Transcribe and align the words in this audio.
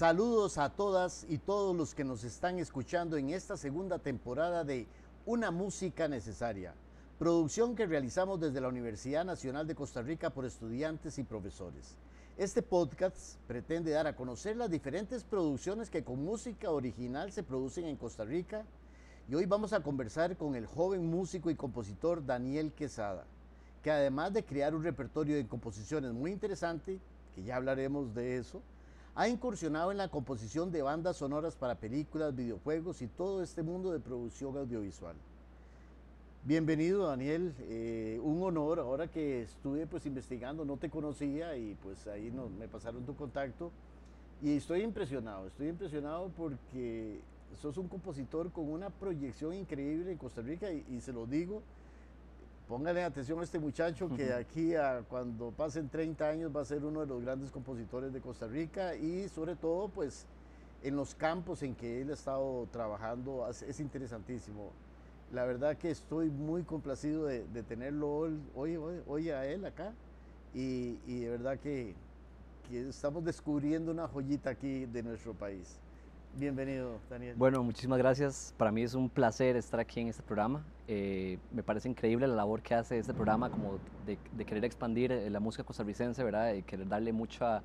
Saludos 0.00 0.56
a 0.56 0.70
todas 0.70 1.26
y 1.28 1.36
todos 1.36 1.76
los 1.76 1.94
que 1.94 2.04
nos 2.04 2.24
están 2.24 2.58
escuchando 2.58 3.18
en 3.18 3.28
esta 3.28 3.58
segunda 3.58 3.98
temporada 3.98 4.64
de 4.64 4.86
Una 5.26 5.50
Música 5.50 6.08
Necesaria, 6.08 6.72
producción 7.18 7.76
que 7.76 7.84
realizamos 7.84 8.40
desde 8.40 8.62
la 8.62 8.68
Universidad 8.68 9.26
Nacional 9.26 9.66
de 9.66 9.74
Costa 9.74 10.00
Rica 10.00 10.30
por 10.30 10.46
estudiantes 10.46 11.18
y 11.18 11.22
profesores. 11.22 11.98
Este 12.38 12.62
podcast 12.62 13.36
pretende 13.46 13.90
dar 13.90 14.06
a 14.06 14.16
conocer 14.16 14.56
las 14.56 14.70
diferentes 14.70 15.22
producciones 15.22 15.90
que 15.90 16.02
con 16.02 16.24
música 16.24 16.70
original 16.70 17.30
se 17.30 17.42
producen 17.42 17.84
en 17.84 17.96
Costa 17.96 18.24
Rica 18.24 18.64
y 19.28 19.34
hoy 19.34 19.44
vamos 19.44 19.74
a 19.74 19.82
conversar 19.82 20.38
con 20.38 20.54
el 20.54 20.64
joven 20.64 21.10
músico 21.10 21.50
y 21.50 21.56
compositor 21.56 22.24
Daniel 22.24 22.72
Quesada, 22.72 23.26
que 23.82 23.90
además 23.90 24.32
de 24.32 24.46
crear 24.46 24.74
un 24.74 24.82
repertorio 24.82 25.36
de 25.36 25.46
composiciones 25.46 26.12
muy 26.12 26.32
interesante, 26.32 26.98
que 27.34 27.42
ya 27.42 27.56
hablaremos 27.56 28.14
de 28.14 28.38
eso, 28.38 28.62
ha 29.14 29.28
incursionado 29.28 29.90
en 29.90 29.98
la 29.98 30.08
composición 30.08 30.70
de 30.70 30.82
bandas 30.82 31.16
sonoras 31.16 31.56
para 31.56 31.74
películas, 31.74 32.34
videojuegos 32.34 33.02
y 33.02 33.08
todo 33.08 33.42
este 33.42 33.62
mundo 33.62 33.92
de 33.92 34.00
producción 34.00 34.56
audiovisual. 34.56 35.16
Bienvenido 36.44 37.06
Daniel, 37.06 37.52
eh, 37.68 38.18
un 38.22 38.42
honor, 38.42 38.78
ahora 38.78 39.08
que 39.08 39.42
estuve 39.42 39.86
pues 39.86 40.06
investigando, 40.06 40.64
no 40.64 40.76
te 40.76 40.88
conocía 40.88 41.56
y 41.56 41.76
pues 41.82 42.06
ahí 42.06 42.32
me 42.58 42.68
pasaron 42.68 43.04
tu 43.04 43.14
contacto. 43.14 43.70
Y 44.42 44.56
estoy 44.56 44.82
impresionado, 44.82 45.48
estoy 45.48 45.68
impresionado 45.68 46.30
porque 46.34 47.20
sos 47.60 47.76
un 47.76 47.88
compositor 47.88 48.50
con 48.52 48.70
una 48.70 48.88
proyección 48.88 49.52
increíble 49.52 50.12
en 50.12 50.18
Costa 50.18 50.40
Rica 50.40 50.72
y, 50.72 50.86
y 50.88 51.00
se 51.02 51.12
lo 51.12 51.26
digo, 51.26 51.62
póngale 52.70 53.02
atención 53.02 53.40
a 53.40 53.42
este 53.42 53.58
muchacho 53.58 54.08
que 54.08 54.32
aquí 54.32 54.76
a 54.76 55.02
cuando 55.08 55.50
pasen 55.50 55.88
30 55.88 56.26
años 56.26 56.56
va 56.56 56.60
a 56.60 56.64
ser 56.64 56.84
uno 56.84 57.00
de 57.00 57.06
los 57.08 57.20
grandes 57.20 57.50
compositores 57.50 58.12
de 58.12 58.20
Costa 58.20 58.46
Rica 58.46 58.94
y 58.94 59.28
sobre 59.28 59.56
todo 59.56 59.88
pues 59.88 60.24
en 60.84 60.94
los 60.94 61.16
campos 61.16 61.64
en 61.64 61.74
que 61.74 62.00
él 62.00 62.10
ha 62.10 62.14
estado 62.14 62.68
trabajando 62.70 63.44
es 63.50 63.80
interesantísimo 63.80 64.70
la 65.32 65.44
verdad 65.44 65.76
que 65.76 65.90
estoy 65.90 66.30
muy 66.30 66.62
complacido 66.62 67.26
de, 67.26 67.62
tenerlo 67.64 68.08
hoy, 68.54 68.76
hoy, 68.76 69.00
hoy, 69.06 69.30
a 69.30 69.46
él 69.46 69.64
acá 69.64 69.92
y, 70.54 70.94
de 71.06 71.28
verdad 71.28 71.58
que, 71.58 71.94
estamos 72.72 73.24
descubriendo 73.24 73.90
una 73.90 74.06
joyita 74.06 74.50
aquí 74.50 74.86
de 74.86 75.02
nuestro 75.02 75.34
país. 75.34 75.80
Bienvenido, 76.32 77.00
Daniel. 77.10 77.34
Bueno, 77.36 77.62
muchísimas 77.64 77.98
gracias. 77.98 78.54
Para 78.56 78.70
mí 78.70 78.82
es 78.82 78.94
un 78.94 79.10
placer 79.10 79.56
estar 79.56 79.80
aquí 79.80 80.00
en 80.00 80.08
este 80.08 80.22
programa. 80.22 80.64
Eh, 80.86 81.38
me 81.50 81.62
parece 81.62 81.88
increíble 81.88 82.26
la 82.28 82.34
labor 82.34 82.62
que 82.62 82.74
hace 82.74 82.98
este 82.98 83.12
programa, 83.12 83.50
como 83.50 83.78
de, 84.06 84.16
querer 84.44 84.64
expandir 84.64 85.10
eh, 85.10 85.28
la 85.28 85.40
música 85.40 85.64
costarricense, 85.64 86.22
¿verdad? 86.22 86.54
Y 86.54 86.62
querer 86.62 86.88
darle 86.88 87.12
mucha 87.12 87.62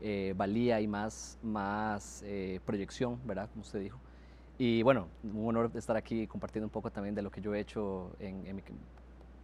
eh, 0.00 0.34
valía 0.36 0.80
y 0.80 0.88
más, 0.88 1.38
más 1.42 2.24
proyección, 2.64 3.20
¿verdad? 3.24 3.48
Como 3.50 3.62
usted 3.62 3.80
dijo. 3.80 4.00
Y 4.58 4.82
bueno, 4.82 5.08
un 5.22 5.48
honor 5.48 5.70
estar 5.74 5.96
aquí 5.96 6.26
compartiendo 6.26 6.66
un 6.66 6.72
poco 6.72 6.90
también 6.90 7.14
de 7.14 7.22
lo 7.22 7.30
que 7.30 7.40
yo 7.40 7.54
he 7.54 7.60
hecho 7.60 8.10
en, 8.18 8.42
mi 8.56 8.62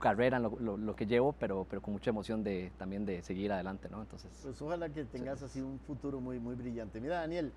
carrera, 0.00 0.38
en 0.38 0.42
lo, 0.42 0.96
que 0.96 1.06
llevo, 1.06 1.32
pero, 1.32 1.64
pero 1.70 1.80
con 1.80 1.94
mucha 1.94 2.10
emoción 2.10 2.42
de, 2.42 2.72
también 2.76 3.06
de 3.06 3.22
seguir 3.22 3.52
adelante, 3.52 3.88
¿no? 3.88 4.02
Entonces, 4.02 4.32
pues 4.42 4.60
ojalá 4.60 4.88
que 4.88 5.04
tengas 5.04 5.40
así 5.42 5.60
un 5.60 5.78
futuro 5.78 6.20
muy, 6.20 6.40
muy 6.40 6.56
brillante. 6.56 7.00
Mira, 7.00 7.20
Daniel, 7.20 7.52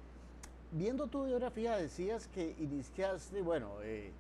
viendo 0.71 1.07
tu 1.07 1.25
biografía 1.25 1.77
decías 1.77 2.27
que 2.27 2.55
iniciaste, 2.59 3.41
bueno, 3.41 3.71
eh, 3.83 4.11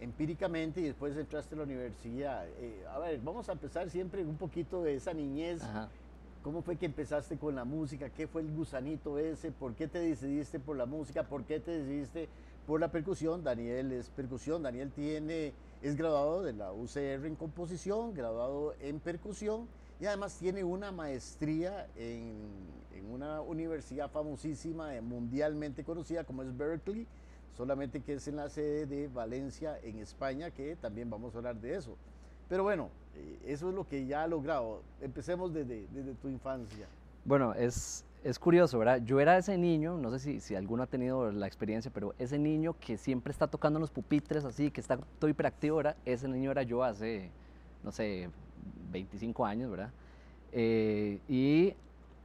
empíricamente 0.00 0.80
y 0.80 0.84
después 0.84 1.16
entraste 1.16 1.54
a 1.54 1.58
la 1.58 1.64
universidad. 1.64 2.46
Eh, 2.58 2.84
a 2.90 2.98
ver, 2.98 3.20
vamos 3.20 3.48
a 3.48 3.52
empezar 3.52 3.88
siempre 3.90 4.24
un 4.24 4.36
poquito 4.36 4.82
de 4.82 4.96
esa 4.96 5.12
niñez. 5.12 5.62
¿Cómo 6.42 6.62
fue 6.62 6.76
que 6.76 6.86
empezaste 6.86 7.38
con 7.38 7.54
la 7.54 7.64
música? 7.64 8.10
¿Qué 8.10 8.26
fue 8.26 8.42
el 8.42 8.52
gusanito 8.52 9.18
ese? 9.18 9.52
¿Por 9.52 9.74
qué 9.74 9.86
te 9.86 10.00
decidiste 10.00 10.58
por 10.58 10.76
la 10.76 10.86
música? 10.86 11.22
¿Por 11.22 11.44
qué 11.44 11.60
te 11.60 11.70
decidiste 11.70 12.28
por 12.66 12.80
la 12.80 12.90
percusión. 12.90 13.42
Daniel 13.42 13.92
es 13.92 14.10
percusión. 14.10 14.62
Daniel 14.62 14.90
tiene, 14.92 15.52
es 15.82 15.96
graduado 15.96 16.42
de 16.42 16.52
la 16.52 16.72
UCR 16.72 17.26
en 17.26 17.36
composición, 17.36 18.14
graduado 18.14 18.74
en 18.80 19.00
percusión 19.00 19.68
y 20.00 20.06
además 20.06 20.36
tiene 20.38 20.64
una 20.64 20.92
maestría 20.92 21.86
en, 21.96 22.34
en 22.94 23.10
una 23.12 23.40
universidad 23.40 24.10
famosísima, 24.10 24.94
eh, 24.94 25.00
mundialmente 25.00 25.84
conocida 25.84 26.24
como 26.24 26.42
es 26.42 26.56
Berkeley, 26.56 27.06
solamente 27.56 28.00
que 28.00 28.14
es 28.14 28.28
en 28.28 28.36
la 28.36 28.48
sede 28.48 28.86
de 28.86 29.08
Valencia 29.08 29.78
en 29.82 29.98
España, 29.98 30.50
que 30.50 30.76
también 30.76 31.10
vamos 31.10 31.34
a 31.34 31.38
hablar 31.38 31.56
de 31.56 31.76
eso. 31.76 31.96
Pero 32.48 32.64
bueno, 32.64 32.90
eh, 33.16 33.38
eso 33.46 33.68
es 33.68 33.74
lo 33.74 33.86
que 33.88 34.06
ya 34.06 34.24
ha 34.24 34.26
logrado. 34.26 34.82
Empecemos 35.00 35.52
desde, 35.52 35.86
desde 35.92 36.14
tu 36.14 36.28
infancia. 36.28 36.86
Bueno, 37.24 37.54
es, 37.54 38.04
es 38.24 38.38
curioso, 38.38 38.78
¿verdad? 38.78 39.00
Yo 39.04 39.20
era 39.20 39.38
ese 39.38 39.56
niño, 39.56 39.96
no 39.96 40.10
sé 40.10 40.18
si, 40.18 40.40
si 40.40 40.54
alguno 40.54 40.82
ha 40.82 40.86
tenido 40.86 41.30
la 41.30 41.46
experiencia, 41.46 41.90
pero 41.94 42.14
ese 42.18 42.38
niño 42.38 42.74
que 42.78 42.96
siempre 42.96 43.30
está 43.30 43.46
tocando 43.46 43.78
los 43.78 43.90
pupitres 43.90 44.44
así, 44.44 44.70
que 44.70 44.80
está 44.80 44.98
todo 45.18 45.30
hiperactivo, 45.30 45.76
¿verdad? 45.76 45.96
Ese 46.04 46.28
niño 46.28 46.50
era 46.50 46.62
yo 46.62 46.82
hace, 46.82 47.30
no 47.82 47.92
sé, 47.92 48.28
25 48.90 49.44
años, 49.44 49.70
¿verdad? 49.70 49.90
Eh, 50.52 51.20
y 51.28 51.74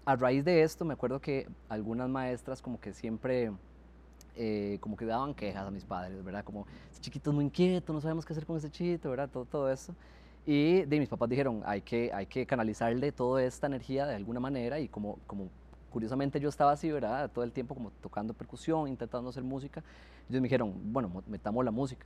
a 0.06 0.16
raíz 0.16 0.44
de 0.46 0.64
esto 0.64 0.86
me 0.86 0.94
acuerdo 0.94 1.20
que 1.20 1.48
algunas 1.70 2.09
maestras 2.09 2.62
como 2.62 2.80
que 2.80 2.94
siempre... 2.94 3.52
Eh, 4.40 4.78
como 4.81 4.96
que 4.96 5.06
daban 5.06 5.34
quejas 5.34 5.66
a 5.66 5.72
mis 5.72 5.84
padres, 5.84 6.24
¿verdad? 6.24 6.44
Como, 6.44 6.68
ese 6.92 7.02
chiquito 7.02 7.31
es 7.31 7.36
muy 7.36 7.46
inquieto, 7.46 7.92
no 7.92 8.00
sabemos 8.00 8.24
qué 8.24 8.34
hacer 8.34 8.46
con 8.46 8.56
ese 8.56 8.70
chiquito, 8.70 9.09
¿verdad? 9.09 9.28
Todo, 9.28 9.46
todo 9.46 9.72
eso. 9.72 9.96
Y 10.46 10.84
de 10.84 11.00
mis 11.00 11.09
papás 11.09 11.28
dijeron, 11.28 11.64
hay 11.66 11.81
que, 11.81 12.14
hay 12.14 12.28
que 12.28 12.46
canalizarle 12.46 13.12
toda 13.12 13.44
esta 13.44 13.66
energía 13.66 14.06
de 14.06 14.16
alguna 14.16 14.40
manera 14.40 14.80
y 14.80 14.88
como, 14.88 15.18
como 15.26 15.50
curiosamente 15.90 16.40
yo 16.40 16.47
estaba 16.47 16.72
así, 16.72 16.92
¿verdad? 16.92 17.30
Todo 17.31 17.44
el 17.44 17.52
tiempo 17.52 17.74
como 17.74 17.92
tocando 18.00 18.34
percusión, 18.34 18.88
intentando 18.88 19.30
hacer 19.30 19.44
música. 19.44 19.84
Ellos 20.30 20.40
me 20.40 20.46
dijeron, 20.46 20.74
bueno, 20.94 21.24
metamos 21.28 21.66
la 21.66 21.72
música. 21.72 22.06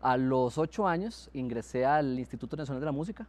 A 0.00 0.16
los 0.16 0.56
ocho 0.56 0.86
años 0.86 1.28
ingresé 1.34 1.84
al 1.84 2.18
Instituto 2.18 2.56
Nacional 2.56 2.80
de 2.80 2.86
la 2.86 2.92
Música 2.92 3.26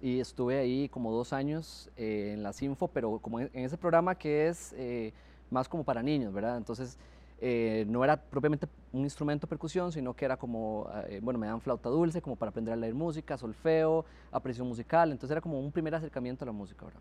y 0.00 0.20
estuve 0.20 0.58
ahí 0.58 0.88
como 0.88 1.12
dos 1.12 1.32
años 1.32 1.90
eh, 1.96 2.32
en 2.34 2.42
la 2.42 2.52
Sinfo, 2.52 2.88
pero 2.88 3.18
como 3.18 3.40
en, 3.40 3.50
ese 3.52 3.76
programa 3.76 4.14
que 4.14 4.48
es 4.48 4.74
eh, 4.76 5.12
más 5.50 5.68
como 5.68 5.84
para 5.84 6.02
niños, 6.02 6.32
¿verdad? 6.32 6.56
Entonces 6.56 6.98
eh, 7.40 7.84
no 7.88 8.02
era 8.04 8.16
propiamente 8.16 8.66
un 8.92 9.02
instrumento 9.02 9.46
de 9.46 9.50
percusión, 9.50 9.92
sino 9.92 10.14
que 10.14 10.24
era 10.24 10.36
como, 10.36 10.88
bueno, 11.22 11.38
me 11.38 11.46
dan 11.46 11.60
flauta 11.60 11.88
dulce 11.88 12.20
como 12.20 12.36
para 12.36 12.50
aprender 12.50 12.74
a 12.74 12.76
leer 12.76 12.94
música, 12.94 13.36
solfeo, 13.36 14.04
apreciación 14.32 14.68
musical, 14.68 15.12
entonces 15.12 15.32
era 15.32 15.40
como 15.40 15.60
un 15.60 15.70
primer 15.70 15.94
acercamiento 15.94 16.44
a 16.44 16.46
la 16.46 16.52
música, 16.52 16.86
¿verdad? 16.86 17.00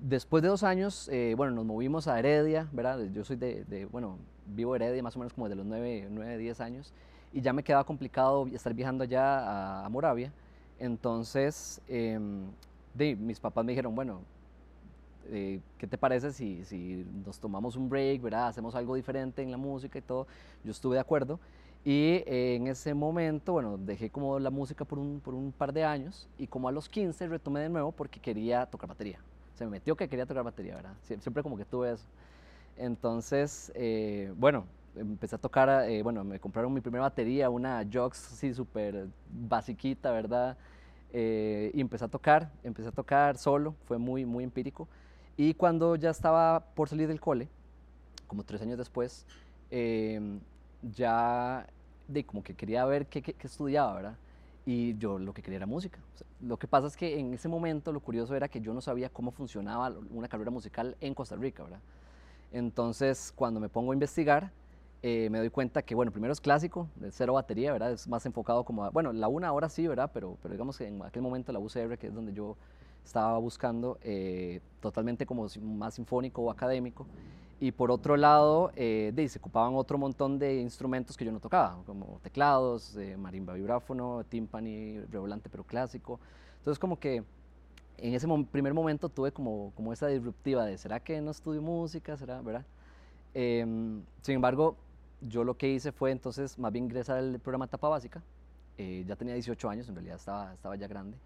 Después 0.00 0.42
de 0.42 0.48
dos 0.48 0.62
años, 0.62 1.08
eh, 1.08 1.34
bueno, 1.36 1.52
nos 1.52 1.64
movimos 1.64 2.06
a 2.06 2.18
Heredia, 2.18 2.68
¿verdad? 2.72 3.00
Yo 3.12 3.24
soy 3.24 3.36
de, 3.36 3.88
bueno, 3.90 4.18
vivo 4.46 4.76
Heredia 4.76 5.02
más 5.02 5.16
o 5.16 5.18
menos 5.18 5.32
como 5.32 5.48
de 5.48 5.56
los 5.56 5.66
9, 5.66 6.08
9, 6.10 6.38
10 6.38 6.60
años 6.60 6.92
y 7.32 7.40
ya 7.40 7.52
me 7.52 7.64
quedaba 7.64 7.84
complicado 7.84 8.46
estar 8.46 8.72
viajando 8.74 9.04
allá 9.04 9.84
a, 9.84 9.88
Moravia. 9.88 10.32
Entonces, 10.78 11.80
em, 11.88 12.46
de, 12.94 13.16
mis 13.16 13.40
papás 13.40 13.64
me 13.64 13.72
dijeron, 13.72 13.94
bueno, 13.94 14.20
eh, 15.30 15.60
¿qué 15.78 15.86
te 15.86 15.98
parece 15.98 16.32
si, 16.32 16.64
si, 16.64 17.04
nos 17.24 17.38
tomamos 17.38 17.76
un 17.76 17.88
break, 17.88 18.22
¿verdad? 18.22 18.48
Hacemos 18.48 18.74
algo 18.74 18.94
diferente 18.94 19.42
en 19.42 19.50
la 19.50 19.56
música 19.56 19.98
y 19.98 20.02
todo. 20.02 20.26
Yo 20.64 20.70
estuve 20.70 20.96
de 20.96 21.00
acuerdo. 21.00 21.38
Y 21.84 22.22
eh, 22.26 22.56
en 22.56 22.66
ese 22.66 22.94
momento, 22.94 23.52
bueno, 23.52 23.78
dejé 23.78 24.10
como 24.10 24.38
la 24.38 24.50
música 24.50 24.84
por 24.84 24.98
un, 24.98 25.20
por 25.20 25.34
un 25.34 25.52
par 25.52 25.72
de 25.72 25.84
años 25.84 26.28
y 26.38 26.46
como 26.46 26.68
a 26.68 26.72
los 26.72 26.88
15 26.88 27.28
retomé 27.28 27.60
de 27.60 27.68
nuevo 27.68 27.92
porque 27.92 28.20
quería 28.20 28.66
tocar 28.66 28.88
batería 28.88 29.20
se 29.58 29.64
me 29.64 29.72
metió 29.72 29.96
que 29.96 30.08
quería 30.08 30.24
tocar 30.24 30.44
batería, 30.44 30.76
¿verdad? 30.76 30.94
Siempre 31.02 31.42
como 31.42 31.56
que 31.56 31.64
tuve 31.64 31.92
eso. 31.92 32.06
Entonces, 32.76 33.72
eh, 33.74 34.32
bueno, 34.36 34.64
empecé 34.96 35.36
a 35.36 35.38
tocar, 35.38 35.88
eh, 35.88 36.02
bueno, 36.02 36.24
me 36.24 36.38
compraron 36.40 36.72
mi 36.72 36.80
primera 36.80 37.02
batería, 37.02 37.50
una 37.50 37.84
Jox 37.90 38.32
así 38.32 38.54
súper 38.54 39.08
basiquita, 39.30 40.10
¿verdad? 40.10 40.56
Eh, 41.12 41.70
y 41.74 41.80
empecé 41.80 42.04
a 42.04 42.08
tocar, 42.08 42.50
empecé 42.62 42.88
a 42.88 42.92
tocar 42.92 43.36
solo, 43.36 43.74
fue 43.84 43.98
muy, 43.98 44.24
muy 44.24 44.44
empírico. 44.44 44.88
Y 45.36 45.54
cuando 45.54 45.96
ya 45.96 46.10
estaba 46.10 46.60
por 46.74 46.88
salir 46.88 47.08
del 47.08 47.20
cole, 47.20 47.48
como 48.26 48.44
tres 48.44 48.60
años 48.62 48.78
después, 48.78 49.26
ya 50.82 51.66
de 52.08 52.24
como 52.24 52.42
que 52.42 52.54
quería 52.54 52.84
ver 52.84 53.06
qué, 53.06 53.22
qué, 53.22 53.34
qué 53.34 53.46
estudiaba, 53.46 53.94
¿verdad? 53.94 54.16
y 54.70 54.98
yo 54.98 55.18
lo 55.18 55.32
que 55.32 55.40
quería 55.40 55.56
era 55.56 55.66
música. 55.66 55.98
lo 56.42 56.58
que 56.58 56.66
pasa 56.66 56.88
es 56.88 56.94
que 56.94 57.18
en 57.18 57.32
ese 57.32 57.48
momento 57.48 57.90
lo 57.90 58.00
curioso 58.00 58.36
era 58.36 58.48
que 58.48 58.60
yo 58.60 58.74
no 58.74 58.82
sabía 58.82 59.08
cómo 59.08 59.30
funcionaba 59.30 59.90
una 60.10 60.28
carrera 60.28 60.50
musical 60.50 60.94
en 61.00 61.14
Costa 61.14 61.36
Rica, 61.36 61.62
¿verdad? 61.62 61.80
Entonces, 62.52 63.32
cuando 63.34 63.60
me 63.60 63.70
pongo 63.70 63.92
a 63.92 63.94
investigar, 63.94 64.52
eh, 65.02 65.28
me 65.30 65.38
doy 65.38 65.50
cuenta 65.50 65.82
que, 65.82 65.94
bueno, 65.94 66.10
primero 66.10 66.32
es 66.32 66.40
clásico, 66.40 66.88
de 66.96 67.10
cero 67.10 67.34
batería, 67.34 67.72
¿verdad? 67.72 67.92
Es 67.92 68.08
más 68.08 68.24
enfocado 68.26 68.64
como, 68.64 68.90
bueno, 68.90 69.12
la 69.12 69.28
una 69.28 69.48
ahora 69.48 69.68
sí, 69.68 69.86
¿verdad? 69.86 70.10
Pero, 70.12 70.36
pero 70.42 70.52
digamos 70.52 70.78
que 70.78 70.86
en 70.86 71.02
aquel 71.02 71.22
momento 71.22 71.52
la 71.52 71.58
UCR, 71.58 71.98
que 71.98 72.08
es 72.08 72.14
donde 72.14 72.32
yo 72.32 72.56
estaba 73.04 73.38
buscando, 73.38 73.98
eh, 74.02 74.60
totalmente 74.80 75.24
como 75.24 75.46
más 75.62 75.94
sinfónico 75.94 76.42
o 76.42 76.50
académico. 76.50 77.06
Y 77.60 77.72
por 77.72 77.90
otro 77.90 78.16
lado, 78.16 78.70
eh, 78.76 79.12
se 79.28 79.38
ocupaban 79.38 79.74
otro 79.74 79.98
montón 79.98 80.38
de 80.38 80.60
instrumentos 80.60 81.16
que 81.16 81.24
yo 81.24 81.32
no 81.32 81.40
tocaba, 81.40 81.82
como 81.86 82.20
teclados, 82.22 82.96
eh, 82.96 83.16
marimba 83.16 83.54
vibráfono, 83.54 84.24
timpani, 84.28 85.00
revolante 85.10 85.48
pero 85.48 85.64
clásico. 85.64 86.20
Entonces 86.58 86.78
como 86.78 87.00
que 87.00 87.24
en 87.96 88.14
ese 88.14 88.28
primer 88.50 88.74
momento 88.74 89.08
tuve 89.08 89.32
como, 89.32 89.72
como 89.74 89.92
esa 89.92 90.06
disruptiva 90.06 90.64
de, 90.64 90.78
¿será 90.78 91.00
que 91.00 91.20
no 91.20 91.32
estudio 91.32 91.60
música? 91.60 92.16
¿Será? 92.16 92.40
¿Verdad? 92.42 92.64
Em, 93.34 94.02
sin 94.22 94.36
embargo, 94.36 94.76
yo 95.20 95.44
lo 95.44 95.56
que 95.56 95.68
hice 95.68 95.92
fue 95.92 96.10
entonces 96.10 96.58
más 96.58 96.72
bien 96.72 96.84
ingresar 96.84 97.18
al 97.18 97.40
programa 97.40 97.66
Etapa 97.66 97.88
Básica. 97.88 98.22
Eh, 98.76 99.04
ya 99.06 99.16
tenía 99.16 99.34
18 99.34 99.68
años, 99.68 99.88
en 99.88 99.96
realidad 99.96 100.16
estaba, 100.16 100.54
estaba 100.54 100.76
ya 100.76 100.86
grande. 100.86 101.18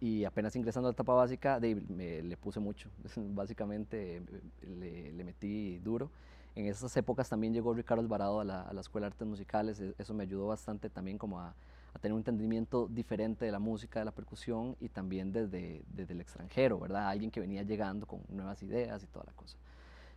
Y 0.00 0.24
apenas 0.24 0.54
ingresando 0.56 0.88
a 0.88 0.90
la 0.90 0.94
etapa 0.94 1.14
básica, 1.14 1.58
me, 1.60 2.22
le 2.22 2.36
puse 2.36 2.60
mucho. 2.60 2.90
Básicamente 3.16 4.22
le, 4.62 5.24
metí 5.24 5.78
duro. 5.78 6.10
En 6.54 6.66
esas 6.66 6.94
épocas 6.96 7.28
también 7.28 7.54
llegó 7.54 7.72
Ricardo 7.72 8.02
Alvarado 8.02 8.40
a 8.40 8.44
la, 8.44 8.62
a 8.62 8.72
la 8.72 8.80
Escuela 8.80 9.06
de 9.06 9.12
Artes 9.12 9.26
Musicales. 9.26 9.80
E, 9.80 9.94
eso 9.96 10.12
me 10.12 10.24
ayudó 10.24 10.48
bastante 10.48 10.90
también 10.90 11.16
como 11.16 11.40
a, 11.40 11.54
a, 11.94 11.98
tener 11.98 12.12
un 12.12 12.20
entendimiento 12.20 12.88
diferente 12.88 13.44
de 13.44 13.52
la 13.52 13.58
música, 13.58 14.00
de 14.00 14.04
la 14.04 14.12
percusión 14.12 14.76
y 14.80 14.88
también 14.88 15.32
desde, 15.32 15.82
desde 15.88 16.12
el 16.12 16.20
extranjero, 16.20 16.78
¿verdad? 16.78 17.08
Alguien 17.08 17.30
que 17.30 17.40
venía 17.40 17.62
llegando 17.62 18.06
con 18.06 18.20
nuevas 18.28 18.62
ideas 18.62 19.02
y 19.02 19.06
toda 19.06 19.24
la 19.26 19.32
cosa. 19.32 19.56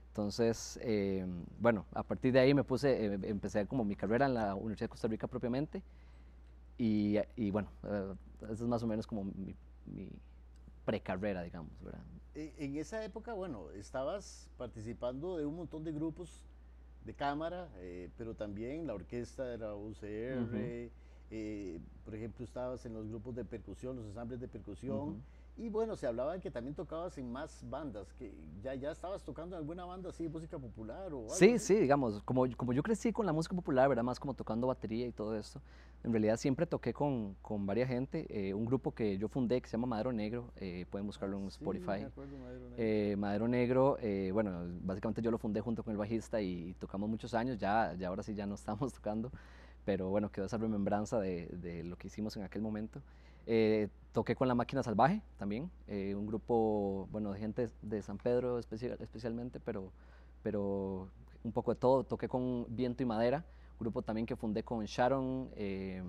Entonces, 0.09 0.79
eh, 0.81 1.25
bueno, 1.59 1.85
a 1.93 2.03
partir 2.03 2.33
de 2.33 2.39
ahí 2.39 2.53
me 2.53 2.63
puse, 2.63 3.05
eh, 3.05 3.19
empecé 3.23 3.65
como 3.67 3.85
mi 3.85 3.95
carrera 3.95 4.25
en 4.25 4.33
la 4.33 4.55
Universidad 4.55 4.85
de 4.85 4.89
Costa 4.89 5.07
Rica 5.07 5.27
propiamente 5.27 5.83
y, 6.77 7.17
y 7.35 7.51
bueno, 7.51 7.69
eh, 7.83 8.13
eso 8.43 8.63
es 8.63 8.69
más 8.69 8.81
o 8.81 8.87
menos 8.87 9.05
como 9.05 9.23
mi, 9.23 9.55
mi 9.85 10.09
precarrera, 10.83 11.43
digamos, 11.43 11.71
¿verdad? 11.83 12.01
E, 12.33 12.53
en 12.57 12.75
esa 12.77 13.03
época, 13.03 13.33
bueno, 13.33 13.69
estabas 13.71 14.49
participando 14.57 15.37
de 15.37 15.45
un 15.45 15.55
montón 15.55 15.83
de 15.83 15.91
grupos 15.91 16.43
de 17.05 17.13
cámara, 17.13 17.69
pero 18.17 18.33
también 18.33 18.87
la 18.87 18.93
orquesta 18.95 19.45
de 19.45 19.57
la 19.57 19.75
UCR, 19.75 20.91
por 22.03 22.15
ejemplo, 22.15 22.43
estabas 22.43 22.85
en 22.85 22.93
los 22.93 23.07
grupos 23.07 23.35
de 23.35 23.45
percusión, 23.45 23.95
los 23.95 24.05
ensambles 24.05 24.39
de 24.39 24.47
percusión. 24.47 25.21
Y 25.59 25.67
bueno, 25.67 25.97
se 25.97 26.07
hablaba 26.07 26.33
de 26.33 26.39
que 26.39 26.49
también 26.49 26.73
tocabas 26.73 27.17
en 27.17 27.29
más 27.29 27.69
bandas, 27.69 28.13
que 28.13 28.33
ya, 28.63 28.75
ya 28.75 28.91
estabas 28.91 29.21
tocando 29.23 29.57
en 29.57 29.59
alguna 29.59 29.83
banda 29.83 30.09
así, 30.09 30.29
música 30.29 30.57
popular 30.57 31.13
o 31.13 31.23
algo. 31.23 31.29
Sí, 31.31 31.59
sí, 31.59 31.75
digamos, 31.75 32.23
como, 32.23 32.45
como 32.55 32.71
yo 32.71 32.81
crecí 32.81 33.11
con 33.11 33.25
la 33.25 33.33
música 33.33 33.53
popular, 33.53 33.89
¿verdad? 33.89 34.03
Más 34.03 34.21
como 34.21 34.33
tocando 34.33 34.67
batería 34.67 35.05
y 35.05 35.11
todo 35.11 35.35
esto. 35.35 35.61
En 36.05 36.13
realidad 36.13 36.37
siempre 36.37 36.65
toqué 36.65 36.93
con, 36.93 37.35
con 37.41 37.65
varias 37.65 37.89
gente. 37.89 38.25
Eh, 38.29 38.53
un 38.53 38.63
grupo 38.63 38.93
que 38.93 39.17
yo 39.17 39.27
fundé 39.27 39.59
que 39.59 39.67
se 39.67 39.73
llama 39.73 39.87
Madero 39.87 40.13
Negro, 40.13 40.53
eh, 40.55 40.85
pueden 40.89 41.05
buscarlo 41.05 41.37
en 41.37 41.47
Spotify. 41.47 41.95
Sí, 41.95 41.99
me 41.99 42.05
acuerdo, 42.05 42.37
Madero 42.37 42.69
Negro. 42.69 42.75
Eh, 42.77 43.15
Madero 43.17 43.47
Negro, 43.49 43.97
bueno, 44.31 44.61
básicamente 44.81 45.21
yo 45.21 45.29
lo 45.29 45.37
fundé 45.37 45.59
junto 45.59 45.83
con 45.83 45.91
el 45.91 45.97
bajista 45.97 46.41
y, 46.41 46.73
tocamos 46.79 47.09
muchos 47.09 47.33
años, 47.33 47.57
ya, 47.57 47.93
ya 47.99 48.07
ahora 48.07 48.23
sí 48.23 48.33
ya 48.33 48.45
no 48.45 48.55
estamos 48.55 48.93
tocando, 48.93 49.29
pero 49.83 50.07
bueno, 50.07 50.31
quedó 50.31 50.45
esa 50.45 50.57
remembranza 50.57 51.19
de, 51.19 51.47
de 51.47 51.83
lo 51.83 51.97
que 51.97 52.07
hicimos 52.07 52.37
en 52.37 52.43
aquel 52.43 52.61
momento. 52.61 53.01
Eh, 53.51 53.89
toqué 54.11 54.35
con 54.35 54.47
La 54.47 54.53
Máquina 54.53 54.83
Salvaje 54.83 55.23
también, 55.39 55.71
eh, 55.87 56.13
un 56.13 56.27
grupo, 56.27 57.07
bueno, 57.11 57.31
de 57.33 57.39
gente 57.39 57.69
de 57.81 58.03
San 58.03 58.19
Pedro 58.19 58.59
especial, 58.59 58.95
especialmente, 58.99 59.59
pero, 59.59 59.91
pero 60.43 61.09
un 61.43 61.51
poco 61.51 61.73
de 61.73 61.79
todo. 61.79 62.03
Toqué 62.03 62.29
con 62.29 62.67
Viento 62.69 63.01
y 63.01 63.07
Madera, 63.07 63.43
grupo 63.79 64.03
también 64.03 64.27
que 64.27 64.35
fundé 64.35 64.61
con 64.61 64.85
Sharon, 64.85 65.49
eh, 65.55 66.03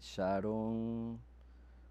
Sharon, 0.00 1.20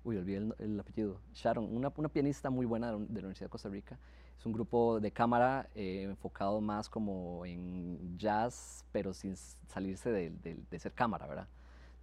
uy, 0.03 0.17
olvidé 0.17 0.49
el, 0.59 0.81
apellido, 0.81 1.21
Sharon, 1.33 1.73
una, 1.73 1.93
una, 1.95 2.09
pianista 2.09 2.49
muy 2.49 2.65
buena 2.65 2.87
de, 2.87 2.97
la 2.97 3.19
Universidad 3.19 3.45
de 3.45 3.51
Costa 3.51 3.69
Rica. 3.69 3.97
Es 4.37 4.45
un 4.45 4.51
grupo 4.51 4.99
de 4.99 5.11
cámara 5.11 5.69
enfocado 5.75 6.59
más 6.59 6.89
como 6.89 7.45
en 7.45 8.17
jazz, 8.17 8.83
pero 8.91 9.13
sin 9.13 9.37
salirse 9.37 10.11
de, 10.11 10.57
de 10.69 10.79
ser 10.79 10.91
cámara, 10.91 11.25
¿verdad? 11.25 11.47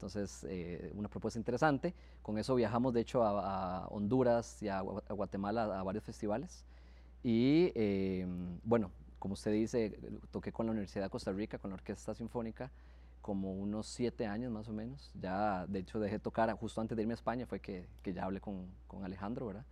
Entonces, 0.02 0.44
eh, 0.50 0.90
una 0.96 1.08
propuesta 1.08 1.38
interesante. 1.38 1.94
Con 2.22 2.36
eso 2.36 2.56
viajamos, 2.56 2.92
de 2.92 3.02
hecho, 3.02 3.22
a, 3.22 3.86
Honduras 3.86 4.60
y 4.60 4.68
a, 4.68 4.80
Guatemala 4.80 5.78
a, 5.78 5.82
varios 5.84 6.02
festivales. 6.02 6.64
Y 7.22 7.70
eh, 7.76 8.26
bueno, 8.64 8.90
como 9.20 9.34
usted 9.34 9.52
dice, 9.52 9.96
toqué 10.32 10.50
con 10.50 10.66
la 10.66 10.72
Universidad 10.72 11.04
de 11.04 11.10
Costa 11.10 11.30
Rica, 11.30 11.56
con 11.58 11.70
la 11.70 11.74
Orquesta 11.76 12.14
Sinfónica, 12.14 12.68
como 13.20 13.52
unos 13.52 13.86
siete 13.86 14.26
años 14.26 14.50
más 14.50 14.68
o 14.68 14.72
menos. 14.72 15.12
Ya, 15.20 15.68
de 15.68 15.78
hecho, 15.78 16.00
dejé 16.00 16.18
tocar 16.18 16.52
justo 16.56 16.80
antes 16.80 16.96
de 16.96 17.02
irme 17.02 17.14
a 17.14 17.14
España, 17.14 17.46
fue 17.46 17.60
que, 17.60 17.86
que 18.02 18.12
ya 18.12 18.24
hablé 18.24 18.40
con, 18.40 18.66
con, 18.88 19.04
Alejandro, 19.04 19.46
¿verdad? 19.46 19.64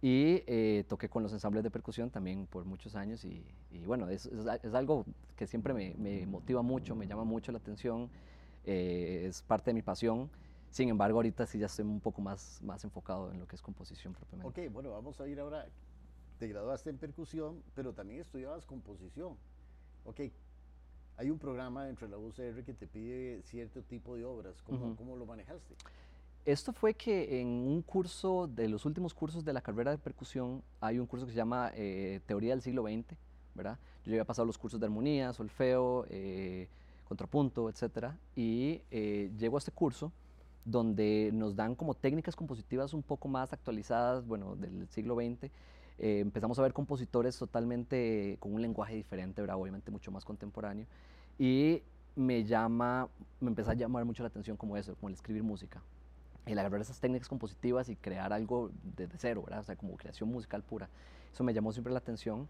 Y 0.00 0.42
eh, 0.48 0.84
toqué 0.88 1.08
con 1.08 1.22
los 1.22 1.32
ensambles 1.32 1.62
de 1.62 1.70
percusión 1.70 2.10
también 2.10 2.48
por 2.48 2.64
muchos 2.64 2.96
años. 2.96 3.24
Y, 3.24 3.44
y 3.70 3.84
bueno, 3.86 4.08
es, 4.08 4.26
es, 4.26 4.44
es, 4.64 4.74
algo 4.74 5.04
que 5.36 5.46
siempre 5.46 5.72
me, 5.72 5.94
me 5.96 6.26
motiva 6.26 6.62
mucho, 6.62 6.96
me 6.96 7.06
llama 7.06 7.22
mucho 7.22 7.52
la 7.52 7.58
atención. 7.58 8.10
Eh, 8.64 9.26
es 9.28 9.42
parte 9.42 9.70
de 9.70 9.74
mi 9.74 9.82
pasión. 9.82 10.30
Sin 10.70 10.88
embargo, 10.88 11.18
ahorita 11.18 11.46
sí 11.46 11.58
ya 11.58 11.66
estoy 11.66 11.84
un 11.84 12.00
poco 12.00 12.22
más, 12.22 12.60
más 12.62 12.82
enfocado 12.84 13.30
en 13.30 13.38
lo 13.38 13.46
que 13.46 13.56
es 13.56 13.62
composición 13.62 14.14
propiamente. 14.14 14.66
Ok, 14.66 14.72
bueno, 14.72 14.90
vamos 14.90 15.20
a 15.20 15.28
ir 15.28 15.38
ahora. 15.40 15.66
Te 16.38 16.48
graduaste 16.48 16.90
en 16.90 16.98
percusión, 16.98 17.62
pero 17.74 17.92
también 17.92 18.20
estudiabas 18.20 18.66
composición. 18.66 19.36
Ok, 20.04 20.20
hay 21.16 21.30
un 21.30 21.38
programa 21.38 21.84
dentro 21.84 22.06
de 22.06 22.10
la 22.10 22.18
UCR 22.18 22.64
que 22.64 22.74
te 22.74 22.86
pide 22.86 23.42
cierto 23.42 23.82
tipo 23.82 24.16
de 24.16 24.24
obras. 24.24 24.60
¿Cómo, 24.62 24.96
¿cómo 24.96 25.16
lo 25.16 25.26
manejaste? 25.26 25.74
Esto 26.44 26.72
fue 26.72 26.94
que 26.94 27.40
en 27.40 27.46
un 27.46 27.82
curso, 27.82 28.48
de 28.48 28.68
los 28.68 28.84
últimos 28.84 29.14
cursos 29.14 29.44
de 29.44 29.52
la 29.52 29.60
carrera 29.60 29.92
de 29.92 29.98
percusión, 29.98 30.64
hay 30.80 30.98
un 30.98 31.06
curso 31.06 31.26
que 31.26 31.32
se 31.32 31.36
llama 31.36 31.70
eh, 31.74 32.20
Teoría 32.26 32.50
del 32.50 32.62
siglo 32.62 32.82
XX, 32.82 33.16
¿verdad? 33.54 33.78
Yo 34.04 34.12
había 34.12 34.24
pasado 34.24 34.46
los 34.46 34.58
cursos 34.58 34.80
de 34.80 34.86
armonía, 34.86 35.32
solfeo, 35.32 36.06
eh, 36.10 36.68
contrapunto, 37.12 37.68
etcétera, 37.68 38.16
y 38.34 38.80
eh, 38.90 39.30
llego 39.36 39.56
a 39.56 39.58
este 39.58 39.70
curso 39.70 40.12
donde 40.64 41.30
nos 41.34 41.54
dan 41.54 41.74
como 41.74 41.92
técnicas 41.92 42.34
compositivas 42.34 42.94
un 42.94 43.02
poco 43.02 43.28
más 43.28 43.52
actualizadas, 43.52 44.26
bueno, 44.26 44.56
del 44.56 44.88
siglo 44.88 45.16
XX. 45.16 45.50
Eh, 45.98 46.20
empezamos 46.20 46.58
a 46.58 46.62
ver 46.62 46.72
compositores 46.72 47.36
totalmente 47.36 48.38
con 48.40 48.54
un 48.54 48.62
lenguaje 48.62 48.94
diferente, 48.94 49.42
¿verdad? 49.42 49.58
obviamente 49.58 49.90
mucho 49.90 50.10
más 50.10 50.24
contemporáneo, 50.24 50.86
y 51.38 51.82
me 52.16 52.44
llama, 52.44 53.08
me 53.40 53.48
empezó 53.48 53.72
a 53.72 53.74
llamar 53.74 54.06
mucho 54.06 54.22
la 54.22 54.28
atención 54.28 54.56
como 54.56 54.78
eso, 54.78 54.94
como 54.94 55.08
el 55.08 55.14
escribir 55.14 55.42
música. 55.42 55.82
El 56.46 56.58
agarrar 56.58 56.80
esas 56.80 56.98
técnicas 56.98 57.28
compositivas 57.28 57.90
y 57.90 57.96
crear 57.96 58.32
algo 58.32 58.70
desde 58.96 59.18
cero, 59.18 59.42
¿verdad? 59.44 59.60
O 59.60 59.64
sea, 59.64 59.76
como 59.76 59.96
creación 59.96 60.30
musical 60.30 60.62
pura. 60.62 60.88
Eso 61.32 61.44
me 61.44 61.52
llamó 61.52 61.72
siempre 61.72 61.92
la 61.92 61.98
atención. 61.98 62.48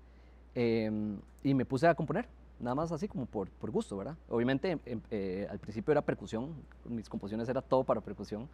Em, 0.55 1.19
y 1.43 1.55
me 1.55 1.65
puse 1.65 1.87
a 1.87 1.95
componer, 1.95 2.27
nada 2.63 2.75
más 2.75 2.93
así 2.93 3.09
como 3.09 3.27
por, 3.27 3.51
por 3.51 3.71
gusto, 3.71 3.97
¿verdad? 3.97 4.17
Obviamente 4.29 4.79
em, 4.87 5.01
eh, 5.11 5.47
al 5.51 5.59
principio 5.59 5.93
era 5.93 6.01
percusión, 6.01 6.55
mis 6.85 7.09
composiciones 7.09 7.49
era 7.49 7.61
todo 7.61 7.85
para 7.85 8.01
percusión. 8.01 8.49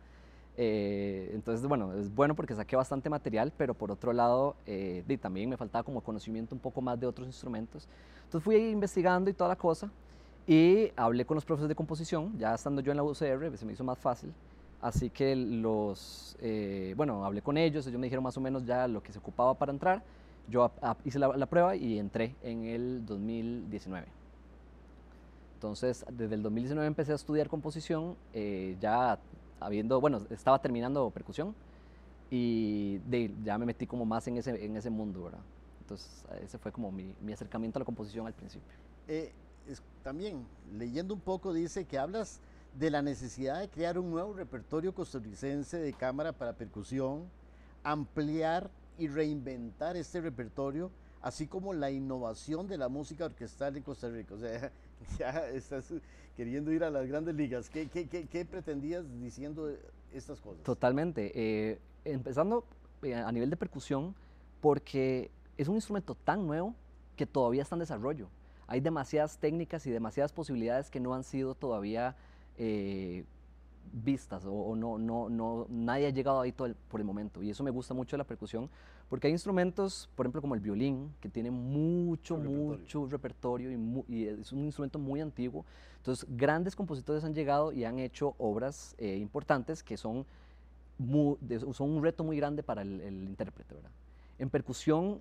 Eh, 0.56 1.30
entonces, 1.34 1.64
bueno, 1.68 1.92
es 1.92 2.12
bueno 2.12 2.34
porque 2.34 2.54
saqué 2.54 2.74
bastante 2.74 3.08
material, 3.08 3.52
pero 3.56 3.74
por 3.74 3.92
otro 3.92 4.12
lado, 4.12 4.56
eh, 4.66 5.04
también 5.20 5.48
me 5.48 5.56
faltaba 5.56 5.84
como 5.84 6.00
conocimiento 6.00 6.54
un 6.54 6.60
poco 6.60 6.80
más 6.80 6.98
de 6.98 7.06
otros 7.06 7.28
instrumentos. 7.28 7.86
Entonces 8.24 8.44
fui 8.44 8.56
investigando 8.56 9.30
y 9.30 9.34
toda 9.34 9.48
la 9.48 9.56
cosa 9.56 9.90
y 10.46 10.90
hablé 10.96 11.24
con 11.24 11.36
los 11.36 11.44
profesores 11.44 11.68
de 11.68 11.74
composición, 11.74 12.36
ya 12.38 12.54
estando 12.54 12.80
yo 12.80 12.90
en 12.90 12.96
la 12.96 13.04
UCR, 13.04 13.56
se 13.56 13.66
me 13.66 13.74
hizo 13.74 13.84
más 13.84 13.98
fácil. 13.98 14.32
Así 14.80 15.10
que 15.10 15.36
los, 15.36 16.36
bueno, 16.96 17.24
hablé 17.24 17.42
con 17.42 17.58
ellos, 17.58 17.86
ellos 17.86 18.00
me 18.00 18.06
dijeron 18.06 18.24
más 18.24 18.36
o 18.36 18.40
menos 18.40 18.64
ya 18.64 18.88
lo 18.88 19.02
que 19.02 19.12
se 19.12 19.18
ocupaba 19.18 19.54
para 19.54 19.72
entrar 19.72 20.02
yo 20.48 20.70
hice 21.04 21.18
la, 21.18 21.46
prueba 21.46 21.76
y 21.76 21.98
entré 21.98 22.34
en 22.42 22.64
el 22.64 23.04
2019. 23.06 24.06
Entonces, 25.54 26.04
desde 26.12 26.34
el 26.34 26.42
2019 26.42 26.86
empecé 26.86 27.12
a 27.12 27.16
estudiar 27.16 27.48
composición, 27.48 28.16
eh, 28.32 28.76
ya 28.80 29.18
habiendo, 29.60 30.00
bueno, 30.00 30.22
estaba 30.30 30.60
terminando 30.60 31.10
percusión 31.10 31.54
y 32.30 32.98
de, 32.98 33.34
ya 33.42 33.58
me 33.58 33.66
metí 33.66 33.86
como 33.86 34.04
más 34.04 34.26
en 34.28 34.36
ese, 34.36 34.64
en 34.64 34.76
ese 34.76 34.90
mundo, 34.90 35.24
¿verdad? 35.24 35.40
Entonces, 35.80 36.24
ese 36.42 36.58
fue 36.58 36.70
como 36.70 36.92
mi, 36.92 37.14
mi 37.20 37.32
acercamiento 37.32 37.78
a 37.78 37.80
la 37.80 37.84
composición 37.84 38.26
al 38.26 38.34
principio. 38.34 38.68
Eh, 39.08 39.32
también, 40.02 40.46
leyendo 40.76 41.14
un 41.14 41.20
poco, 41.20 41.52
dice 41.52 41.84
que 41.84 41.98
hablas 41.98 42.40
de 42.78 42.90
la 42.90 43.02
necesidad 43.02 43.60
de 43.60 43.68
crear 43.68 43.98
un 43.98 44.10
nuevo 44.10 44.32
repertorio 44.32 44.94
costarricense 44.94 45.78
de 45.78 45.92
cámara 45.92 46.32
para 46.32 46.52
percusión, 46.52 47.24
ampliar 47.82 48.70
y 48.98 49.08
reinventar 49.08 49.96
este 49.96 50.20
repertorio, 50.20 50.90
así 51.22 51.46
como 51.46 51.72
la 51.72 51.90
innovación 51.90 52.66
de 52.66 52.76
la 52.76 52.88
música 52.88 53.24
orquestal 53.24 53.76
en 53.76 53.82
Costa 53.82 54.08
Rica. 54.08 54.34
O 54.34 54.38
sea, 54.38 54.72
ya 55.18 55.48
estás 55.48 55.92
queriendo 56.36 56.72
ir 56.72 56.84
a 56.84 56.90
las 56.90 57.06
grandes 57.06 57.34
ligas. 57.34 57.70
¿Qué, 57.70 57.88
qué, 57.88 58.06
qué, 58.06 58.44
pretendías 58.44 59.04
diciendo 59.20 59.72
estas 60.12 60.40
cosas? 60.40 60.62
Totalmente. 60.64 61.32
Eh, 61.34 61.78
empezando 62.04 62.64
eh, 63.02 63.14
a 63.14 63.30
nivel 63.32 63.50
de 63.50 63.56
percusión, 63.56 64.14
porque 64.60 65.30
es 65.56 65.68
un 65.68 65.76
instrumento 65.76 66.14
tan 66.14 66.46
nuevo 66.46 66.74
que 67.16 67.26
todavía 67.26 67.62
está 67.62 67.76
en 67.76 67.80
desarrollo. 67.80 68.28
Hay 68.66 68.80
demasiadas 68.80 69.38
técnicas 69.38 69.86
y 69.86 69.90
demasiadas 69.90 70.32
posibilidades 70.32 70.90
que 70.90 71.00
no 71.00 71.14
han 71.14 71.24
sido 71.24 71.54
todavía 71.54 72.16
eh, 72.58 73.24
vistas 73.92 74.44
o, 74.46 74.74
no, 74.76 74.98
no, 74.98 75.28
no, 75.28 75.66
nadie 75.68 76.06
ha 76.06 76.10
llegado 76.10 76.40
ahí 76.40 76.52
todo 76.52 76.74
por 76.88 77.00
el 77.00 77.06
momento. 77.06 77.42
Y 77.42 77.50
eso 77.50 77.62
me 77.62 77.70
gusta 77.70 77.94
mucho 77.94 78.16
de 78.16 78.18
la 78.18 78.24
percusión, 78.24 78.68
porque 79.08 79.26
hay 79.26 79.32
instrumentos, 79.32 80.08
por 80.14 80.26
ejemplo, 80.26 80.40
como 80.40 80.54
el 80.54 80.60
violín, 80.60 81.12
que 81.20 81.28
tiene 81.28 81.50
mucho, 81.50 82.36
mucho 82.36 83.06
repertorio 83.06 83.70
y, 84.08 84.24
es 84.24 84.52
un 84.52 84.64
instrumento 84.64 84.98
muy 84.98 85.20
antiguo. 85.20 85.64
Entonces, 85.96 86.26
grandes 86.28 86.76
compositores 86.76 87.24
han 87.24 87.34
llegado 87.34 87.72
y 87.72 87.84
han 87.84 87.98
hecho 87.98 88.34
obras 88.38 88.94
eh, 88.98 89.16
importantes 89.16 89.82
que 89.82 89.96
son, 89.96 90.24
son 90.98 91.90
un 91.90 92.02
reto 92.02 92.24
muy 92.24 92.36
grande 92.36 92.62
para 92.62 92.82
el, 92.82 93.00
el 93.00 93.24
intérprete. 93.24 93.74
¿verdad? 93.74 93.90
En 94.38 94.50
percusión 94.50 95.20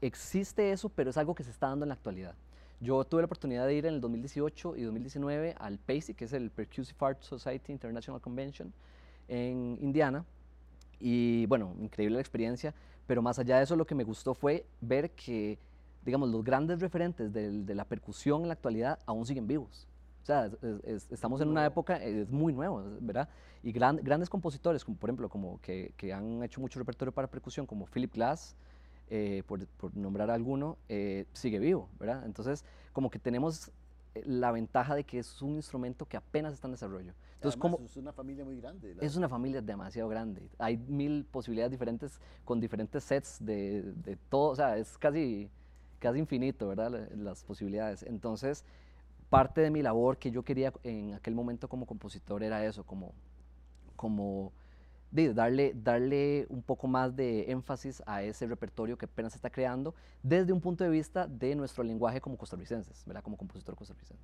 existe 0.00 0.72
eso, 0.72 0.88
pero 0.88 1.10
es 1.10 1.16
algo 1.16 1.34
que 1.34 1.42
se 1.42 1.50
está 1.50 1.68
dando 1.68 1.84
en 1.84 1.88
la 1.88 1.94
actualidad. 1.94 2.34
Yo 2.80 3.04
tuve 3.04 3.22
la 3.22 3.26
oportunidad 3.26 3.66
de 3.66 3.74
ir 3.74 3.86
en 3.86 3.94
el 3.94 4.00
2018 4.00 4.76
y 4.76 4.82
2019 4.82 5.54
al 5.58 5.78
PASI, 5.78 6.14
que 6.14 6.26
es 6.26 6.32
el 6.32 6.50
Percussive 6.50 6.98
Art 7.00 7.22
Society 7.22 7.72
International 7.72 8.20
Convention 8.20 8.72
en 9.28 9.78
Indiana. 9.80 10.24
Y 11.00 11.46
bueno, 11.46 11.74
increíble 11.80 12.16
la 12.16 12.20
experiencia, 12.20 12.74
pero 13.06 13.22
más 13.22 13.38
allá 13.38 13.58
de 13.58 13.64
eso 13.64 13.76
lo 13.76 13.86
que 13.86 13.94
me 13.94 14.04
gustó 14.04 14.34
fue 14.34 14.66
ver 14.80 15.10
que, 15.12 15.58
digamos, 16.04 16.28
los 16.30 16.44
grandes 16.44 16.80
referentes 16.80 17.32
de, 17.32 17.50
de 17.50 17.74
la 17.74 17.84
percusión 17.84 18.42
en 18.42 18.48
la 18.48 18.54
actualidad 18.54 18.98
aún 19.06 19.26
siguen 19.26 19.46
vivos. 19.46 19.88
O 20.22 20.26
sea, 20.26 20.50
estamos 21.12 21.40
en 21.40 21.46
una 21.46 21.64
época, 21.64 22.02
es 22.02 22.28
muy 22.28 22.52
nuevo, 22.52 22.82
¿verdad? 23.00 23.28
Y 23.62 23.70
grandes 23.70 24.28
compositores, 24.28 24.84
como 24.84 24.96
por 24.96 25.08
ejemplo, 25.08 25.28
como 25.28 25.60
que, 25.60 25.92
que, 25.96 26.12
han 26.12 26.42
hecho 26.42 26.60
mucho 26.60 26.80
repertorio 26.80 27.12
para 27.12 27.28
percusión, 27.28 27.64
como 27.64 27.86
Philip 27.86 28.12
Glass, 28.12 28.56
eh, 29.08 29.42
por, 29.46 29.66
por, 29.66 29.96
nombrar 29.96 30.30
alguno, 30.30 30.78
eh, 30.88 31.26
sigue 31.32 31.58
vivo, 31.58 31.88
¿verdad? 31.98 32.24
Entonces, 32.26 32.64
como 32.92 33.10
que 33.10 33.18
tenemos 33.18 33.70
eh, 34.14 34.22
la 34.26 34.50
ventaja 34.50 34.94
de 34.94 35.04
que 35.04 35.18
es 35.18 35.42
un 35.42 35.54
instrumento 35.54 36.06
que 36.06 36.16
apenas 36.16 36.52
está 36.52 36.66
en 36.66 36.72
desarrollo. 36.72 37.12
Entonces, 37.34 37.60
como, 37.60 37.78
es 37.84 37.96
una 37.96 38.12
familia 38.12 38.44
muy 38.44 38.60
grande. 38.60 38.96
Es 39.00 39.16
una 39.16 39.28
familia 39.28 39.60
demasiado 39.60 40.08
grande. 40.08 40.50
Hay 40.58 40.76
mil 40.76 41.24
posibilidades 41.24 41.70
diferentes 41.70 42.20
con 42.44 42.58
diferentes 42.58 43.04
sets 43.04 43.38
de, 43.44 43.82
de 43.82 44.16
todo, 44.16 44.50
o 44.50 44.56
sea, 44.56 44.76
es 44.76 44.96
casi, 44.98 45.50
casi 45.98 46.18
infinito, 46.18 46.68
¿verdad? 46.68 47.08
Las 47.14 47.44
posibilidades. 47.44 48.02
Entonces, 48.02 48.64
parte 49.28 49.60
de 49.60 49.70
mi 49.70 49.82
labor 49.82 50.18
que 50.18 50.30
yo 50.30 50.42
quería 50.42 50.72
en 50.82 51.14
aquel 51.14 51.34
momento 51.34 51.68
como 51.68 51.86
compositor 51.86 52.42
era 52.42 52.64
eso, 52.64 52.84
como, 52.84 53.12
como 53.94 54.52
darle, 55.10 55.72
darle 55.74 56.46
un 56.48 56.62
poco 56.62 56.86
más 56.88 57.14
de 57.14 57.50
énfasis 57.50 58.02
a 58.06 58.22
ese 58.22 58.46
repertorio 58.46 58.98
que 58.98 59.06
apenas 59.06 59.32
se 59.32 59.38
está 59.38 59.50
creando 59.50 59.94
desde 60.22 60.52
un 60.52 60.60
punto 60.60 60.84
de 60.84 60.90
vista 60.90 61.26
de 61.26 61.54
nuestro 61.54 61.84
lenguaje 61.84 62.20
como 62.20 62.36
costarricenses, 62.36 63.04
¿verdad? 63.06 63.22
como 63.22 63.36
compositor 63.36 63.74
costarricense. 63.76 64.22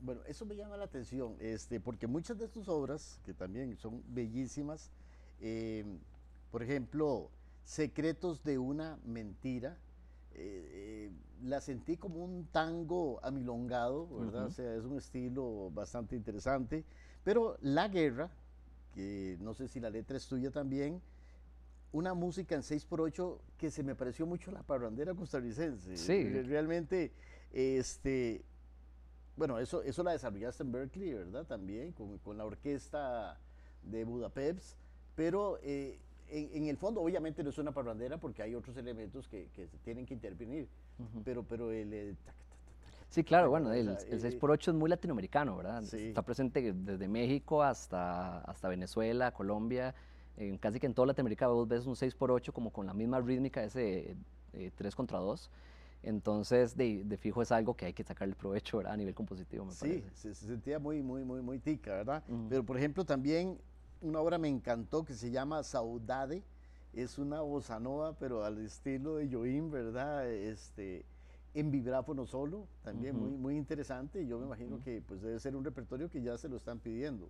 Bueno, 0.00 0.22
eso 0.26 0.46
me 0.46 0.56
llama 0.56 0.76
la 0.76 0.84
atención, 0.84 1.36
este, 1.40 1.78
porque 1.78 2.06
muchas 2.06 2.38
de 2.38 2.48
tus 2.48 2.68
obras, 2.68 3.20
que 3.24 3.34
también 3.34 3.76
son 3.76 4.02
bellísimas, 4.08 4.90
eh, 5.40 5.84
por 6.50 6.62
ejemplo, 6.62 7.30
Secretos 7.64 8.42
de 8.42 8.58
una 8.58 8.98
mentira, 9.04 9.76
eh, 10.32 11.10
la 11.44 11.60
sentí 11.60 11.96
como 11.96 12.24
un 12.24 12.46
tango 12.46 13.20
amilongado, 13.22 14.08
¿verdad? 14.18 14.46
O 14.46 14.50
sea, 14.50 14.74
es 14.74 14.84
un 14.84 14.98
estilo 14.98 15.70
bastante 15.70 16.16
interesante. 16.16 16.84
Pero 17.24 17.56
La 17.60 17.88
Guerra, 17.88 18.30
que 18.94 19.36
no 19.40 19.54
sé 19.54 19.68
si 19.68 19.80
la 19.80 19.90
letra 19.90 20.16
es 20.16 20.26
tuya 20.26 20.50
también, 20.50 21.00
una 21.92 22.14
música 22.14 22.54
en 22.54 22.62
6x8 22.62 23.38
que 23.58 23.70
se 23.70 23.82
me 23.82 23.94
pareció 23.94 24.26
mucho 24.26 24.50
la 24.50 24.62
parrandera 24.62 25.14
costarricense. 25.14 25.96
Sí. 25.96 26.24
Realmente, 26.42 27.12
este, 27.52 28.44
bueno, 29.36 29.58
eso, 29.58 29.82
eso 29.82 30.02
la 30.02 30.12
desarrollaste 30.12 30.62
en 30.62 30.72
Berkeley, 30.72 31.14
¿verdad? 31.14 31.46
También, 31.46 31.92
con, 31.92 32.18
con 32.18 32.38
la 32.38 32.44
orquesta 32.44 33.38
de 33.82 34.04
Budapest, 34.04 34.76
pero 35.16 35.58
eh, 35.62 35.98
en, 36.28 36.66
el 36.66 36.76
fondo, 36.76 37.00
obviamente 37.00 37.42
no 37.42 37.50
es 37.50 37.58
una 37.58 37.72
parrandera 37.72 38.18
porque 38.18 38.42
hay 38.42 38.54
otros 38.54 38.76
elementos 38.76 39.26
que, 39.26 39.48
que 39.54 39.66
tienen 39.82 40.06
que 40.06 40.14
intervenir, 40.14 40.68
pero, 41.24 41.42
pero 41.42 41.72
el... 41.72 41.92
Eh, 41.92 42.14
sí, 43.10 43.22
claro, 43.24 43.50
bueno, 43.50 43.72
el, 43.72 43.88
6x8 43.88 44.68
es 44.68 44.74
muy 44.74 44.88
latinoamericano, 44.88 45.56
¿verdad? 45.56 45.82
Está 45.82 46.22
presente 46.22 46.72
desde 46.72 47.08
México 47.08 47.62
hasta, 47.62 48.38
hasta 48.40 48.68
Venezuela, 48.68 49.32
Colombia, 49.32 49.94
en 50.36 50.56
casi 50.56 50.80
que 50.80 50.86
en 50.86 50.94
toda 50.94 51.06
Latinoamérica 51.06 51.48
vos 51.48 51.68
ves 51.68 51.86
un 51.86 51.94
6x8 51.94 52.52
como 52.52 52.70
con 52.70 52.86
la 52.86 52.94
misma 52.94 53.20
rítmica, 53.20 53.62
ese 53.62 54.16
3 54.52 54.72
eh, 54.80 54.96
contra 54.96 55.18
2. 55.18 55.50
Entonces, 56.02 56.76
de, 56.76 57.04
de, 57.04 57.16
fijo 57.18 57.42
es 57.42 57.52
algo 57.52 57.74
que 57.74 57.84
hay 57.84 57.92
que 57.92 58.02
sacarle 58.02 58.34
provecho 58.34 58.78
¿verdad? 58.78 58.94
a 58.94 58.96
nivel 58.96 59.14
compositivo, 59.14 59.66
me 59.66 59.72
sí, 59.72 60.02
Se, 60.14 60.34
se, 60.34 60.46
sentía 60.46 60.78
muy, 60.78 61.02
muy, 61.02 61.24
muy, 61.24 61.42
muy 61.42 61.58
tica, 61.58 61.92
¿verdad? 61.92 62.22
Pero, 62.48 62.64
por 62.64 62.78
ejemplo, 62.78 63.04
también 63.04 63.58
una 64.00 64.20
obra 64.20 64.38
me 64.38 64.48
encantó 64.48 65.04
que 65.04 65.14
se 65.14 65.30
llama 65.30 65.62
Saudade. 65.62 66.42
Es 66.92 67.18
una 67.18 67.40
bossa 67.42 67.78
nova, 67.78 68.14
pero 68.18 68.44
al 68.44 68.58
estilo 68.64 69.16
de 69.16 69.28
Joim, 69.30 69.70
¿verdad? 69.70 70.28
Este, 70.28 71.04
en 71.54 71.70
vibráfono 71.70 72.26
solo, 72.26 72.66
también 72.82 73.18
muy, 73.18 73.30
muy 73.30 73.56
interesante. 73.56 74.26
Yo 74.26 74.38
me 74.38 74.46
imagino 74.46 74.78
que 74.80 75.02
pues, 75.02 75.20
debe 75.20 75.38
ser 75.40 75.56
un 75.56 75.64
repertorio 75.64 76.08
que 76.08 76.22
ya 76.22 76.36
se 76.38 76.48
lo 76.48 76.56
están 76.56 76.78
pidiendo. 76.78 77.28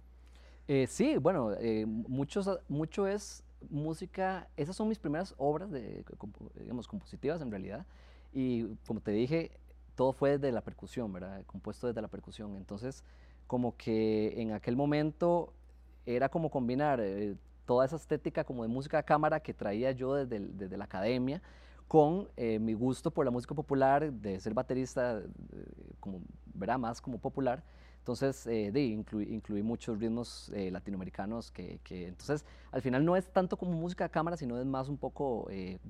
Eh, 0.69 0.87
sí, 0.87 1.17
bueno, 1.17 1.53
eh, 1.59 1.87
muchos, 1.87 2.49
mucho 2.69 3.07
es 3.07 3.43
música, 3.71 4.49
esas 4.57 4.77
son 4.77 4.89
mis 4.89 4.99
primeras 4.99 5.35
obras, 5.39 5.71
de, 5.71 6.05
digamos, 6.55 6.87
compositivas 6.87 7.41
en 7.41 7.51
realidad. 7.51 7.87
Y 8.33 8.67
como 8.87 9.01
te 9.01 9.11
dije, 9.11 9.51
todo 9.97 10.13
fue 10.13 10.39
desde 10.39 10.53
la 10.53 10.61
percusión, 10.61 11.13
¿verdad? 11.13 11.45
Compuesto 11.47 11.87
desde 11.87 12.01
la 12.01 12.09
percusión. 12.09 12.57
Entonces, 12.57 13.03
como 13.47 13.77
que 13.77 14.41
en 14.41 14.53
aquel 14.53 14.77
momento 14.77 15.53
era 16.07 16.29
como 16.29 16.51
combinar 16.51 17.01
eh, 17.01 17.35
toda 17.67 17.85
esa 17.85 17.97
estética 17.97 18.45
como 18.45 18.63
de 18.63 18.69
música 18.69 18.99
de 18.99 19.05
cámara 19.05 19.41
que 19.41 19.55
traía 19.55 19.93
yo 19.93 20.15
desde, 20.15 20.41
desde 20.41 20.77
la 20.77 20.85
academia 20.85 21.43
con 21.91 22.29
eh, 22.37 22.61
mi 22.61 22.73
gusto 22.73 23.11
por 23.11 23.25
la 23.25 23.33
música 23.33 23.53
popular, 23.53 24.13
de 24.13 24.39
ser 24.39 24.55
baterista, 24.55 25.21
como, 25.99 26.21
verá, 26.55 26.79
más 26.79 27.01
como 27.01 27.19
popular. 27.19 27.65
Entonces, 27.99 28.47
eh, 28.47 28.71
de, 28.71 28.81
incluí, 28.85 29.63
muchos 29.63 29.99
ritmos 29.99 30.53
latinoamericanos 30.55 31.51
que, 31.51 31.81
que, 31.83 32.07
entonces, 32.07 32.47
al 32.71 32.81
final 32.81 33.05
no 33.05 33.17
es 33.17 33.29
tanto 33.33 33.57
como 33.57 33.73
música 33.73 34.05
de 34.05 34.11
cámara, 34.11 34.37
sino 34.37 34.57
es 34.61 34.67
más 34.67 34.89
un 34.89 34.99
poco, 34.99 35.49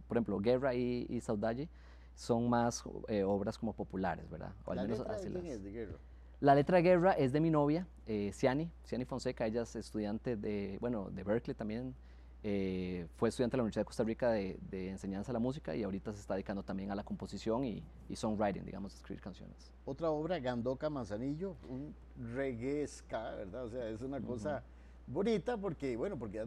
por 0.08 0.16
ejemplo, 0.16 0.38
Guerra 0.40 0.74
y, 0.74 1.06
y 1.10 1.20
Saudade 1.20 1.68
son 2.14 2.48
más 2.48 2.82
obras 3.26 3.58
como 3.58 3.74
populares, 3.74 4.30
¿verdad? 4.30 4.54
O 4.64 4.72
al 4.72 4.88
menos 4.88 5.00
así 5.00 5.28
las... 5.28 5.62
de 5.62 5.70
Guerra? 5.70 5.98
La 6.40 6.54
letra 6.54 6.78
de 6.78 6.82
guerra 6.82 7.12
es 7.12 7.32
de 7.32 7.40
mi 7.40 7.50
novia, 7.50 7.86
eh, 8.06 8.30
Ciani, 8.32 8.70
Ciani 8.86 9.04
Fonseca, 9.04 9.46
ella 9.46 9.60
es 9.60 9.76
estudiante 9.76 10.36
de, 10.36 10.78
bueno, 10.80 11.10
de 11.10 11.22
Berkeley 11.22 11.54
también, 11.54 11.94
eh, 12.42 13.06
fue 13.16 13.28
estudiante 13.28 13.52
de 13.52 13.58
la 13.58 13.62
Universidad 13.64 13.82
de 13.82 13.86
Costa 13.86 14.04
Rica 14.04 14.30
de, 14.30 14.88
enseñanza 14.88 15.30
de 15.30 15.34
la 15.34 15.40
música 15.40 15.76
y 15.76 15.82
ahorita 15.82 16.12
se 16.12 16.20
está 16.20 16.34
dedicando 16.34 16.62
también 16.62 16.90
a 16.90 16.94
la 16.94 17.04
composición 17.04 17.64
y, 17.64 17.82
songwriting, 18.14 18.64
digamos, 18.64 18.94
escribir 18.94 19.22
canciones. 19.22 19.70
Otra 19.84 20.10
obra, 20.10 20.38
Gandoca 20.38 20.88
Manzanillo, 20.88 21.56
un 21.68 21.94
reggae 22.34 22.86
ska, 22.86 23.34
¿verdad? 23.34 23.64
O 23.64 23.68
sea, 23.68 23.88
es 23.88 24.00
una 24.00 24.20
cosa 24.20 24.62
bonita 25.06 25.58
porque, 25.58 25.96
bueno, 25.96 26.18
porque 26.18 26.46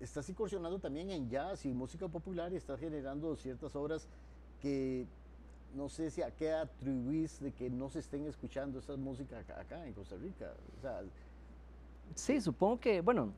estás 0.00 0.28
incursionando 0.28 0.78
también 0.78 1.10
en 1.10 1.30
jazz 1.30 1.64
y 1.64 1.72
música 1.72 2.06
popular 2.06 2.52
y 2.52 2.56
estás 2.56 2.78
generando 2.78 3.34
ciertas 3.36 3.74
obras 3.76 4.06
que 4.60 5.06
no 5.74 5.88
sé 5.88 6.10
si 6.10 6.20
a 6.20 6.30
qué 6.30 6.52
atribuís 6.52 7.40
de 7.40 7.52
que 7.52 7.70
no 7.70 7.88
se 7.88 8.00
estén 8.00 8.26
escuchando 8.26 8.78
esas 8.78 8.98
músicas 8.98 9.48
acá, 9.50 9.86
en 9.86 9.94
Costa 9.94 10.16
Rica. 10.16 10.52
sí, 12.14 12.40
supongo 12.40 12.80
que, 12.80 13.00
bueno, 13.00 13.32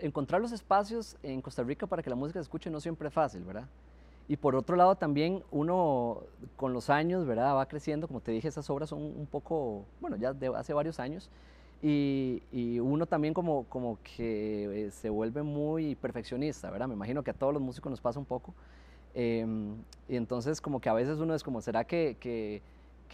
encontrar 0.00 0.40
los 0.40 0.52
espacios 0.52 1.16
en 1.22 1.40
Costa 1.40 1.62
Rica 1.62 1.86
para 1.86 2.02
que 2.02 2.10
la 2.10 2.16
música 2.16 2.38
se 2.38 2.42
escuche 2.42 2.70
no 2.70 2.80
siempre 2.80 3.08
es 3.08 3.14
fácil, 3.14 3.42
¿verdad? 3.44 3.68
Y 4.28 4.36
por 4.36 4.54
otro 4.54 4.76
lado 4.76 4.94
también 4.96 5.42
uno 5.50 6.22
con 6.56 6.72
los 6.72 6.90
años, 6.90 7.26
¿verdad? 7.26 7.56
Va 7.56 7.66
creciendo, 7.66 8.06
como 8.06 8.20
te 8.20 8.30
dije, 8.30 8.48
esas 8.48 8.68
obras 8.68 8.90
son 8.90 9.00
un 9.00 9.26
poco, 9.26 9.84
bueno, 10.00 10.16
ya 10.16 10.34
de 10.34 10.48
hace 10.48 10.74
varios 10.74 11.00
años, 11.00 11.30
y, 11.80 12.42
y, 12.50 12.80
uno 12.80 13.06
también 13.06 13.32
como, 13.32 13.64
como 13.64 13.98
que 14.02 14.86
eh, 14.86 14.90
se 14.90 15.10
vuelve 15.10 15.42
muy 15.42 15.94
perfeccionista, 15.94 16.70
¿verdad? 16.70 16.88
Me 16.88 16.94
imagino 16.94 17.22
que 17.22 17.30
a 17.30 17.34
todos 17.34 17.54
los 17.54 17.62
músicos 17.62 17.88
nos 17.88 18.00
pasa 18.00 18.18
un 18.18 18.24
poco. 18.24 18.52
Em, 19.14 19.76
y 20.08 20.16
entonces 20.16 20.60
como 20.60 20.80
que 20.80 20.88
a 20.88 20.92
veces 20.92 21.18
uno 21.18 21.34
es 21.34 21.42
como, 21.42 21.60
¿será 21.60 21.84
que, 21.84 22.16
que, 22.20 22.62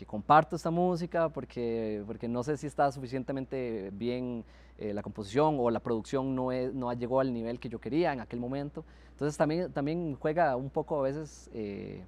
comparto 0.05 0.57
esta 0.57 0.71
música? 0.71 1.29
Porque, 1.29 2.03
porque 2.07 2.27
no 2.27 2.43
sé 2.43 2.57
si 2.57 2.67
está 2.67 2.91
suficientemente 2.91 3.91
bien 3.93 4.45
eh, 4.79 4.93
la 4.93 5.03
composición 5.03 5.57
o 5.61 5.71
la 5.71 5.79
producción 5.79 6.35
no, 6.35 6.51
es, 6.51 6.75
no 6.75 6.93
llegó 6.93 7.21
al 7.21 7.33
nivel 7.33 7.61
que 7.61 7.69
yo 7.69 7.81
quería 7.81 8.13
en 8.13 8.21
aquel 8.21 8.41
momento. 8.41 8.85
Entonces 9.13 9.37
también, 9.37 9.73
también 9.73 10.17
juega 10.17 10.57
un 10.57 10.71
poco 10.71 10.99
a 10.99 11.03
veces 11.03 11.49
eh, 11.55 12.05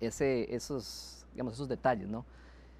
ese, 0.00 0.54
esos, 0.54 1.26
digamos, 1.32 1.54
esos 1.54 1.68
detalles, 1.68 2.08
¿no? 2.08 2.26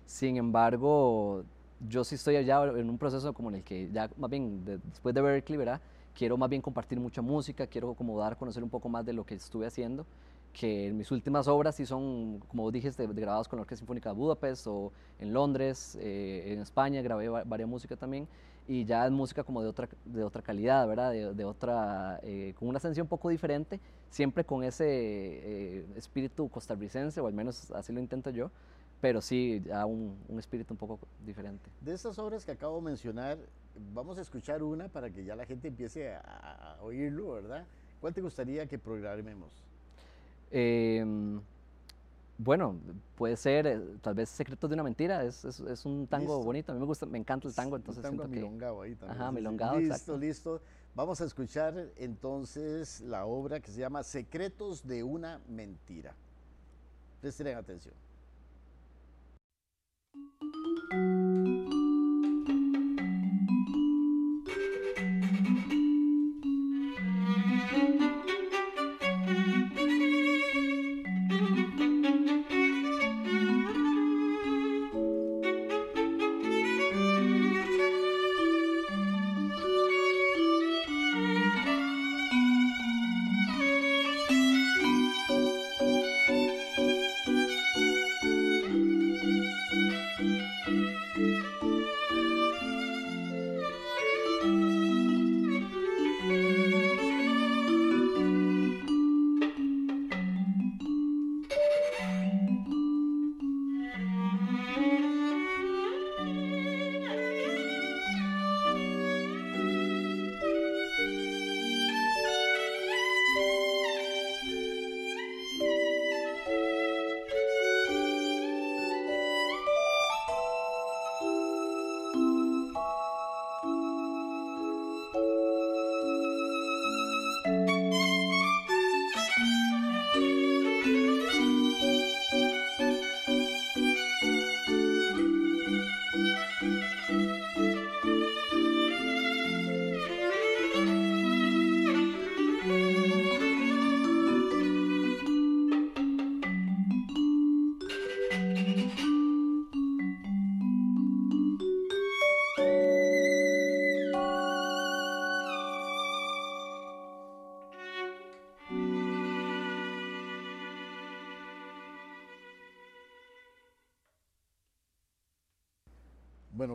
Sin 0.04 0.36
embargo, 0.36 1.44
yo 1.88 2.04
sí 2.04 2.16
estoy 2.16 2.36
allá 2.36 2.62
en 2.64 2.90
un 2.90 2.98
proceso 2.98 3.32
como 3.32 3.48
en 3.48 3.56
el 3.56 3.64
que 3.64 3.88
ya 3.90 4.10
más 4.18 4.30
bien 4.30 4.62
después 4.64 5.14
de 5.14 5.22
Berkeley, 5.22 5.56
¿verdad? 5.56 5.80
quiero 6.18 6.36
más 6.36 6.50
bien 6.50 6.60
compartir 6.60 6.98
mucha 6.98 7.22
música, 7.22 7.68
quiero 7.68 7.94
como 7.94 8.18
dar 8.18 8.32
a 8.32 8.34
conocer 8.36 8.64
un 8.64 8.68
poco 8.68 8.88
más 8.88 9.06
de 9.06 9.12
lo 9.12 9.24
que 9.24 9.34
estuve 9.34 9.66
haciendo, 9.68 10.04
que 10.52 10.92
mis 10.92 11.10
últimas 11.10 11.46
obras 11.48 11.76
sí 11.76 11.86
son, 11.86 12.40
como 12.48 12.70
dijiste, 12.70 13.06
grabadas 13.06 13.48
con 13.48 13.58
la 13.58 13.62
Orquesta 13.62 13.80
Sinfónica 13.80 14.10
de 14.10 14.16
Budapest 14.16 14.66
o 14.66 14.92
en 15.18 15.32
Londres, 15.32 15.96
eh, 16.00 16.52
en 16.52 16.60
España 16.60 17.02
grabé 17.02 17.28
varias 17.28 17.68
música 17.68 17.96
también, 17.96 18.26
y 18.66 18.84
ya 18.84 19.06
es 19.06 19.12
música 19.12 19.44
como 19.44 19.62
de 19.62 19.68
otra, 19.68 19.88
de 20.04 20.22
otra 20.24 20.42
calidad, 20.42 20.86
¿verdad? 20.86 21.12
De, 21.12 21.44
otra, 21.44 22.20
eh, 22.22 22.54
con 22.58 22.68
una 22.68 22.78
esencia 22.78 23.02
un 23.02 23.08
poco 23.08 23.30
diferente, 23.30 23.80
siempre 24.10 24.44
con 24.44 24.62
ese 24.62 24.84
eh, 24.86 25.86
espíritu 25.96 26.48
costarricense, 26.48 27.20
o 27.20 27.26
al 27.26 27.32
menos 27.32 27.70
así 27.70 27.92
lo 27.92 28.00
intento 28.00 28.30
yo, 28.30 28.50
pero 29.00 29.20
sí 29.20 29.64
a 29.72 29.86
un, 29.86 30.18
un, 30.28 30.38
espíritu 30.38 30.74
un 30.74 30.78
poco 30.78 30.98
diferente. 31.24 31.70
De 31.80 31.94
estas 31.94 32.18
obras 32.18 32.44
que 32.44 32.52
acabo 32.52 32.76
de 32.76 32.82
mencionar, 32.82 33.38
vamos 33.94 34.18
a 34.18 34.20
escuchar 34.20 34.62
una 34.62 34.88
para 34.88 35.10
que 35.10 35.24
ya 35.24 35.36
la 35.36 35.46
gente 35.46 35.68
empiece 35.68 36.14
a, 36.14 36.76
oírlo, 36.82 37.32
¿verdad? 37.32 37.64
¿Cuál 38.00 38.14
te 38.14 38.20
gustaría 38.20 38.66
que 38.66 38.78
programemos? 38.78 39.50
Em, 40.50 41.40
Bueno, 42.38 42.76
puede 43.16 43.36
ser 43.36 43.66
eh, 43.66 43.80
tal 44.00 44.14
vez 44.14 44.28
Secretos 44.28 44.70
de 44.70 44.74
una 44.74 44.84
Mentira, 44.84 45.24
es, 45.24 45.44
es, 45.44 45.58
es 45.60 45.84
un 45.84 46.06
tango 46.06 46.34
Listo. 46.34 46.44
bonito, 46.44 46.72
a 46.72 46.74
mí 46.74 46.80
me 46.80 46.86
gusta, 46.86 47.04
me 47.06 47.18
encanta 47.18 47.48
el 47.48 47.54
tango, 47.54 47.76
entonces 47.76 48.00
tango 48.02 48.26
siento 48.26 48.32
que... 48.32 48.38
ahí 48.82 48.94
también. 48.94 49.20
Ajá, 49.20 49.32
milongado, 49.32 49.78
Listo, 49.78 49.94
exacto. 49.94 50.18
listo. 50.18 50.60
Vamos 50.94 51.20
a 51.20 51.24
escuchar 51.24 51.74
entonces 51.96 53.00
la 53.02 53.26
obra 53.26 53.60
que 53.60 53.70
se 53.70 53.80
llama 53.80 54.02
Secretos 54.04 54.86
de 54.86 55.02
una 55.02 55.40
Mentira. 55.48 56.14
Presten 57.20 57.56
atención. 57.56 57.94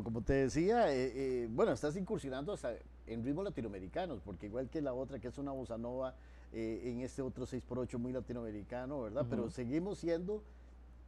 Bueno, 0.03 0.15
como 0.15 0.21
te 0.25 0.33
decía, 0.33 0.93
eh, 0.93 1.11
eh, 1.15 1.47
bueno, 1.49 1.71
estás 1.71 1.95
incursionando 1.95 2.51
hasta 2.51 2.73
en 3.07 3.23
ritmos 3.23 3.45
latinoamericanos, 3.45 4.19
porque 4.19 4.47
igual 4.47 4.69
que 4.69 4.81
la 4.81 4.93
otra, 4.93 5.19
que 5.19 5.29
es 5.29 5.37
una 5.37 5.51
bossa 5.51 5.77
nova, 5.77 6.13
eh, 6.51 6.81
en 6.85 6.99
este 6.99 7.21
otro 7.21 7.45
6x8 7.45 7.97
muy 7.97 8.11
latinoamericano, 8.11 9.01
¿verdad? 9.01 9.25
Pero 9.29 9.49
seguimos 9.49 9.99
siendo 9.99 10.43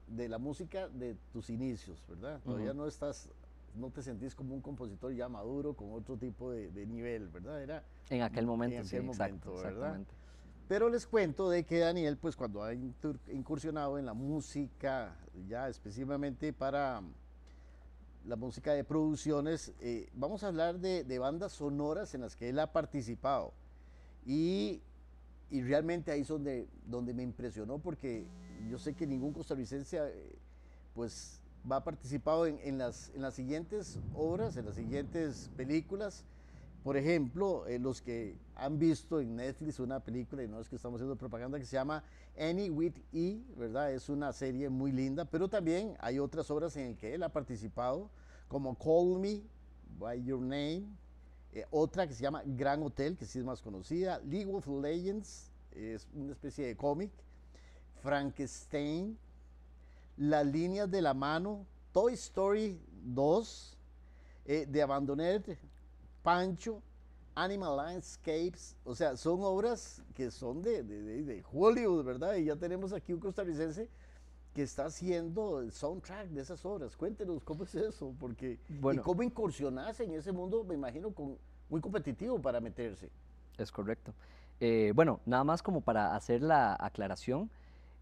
de 0.08 0.30
la 0.30 0.38
música 0.38 0.88
de 0.88 1.18
tus 1.34 1.50
inicios, 1.50 2.02
¿verdad? 2.08 2.40
Todavía 2.46 2.74
no 2.74 2.88
estás, 2.88 3.30
no 3.76 3.90
te 3.90 4.02
sentís 4.02 4.34
como 4.34 4.56
un 4.56 4.62
compositor 4.62 5.12
ya 5.14 5.28
maduro, 5.28 5.74
con 5.74 5.92
otro 5.92 6.16
tipo 6.16 6.52
de, 6.52 6.72
de 6.72 6.86
nivel, 6.86 7.28
¿verdad? 7.28 7.62
Era, 7.62 7.84
En 8.10 8.22
aquel 8.22 8.46
momento, 8.46 8.78
en 8.78 8.86
sí, 8.86 8.96
aquel 8.96 9.10
exacto, 9.10 9.50
momento, 9.50 9.54
¿verdad? 9.56 9.72
exactamente. 9.72 10.14
Pero 10.70 10.90
les 10.90 11.06
cuento 11.06 11.50
de 11.50 11.66
que 11.66 11.80
Daniel, 11.80 12.18
pues 12.18 12.36
cuando 12.38 12.64
ha 12.64 12.74
incursionado 12.74 14.00
en 14.00 14.06
la 14.06 14.14
música, 14.14 15.18
ya 15.48 15.68
específicamente 15.68 16.54
para 16.54 17.04
la 18.28 18.36
música 18.36 18.74
de 18.74 18.84
producciones, 18.84 19.74
eh, 19.82 20.10
vamos 20.14 20.44
a 20.44 20.48
hablar 20.48 20.80
de, 20.80 21.04
de 21.04 21.20
bandas 21.20 21.52
sonoras 21.54 22.14
en 22.14 22.22
las 22.22 22.36
que 22.36 22.50
él 22.50 22.60
ha 22.60 22.72
participado. 22.72 23.54
Y, 24.26 24.82
y 25.52 25.62
realmente 25.62 26.12
ahí 26.12 26.22
es 26.22 26.28
donde, 26.28 26.68
donde 26.88 27.14
me 27.14 27.24
impresionó 27.24 27.78
porque 27.78 28.26
yo 28.70 28.80
sé 28.80 28.94
que 28.94 29.06
ningún 29.06 29.34
costarricense 29.34 29.98
eh, 29.98 30.36
pues 30.94 31.40
va 31.70 31.84
participado 31.84 32.48
en, 32.48 32.60
en 32.64 32.78
las, 32.78 33.12
en 33.14 33.22
las 33.22 33.36
siguientes 33.36 34.00
obras, 34.16 34.58
en 34.58 34.66
las 34.66 34.76
siguientes 34.76 35.50
películas. 35.56 36.24
Por 36.86 36.98
ejemplo, 36.98 37.65
eh, 37.65 37.80
los 37.80 38.00
que 38.00 38.38
han 38.54 38.78
visto 38.78 39.19
en 39.19 39.38
Netflix 39.38 39.80
una 39.80 40.02
película, 40.02 40.43
y 40.43 40.48
no 40.48 40.60
es 40.60 40.69
que 40.69 40.76
estamos 40.76 41.00
haciendo 41.00 41.15
propaganda, 41.15 41.58
que 41.58 41.65
se 41.65 41.76
llama 41.76 42.04
Annie 42.38 42.69
with 42.69 42.93
E, 43.12 43.41
¿verdad? 43.58 43.91
Es 43.91 44.08
una 44.08 44.32
serie 44.32 44.69
muy 44.69 44.91
linda, 44.91 45.26
pero 45.26 45.50
también 45.50 45.98
hay 46.00 46.19
otras 46.19 46.52
obras 46.52 46.78
en 46.78 46.91
las 46.91 47.00
que 47.00 47.15
él 47.15 47.24
ha 47.24 47.30
participado, 47.30 48.12
como 48.48 48.78
Call 48.78 49.19
Me 49.19 49.41
by 49.98 50.24
Your 50.24 50.39
Name, 50.39 50.86
eh, 51.54 51.65
otra 51.71 52.06
que 52.08 52.13
se 52.13 52.21
llama 52.21 52.43
Gran 52.45 52.84
Hotel, 52.84 53.17
que 53.17 53.26
sí 53.26 53.39
es 53.39 53.45
más 53.45 53.63
conocida, 53.63 54.19
League 54.19 54.54
of 54.54 54.67
Legends, 54.67 55.50
es 55.71 56.08
una 56.13 56.34
especie 56.34 56.67
de 56.67 56.78
cómic, 56.78 57.12
Frankenstein, 58.04 59.17
Las 60.17 60.45
líneas 60.45 60.91
de 60.91 61.02
la 61.02 61.15
mano, 61.15 61.65
Toy 61.91 62.13
Story 62.13 62.80
2, 63.06 63.76
eh, 64.45 64.67
The 64.71 64.84
Abandoned, 64.84 65.58
Pancho, 66.26 66.82
Animal 67.36 67.78
Landscapes, 67.78 68.76
o 68.84 68.96
sea, 68.96 69.16
son 69.16 69.42
obras 69.44 70.02
que 70.16 70.32
son 70.32 70.64
de, 70.64 70.82
de- 70.82 71.24
de- 71.24 71.44
Hollywood, 71.54 72.04
¿verdad? 72.04 72.34
Y 72.38 72.46
ya 72.46 72.56
tenemos 72.56 72.94
aquí 72.94 73.14
un 73.14 73.20
costarricense 73.20 73.88
que 74.56 74.64
está 74.64 74.86
haciendo 74.86 75.60
el 75.60 75.72
soundtrack 75.72 76.30
de 76.30 76.42
esas 76.42 76.66
obras. 76.66 76.98
Cuéntenos 76.98 77.44
cómo 77.44 77.66
es 77.66 77.76
eso, 77.76 78.12
porque 78.20 78.58
Bueno. 78.82 79.02
y 79.02 79.04
cómo 79.04 79.22
incursionarse 79.22 80.04
en 80.04 80.14
ese 80.16 80.32
mundo, 80.32 80.64
me 80.64 80.74
imagino, 80.74 81.12
con, 81.12 81.38
muy 81.70 81.80
competitivo 81.80 82.42
para 82.42 82.60
meterse. 82.60 83.12
Es 83.60 83.72
correcto. 83.72 84.12
Eh, 84.60 84.94
bueno, 84.96 85.20
nada 85.28 85.44
más 85.44 85.62
como 85.62 85.82
para 85.82 86.16
hacer 86.16 86.42
la 86.42 86.76
aclaración, 86.80 87.52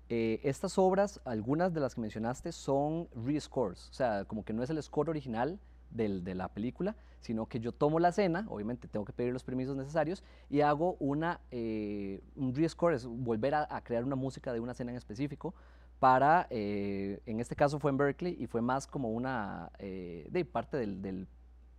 eh, 0.08 0.40
estas 0.44 0.78
obras, 0.78 1.20
algunas 1.26 1.74
de 1.74 1.82
las 1.82 1.96
que 1.96 2.00
mencionaste, 2.02 2.54
son 2.54 3.10
rescores, 3.26 3.90
o 3.90 3.94
sea, 3.94 4.24
como 4.24 4.46
que 4.46 4.54
no 4.54 4.64
es 4.64 4.70
el 4.70 4.82
score 4.82 5.10
original 5.10 5.60
del- 5.94 6.24
de 6.24 6.36
la 6.36 6.48
película, 6.50 6.96
sino 7.22 7.46
que 7.46 7.60
yo 7.60 7.72
tomo 7.72 8.00
la 8.00 8.10
escena, 8.10 8.46
obviamente 8.50 8.88
tengo 8.88 9.06
que 9.06 9.14
pedir 9.14 9.32
los 9.32 9.44
permisos 9.44 9.76
necesarios, 9.78 10.24
y 10.50 10.62
hago 10.62 10.98
una, 11.00 11.40
eh, 11.52 12.22
un 12.36 12.54
rescore, 12.54 12.96
es 12.96 13.06
volver 13.06 13.56
a, 13.56 13.68
a 13.76 13.82
crear 13.82 14.04
una 14.04 14.16
música 14.16 14.52
de 14.52 14.60
una 14.60 14.74
escena 14.74 14.92
en 14.92 14.98
específico, 14.98 15.54
para, 16.00 16.48
eh, 16.50 17.22
en 17.26 17.40
este 17.40 17.56
caso 17.56 17.80
fue 17.80 17.92
en 17.92 17.98
Berkeley, 17.98 18.36
y 18.38 18.48
fue 18.48 18.62
más 18.62 18.88
como 18.88 19.10
una, 19.10 19.72
eh, 19.80 20.28
de 20.30 20.44
parte 20.44 20.76
del, 20.78 21.02
del 21.02 21.28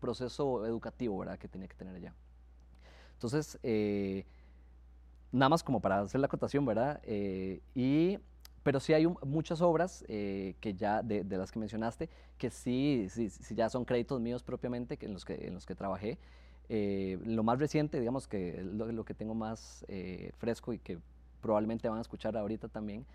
proceso 0.00 0.64
educativo, 0.66 1.18
¿verdad?, 1.18 1.38
que 1.38 1.48
tenía 1.48 1.68
que 1.68 1.77
tener 1.77 1.94
allá. 1.94 2.14
Entonces, 3.14 3.59
eh, 3.62 4.24
nada 5.33 5.48
más 5.48 5.62
como 5.62 5.81
para 5.81 6.00
hacer 6.00 6.20
la 6.20 6.27
acotación, 6.27 6.64
¿verdad? 6.64 7.00
Eh, 7.05 7.61
y, 7.74 8.18
pero 8.64 8.81
sí 8.81 8.94
hay 8.94 9.07
un- 9.07 9.18
muchas 9.24 9.61
obras 9.62 10.05
eh, 10.09 10.57
que 10.61 10.74
ya, 10.74 11.03
de, 11.03 11.24
de 11.24 11.38
las 11.38 11.53
que 11.53 11.61
mencionaste, 11.61 12.11
que 12.38 12.50
sí, 12.50 13.07
sí, 13.11 13.31
sí 13.31 13.55
ya 13.55 13.68
son 13.70 13.85
créditos 13.87 14.20
míos 14.20 14.42
propiamente, 14.42 14.96
que 14.96 15.07
en, 15.07 15.14
los 15.14 15.24
que, 15.24 15.35
en 15.48 15.55
los 15.55 15.66
que 15.66 15.77
trabajé. 15.77 16.18
Eh, 16.70 17.18
lo 17.27 17.42
más 17.44 17.59
reciente, 17.61 18.00
digamos 18.00 18.27
que 18.27 18.62
lo, 18.64 18.90
lo 18.90 19.05
que 19.05 19.14
tengo 19.14 19.35
más 19.35 19.85
eh, 19.88 20.33
fresco 20.38 20.72
y 20.72 20.79
que 20.81 20.98
probablemente 21.42 21.88
van 21.88 21.98
a 21.98 22.00
escuchar 22.03 22.37
ahorita 22.37 22.68
también 22.68 23.07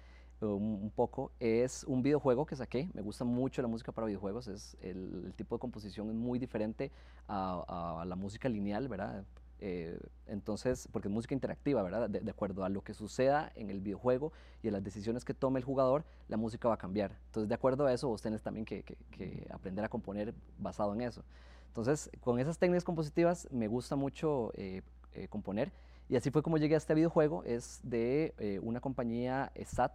un, 0.41 0.79
un 0.83 0.91
poco, 0.91 1.31
es 1.39 1.83
un 1.85 2.01
videojuego 2.03 2.45
que 2.45 2.55
saqué. 2.55 2.89
Me 2.93 3.01
gusta 3.01 3.25
mucho 3.25 3.61
la 3.61 3.67
música 3.67 3.91
para 3.91 4.07
videojuegos, 4.07 4.47
es 4.47 4.77
el, 4.81 5.23
el 5.25 5.33
tipo 5.33 5.55
de 5.55 5.59
composición 5.59 6.09
es 6.09 6.15
muy 6.15 6.39
diferente 6.39 6.91
a, 7.27 7.99
a 8.01 8.05
la 8.05 8.15
música 8.15 8.47
lineal, 8.49 8.87
¿verdad? 8.87 9.25
Eh, 9.61 9.99
entonces, 10.27 10.87
porque 10.91 11.07
es 11.07 11.13
música 11.13 11.33
interactiva, 11.33 11.83
¿verdad? 11.83 12.09
De, 12.09 12.31
acuerdo 12.31 12.63
a 12.63 12.69
lo 12.69 12.81
que 12.81 12.93
suceda 12.93 13.51
en 13.55 13.69
el 13.69 13.81
videojuego 13.81 14.31
y 14.63 14.69
a 14.69 14.71
las 14.71 14.83
decisiones 14.83 15.25
que 15.25 15.33
tome 15.33 15.59
el 15.59 15.65
jugador, 15.65 16.05
la 16.27 16.37
música 16.37 16.67
va 16.67 16.75
a 16.75 16.77
cambiar. 16.77 17.17
Entonces, 17.27 17.49
de 17.49 17.55
acuerdo 17.55 17.85
a 17.85 17.93
eso, 17.93 18.07
vos 18.07 18.21
tenés 18.21 18.41
también 18.41 18.65
que, 18.65 18.83
que- 18.83 19.47
aprender 19.51 19.83
a 19.83 19.89
componer 19.89 20.33
basado 20.57 20.93
en 20.93 21.01
eso. 21.01 21.23
Entonces, 21.67 22.09
con 22.21 22.39
esas 22.39 22.57
técnicas 22.57 22.83
compositivas 22.83 23.47
me 23.51 23.67
gusta 23.67 23.95
mucho 23.95 24.51
eh, 24.55 24.81
eh, 25.13 25.27
componer. 25.27 25.71
Y 26.07 26.15
así 26.15 26.31
fue 26.31 26.41
como 26.41 26.57
llegué 26.57 26.75
a 26.75 26.77
este 26.77 26.93
videojuego. 26.93 27.43
Es 27.43 27.81
de 27.83 28.59
una 28.63 28.79
compañía 28.79 29.51
SAT 29.53 29.93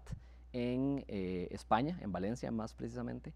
en 0.53 1.05
España, 1.09 1.99
en 2.03 2.13
Valencia 2.13 2.53
más 2.53 2.73
precisamente. 2.73 3.33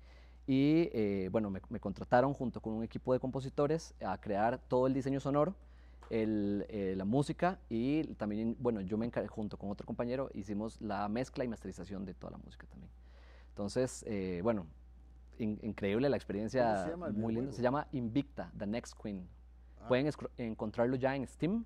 Y 0.47 1.29
bueno, 1.31 1.51
me, 1.51 1.81
contrataron 1.81 2.35
junto 2.35 2.61
con 2.61 2.75
un 2.75 2.85
equipo 2.85 3.12
de 3.12 3.19
compositores 3.19 3.95
a 4.01 4.17
crear 4.21 4.59
todo 4.69 4.87
el 4.87 4.95
diseño 4.95 5.19
sonoro, 5.19 5.57
el, 6.11 6.66
eh, 6.68 6.94
la 6.97 7.05
música 7.05 7.59
y 7.68 8.05
también, 8.14 8.57
bueno, 8.59 8.81
yo 8.81 8.97
me 8.99 9.07
encargué 9.07 9.29
junto 9.29 9.57
con 9.57 9.71
otro 9.71 9.87
compañero, 9.87 10.31
hicimos 10.35 10.81
la 10.81 11.09
mezcla 11.09 11.44
y 11.44 11.49
masterización 11.49 12.05
de 12.05 12.14
toda 12.14 12.33
la 12.33 12.38
música 12.38 12.66
también. 12.66 12.90
Entonces, 13.51 14.05
bueno, 14.42 14.66
in, 15.38 15.59
increíble 15.62 16.09
la 16.09 16.16
experiencia, 16.16 16.97
muy 17.12 17.35
linda. 17.35 17.53
Se 17.53 17.62
llama 17.62 17.88
Invicta, 17.92 18.53
The 18.57 18.66
Next 18.66 18.94
Queen. 19.01 19.29
Ah. 19.81 19.88
Pueden 19.88 20.11
encontrarlo 20.37 20.97
ya 20.97 21.16
en 21.16 21.27
Steam, 21.27 21.64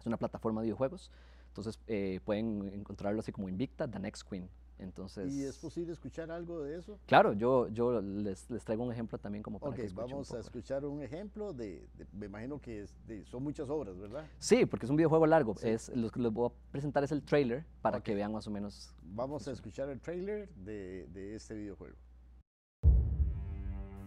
es 0.00 0.06
una 0.06 0.16
plataforma 0.16 0.60
de 0.60 0.66
videojuegos. 0.66 1.10
Entonces 1.48 1.78
eh, 1.86 2.20
pueden 2.24 2.70
encontrarlo 2.72 3.20
así 3.20 3.30
como 3.30 3.48
Invicta, 3.48 3.86
The 3.88 3.98
Next 3.98 4.28
Queen. 4.28 4.48
Entonces, 4.82 5.32
¿Y 5.32 5.44
es 5.44 5.56
posible 5.58 5.92
escuchar 5.92 6.30
algo 6.30 6.62
de 6.62 6.76
eso? 6.76 6.98
Claro, 7.06 7.32
yo, 7.32 7.68
yo 7.68 8.00
les, 8.00 8.50
les 8.50 8.64
traigo 8.64 8.82
un 8.82 8.92
ejemplo 8.92 9.16
también 9.18 9.42
como 9.42 9.60
para 9.60 9.76
que 9.76 9.88
vamos 9.94 10.32
a 10.32 10.40
escuchar 10.40 10.84
un 10.84 11.02
ejemplo 11.02 11.52
de, 11.52 11.88
me 12.12 12.26
imagino 12.26 12.60
que 12.60 12.86
son 13.24 13.42
muchas 13.42 13.70
obras, 13.70 13.96
¿verdad? 13.96 14.26
Sí, 14.38 14.66
porque 14.66 14.86
es 14.86 14.90
un 14.90 14.96
videojuego 14.96 15.26
largo. 15.26 15.54
Es, 15.62 15.88
lo 15.94 16.10
que 16.10 16.20
les 16.20 16.32
voy 16.32 16.50
a 16.50 16.72
presentar 16.72 17.04
es 17.04 17.12
el 17.12 17.22
trailer 17.22 17.64
para 17.80 18.02
que 18.02 18.14
vean 18.14 18.32
más 18.32 18.46
o 18.46 18.50
menos. 18.50 18.92
Vamos 19.02 19.46
a 19.46 19.52
escuchar 19.52 19.88
el 19.88 20.00
trailer 20.00 20.48
de, 20.54 21.06
de 21.12 21.36
este 21.36 21.54
videojuego. 21.54 21.96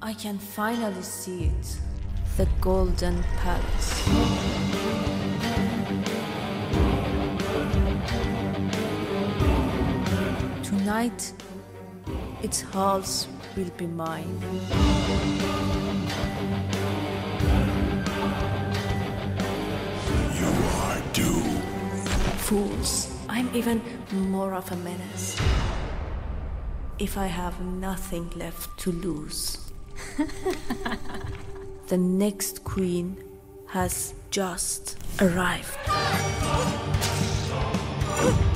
I 0.02 0.14
can 0.14 0.38
finally 0.38 1.02
see 1.02 1.46
it, 1.46 1.80
the 2.36 2.48
Golden 2.62 3.24
Palace. 3.42 5.05
Tonight, 10.86 11.34
its 12.44 12.62
halls 12.62 13.28
will 13.58 13.72
be 13.76 13.88
mine. 13.88 14.40
You 20.40 20.52
are 20.86 21.02
doomed. 21.12 21.64
Fools, 22.38 23.10
I'm 23.28 23.50
even 23.56 23.82
more 24.12 24.54
of 24.54 24.72
a 24.72 24.76
menace. 24.76 25.42
If 27.00 27.18
I 27.18 27.26
have 27.26 27.60
nothing 27.60 28.30
left 28.36 28.78
to 28.82 28.92
lose. 28.92 29.58
the 31.88 31.98
next 31.98 32.64
queen 32.64 33.18
has 33.70 34.14
just 34.30 34.98
arrived. 35.20 35.80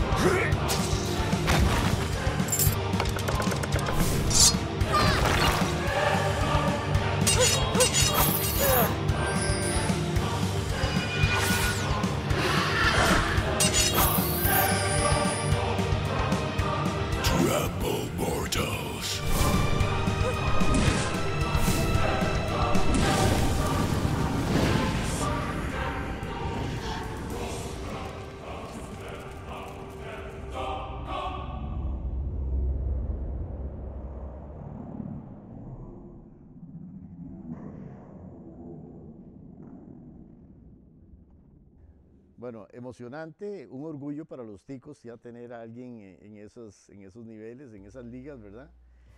Bueno, 42.59 42.67
emocionante, 42.73 43.67
un 43.67 43.85
orgullo 43.85 44.25
para 44.25 44.43
los 44.43 44.65
ticos 44.65 45.01
ya 45.01 45.15
tener 45.15 45.53
a 45.53 45.61
alguien 45.61 46.17
en 46.19 46.35
esos, 46.35 46.89
en 46.89 47.03
esos 47.03 47.25
niveles, 47.25 47.73
en 47.73 47.85
esas 47.85 48.03
ligas, 48.03 48.41
¿verdad? 48.41 48.69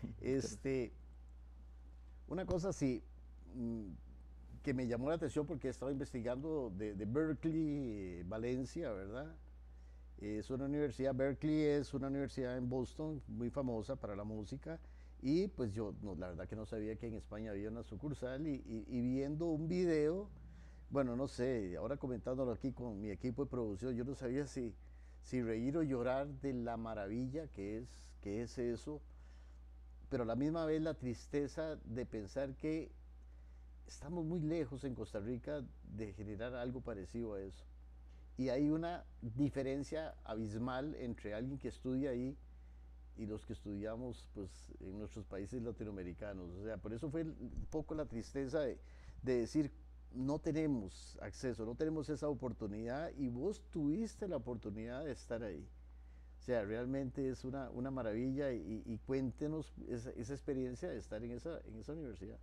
Este, 0.22 0.92
una 2.28 2.46
cosa 2.46 2.72
sí, 2.72 3.04
mm, 3.56 3.88
que 4.62 4.76
me 4.76 4.86
llamó 4.86 5.10
la 5.10 5.16
atención 5.16 5.48
porque 5.48 5.70
he 5.70 5.72
estado 5.72 5.92
investigando 5.92 6.72
de, 6.76 6.94
Berkeley, 6.94 8.22
Valencia, 8.28 8.92
¿verdad? 8.92 9.36
Es 10.20 10.52
una 10.52 10.66
universidad, 10.66 11.16
Berkeley 11.16 11.62
es 11.64 11.96
una 11.96 12.10
universidad 12.10 12.56
en 12.58 12.70
Boston 12.70 13.24
muy 13.28 13.50
famosa 13.50 13.96
para 13.96 14.16
la 14.16 14.24
música 14.24 14.80
y 15.20 15.48
pues 15.48 15.74
yo 15.74 15.96
la 16.20 16.28
verdad 16.30 16.48
que 16.48 16.56
no 16.56 16.68
sabía 16.68 16.96
que 16.96 17.08
en 17.08 17.16
España 17.16 17.50
había 17.50 17.70
una 17.70 17.82
sucursal 17.82 18.48
y, 18.48 18.62
y 18.68 19.02
viendo 19.02 19.48
un 19.48 19.68
video 19.68 20.30
bueno, 20.92 21.16
no 21.16 21.30
sé, 21.30 21.78
ahora 21.78 21.96
comentándolo 21.96 22.52
aquí 22.52 22.74
con 22.74 23.00
mi 23.00 23.12
equipo 23.12 23.46
de 23.46 23.50
producción, 23.50 23.96
yo 23.96 24.04
no 24.04 24.14
sabía 24.14 24.46
si, 24.46 24.76
si 25.22 25.42
reír 25.42 25.78
o 25.78 25.84
llorar 25.84 26.28
de 26.42 26.54
la 26.54 26.76
maravilla 26.76 27.48
que 27.48 27.78
es, 27.78 27.88
que 28.22 28.42
es 28.42 28.58
eso, 28.58 29.02
pero 30.10 30.24
a 30.24 30.26
la 30.26 30.36
misma 30.36 30.66
vez 30.66 30.82
la 30.82 30.94
tristeza 30.94 31.78
de 31.86 32.06
pensar 32.06 32.56
que 32.56 32.92
estamos 33.88 34.26
muy 34.26 34.42
lejos 34.42 34.84
en 34.84 34.94
Costa 34.94 35.22
Rica 35.22 35.64
de 35.96 36.12
generar 36.12 36.56
algo 36.56 36.82
parecido 36.82 37.36
a 37.36 37.42
eso. 37.42 37.64
Y 38.38 38.50
hay 38.50 38.70
una 38.70 39.06
diferencia 39.22 40.16
abismal 40.26 40.96
entre 40.96 41.34
alguien 41.34 41.58
que 41.58 41.70
estudia 41.70 42.10
ahí 42.10 42.38
y 43.18 43.26
los 43.28 43.46
que 43.46 43.54
estudiamos 43.54 44.28
pues, 44.34 44.50
en 44.82 44.98
nuestros 44.98 45.26
países 45.26 45.62
latinoamericanos. 45.62 46.50
O 46.52 46.64
sea, 46.66 46.78
por 46.78 46.92
eso 46.92 47.10
fue 47.10 47.24
un 47.24 47.68
poco 47.70 47.96
la 47.96 48.06
tristeza 48.06 48.60
de, 48.60 48.78
de 49.22 49.40
decir 49.40 49.72
no 50.14 50.40
tenemos 50.40 51.18
acceso, 51.22 51.66
no 51.66 51.76
tenemos 51.76 52.10
esa 52.10 52.28
oportunidad 52.28 53.12
y 53.18 53.30
vos 53.30 53.62
tuviste 53.72 54.28
la 54.28 54.38
oportunidad 54.38 55.06
de 55.06 55.12
estar 55.12 55.44
ahí. 55.44 55.68
O 56.40 56.44
sea, 56.44 56.64
realmente 56.64 57.30
es 57.30 57.46
una, 57.46 57.70
una 57.70 57.92
maravilla 57.92 58.52
y, 58.52 59.00
cuéntenos 59.06 59.74
esa, 59.88 60.10
experiencia 60.10 60.90
de 60.90 60.98
estar 60.98 61.24
en 61.24 61.32
esa, 61.32 61.60
en 61.66 61.76
esa 61.76 61.94
universidad. 61.94 62.40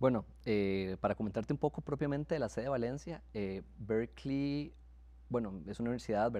Bueno, 0.00 0.24
eh, 0.44 0.96
para 1.00 1.14
comentarte 1.14 1.52
un 1.52 1.58
poco 1.58 1.80
propiamente 1.80 2.34
de 2.34 2.40
la 2.40 2.48
sede 2.48 2.64
de 2.64 2.70
Valencia, 2.70 3.22
eh, 3.32 3.62
Berkeley, 3.78 4.74
bueno, 5.28 5.62
es 5.66 5.78
una 5.78 5.90
universidad 5.90 6.32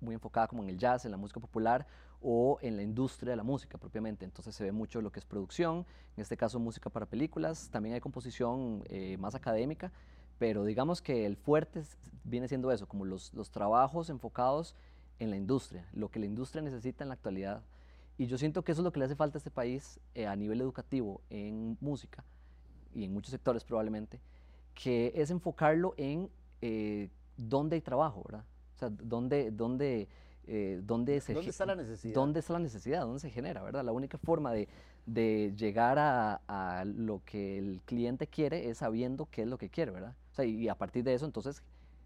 muy 0.00 0.14
enfocada 0.14 0.48
como 0.48 0.62
en 0.62 0.70
el 0.70 0.78
jazz, 0.78 1.04
en 1.04 1.10
la 1.10 1.16
música 1.18 1.40
popular, 1.40 1.86
o 2.24 2.58
en 2.62 2.76
la 2.76 2.82
industria 2.82 3.32
de 3.32 3.36
la 3.36 3.42
música 3.42 3.76
propiamente. 3.76 4.24
Entonces 4.24 4.54
se 4.54 4.64
ve 4.64 4.72
mucho 4.72 5.02
lo 5.02 5.12
que 5.12 5.20
es 5.20 5.26
producción, 5.26 5.84
en 6.16 6.22
este 6.22 6.36
caso 6.36 6.58
música 6.58 6.88
para 6.88 7.04
películas, 7.04 7.68
también 7.70 7.94
hay 7.94 8.00
composición 8.00 8.82
eh, 8.88 9.18
más 9.18 9.34
académica, 9.34 9.92
pero 10.38 10.64
digamos 10.64 11.02
que 11.02 11.26
el 11.26 11.36
fuerte 11.36 11.82
viene 12.24 12.48
siendo 12.48 12.72
eso, 12.72 12.88
como 12.88 13.04
los, 13.04 13.32
los 13.34 13.50
trabajos 13.50 14.08
enfocados 14.08 14.74
en 15.18 15.30
la 15.30 15.36
industria, 15.36 15.86
lo 15.92 16.10
que 16.10 16.18
la 16.18 16.26
industria 16.26 16.62
necesita 16.62 17.04
en 17.04 17.08
la 17.08 17.14
actualidad. 17.14 17.62
Y 18.16 18.26
yo 18.26 18.38
siento 18.38 18.64
que 18.64 18.72
eso 18.72 18.80
es 18.80 18.84
lo 18.84 18.92
que 18.92 19.00
le 19.00 19.04
hace 19.04 19.16
falta 19.16 19.36
a 19.36 19.40
este 19.40 19.50
país 19.50 20.00
eh, 20.14 20.26
a 20.26 20.34
nivel 20.34 20.60
educativo 20.62 21.20
en 21.28 21.76
música 21.80 22.24
y 22.94 23.04
en 23.04 23.12
muchos 23.12 23.32
sectores 23.32 23.64
probablemente, 23.64 24.18
que 24.74 25.12
es 25.14 25.30
enfocarlo 25.30 25.94
en 25.98 26.30
eh, 26.62 27.10
dónde 27.36 27.76
hay 27.76 27.82
trabajo, 27.82 28.22
¿verdad? 28.24 28.44
O 28.76 28.78
sea, 28.78 28.88
dónde, 28.88 29.50
dónde 29.50 30.08
eh, 30.46 30.80
¿dónde, 30.82 31.16
está 31.16 31.66
la 31.66 31.74
necesidad? 31.74 32.14
¿Dónde 32.14 32.40
está 32.40 32.52
la 32.52 32.58
necesidad? 32.58 33.00
¿Dónde 33.02 33.20
se 33.20 33.30
genera? 33.30 33.62
¿verdad? 33.62 33.84
La 33.84 33.92
única 33.92 34.18
forma 34.18 34.52
de, 34.52 34.68
de 35.06 35.52
llegar 35.56 35.98
a, 35.98 36.40
a, 36.46 36.84
lo 36.84 37.22
que 37.24 37.58
el 37.58 37.80
cliente 37.84 38.26
quiere 38.26 38.68
es 38.68 38.78
sabiendo 38.78 39.26
qué 39.30 39.42
es 39.42 39.48
lo 39.48 39.58
que 39.58 39.70
quiere, 39.70 39.90
¿verdad? 39.90 40.14
O 40.32 40.34
sea, 40.34 40.44
y 40.44 40.68
a 40.68 40.74
partir 40.74 41.04
de 41.04 41.14
eso, 41.14 41.26
entonces, 41.26 41.62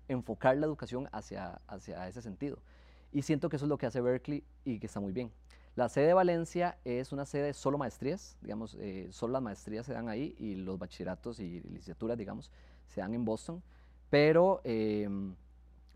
enfocar 0.09 0.57
la 0.57 0.67
educación 0.67 1.09
hacia, 1.13 1.61
hacia 1.67 2.09
ese 2.09 2.23
sentido. 2.23 2.59
Y 3.13 3.23
siento 3.23 3.49
que 3.49 3.57
eso 3.57 3.65
es 3.65 3.69
lo 3.69 3.79
que 3.79 3.87
hace 3.87 4.01
Berkeley 4.01 4.45
y 4.65 4.79
que 4.79 4.87
está 4.87 5.01
muy 5.01 5.13
bien. 5.13 5.31
La 5.77 5.89
sede 5.89 6.09
de 6.09 6.15
Valencia 6.15 6.79
es 6.85 7.13
una 7.13 7.25
sede 7.25 7.45
de 7.45 7.55
solo 7.55 7.79
maestrías, 7.79 8.37
digamos, 8.41 8.77
eh, 8.81 9.09
solo 9.13 9.35
las 9.35 9.43
maestrías 9.43 9.87
se 9.87 9.93
dan 9.93 10.09
ahí 10.09 10.35
y 10.39 10.57
los 10.57 10.79
bachilleratos 10.79 11.39
y 11.39 11.61
licenciaturas, 11.61 12.19
digamos, 12.19 12.51
se 12.89 13.01
dan 13.01 13.15
en 13.15 13.25
Boston. 13.25 13.63
Pero 14.11 14.61
eh, 14.65 15.09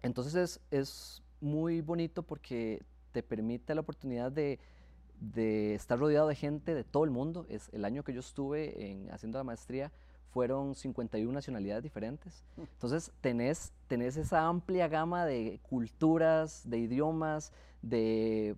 entonces 0.02 0.34
es, 0.34 0.60
es 0.70 1.21
muy 1.42 1.80
bonito 1.80 2.22
porque 2.22 2.82
te 3.12 3.22
permite 3.22 3.74
la 3.74 3.82
oportunidad 3.82 4.32
de, 4.32 4.58
estar 5.74 5.98
rodeado 5.98 6.28
de 6.28 6.34
gente 6.34 6.74
de 6.74 6.84
todo 6.84 7.04
el 7.04 7.10
mundo. 7.10 7.46
Es 7.48 7.68
el 7.72 7.84
año 7.84 8.02
que 8.02 8.14
yo 8.14 8.20
estuve 8.20 8.90
en, 8.90 9.10
haciendo 9.10 9.38
la 9.38 9.44
maestría 9.44 9.92
fueron 10.32 10.74
51 10.74 11.30
nacionalidades 11.30 11.82
diferentes. 11.82 12.42
Entonces 12.56 13.12
tenés, 13.20 13.72
tenés 13.86 14.16
esa 14.16 14.46
amplia 14.46 14.88
gama 14.88 15.26
de 15.26 15.60
culturas, 15.68 16.62
de 16.64 16.78
idiomas, 16.78 17.52
de, 17.82 18.56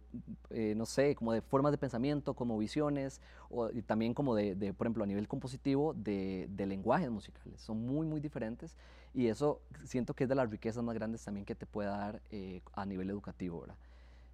eh, 0.51 0.75
no 0.77 0.87
sé, 0.87 1.15
como 1.15 1.33
de 1.33 1.41
formas 1.41 1.73
de 1.73 1.79
pensamiento, 1.79 2.35
como 2.35 2.59
visiones, 2.59 3.21
o, 3.51 3.71
y 3.71 3.83
también 3.83 4.15
como 4.15 4.35
de, 4.35 4.55
por 4.75 4.87
ejemplo, 4.87 5.05
a 5.05 5.07
nivel 5.07 5.27
compositivo, 5.27 5.95
de, 5.95 6.47
de 6.51 6.67
lenguajes 6.67 7.11
musicales. 7.11 7.61
Son 7.61 7.85
muy, 7.87 8.07
muy 8.07 8.21
diferentes 8.21 8.77
y 9.15 9.29
eso 9.29 9.61
siento 9.85 10.15
que 10.15 10.25
es 10.25 10.29
de 10.29 10.35
las 10.35 10.51
riquezas 10.51 10.83
más 10.83 10.95
grandes 10.95 11.25
también 11.25 11.47
que 11.47 11.55
te 11.55 11.67
puede 11.67 11.89
dar 11.89 12.21
eh, 12.31 12.61
a 12.75 12.85
nivel 12.85 13.11
educativo, 13.11 13.61
¿verdad? 13.61 13.77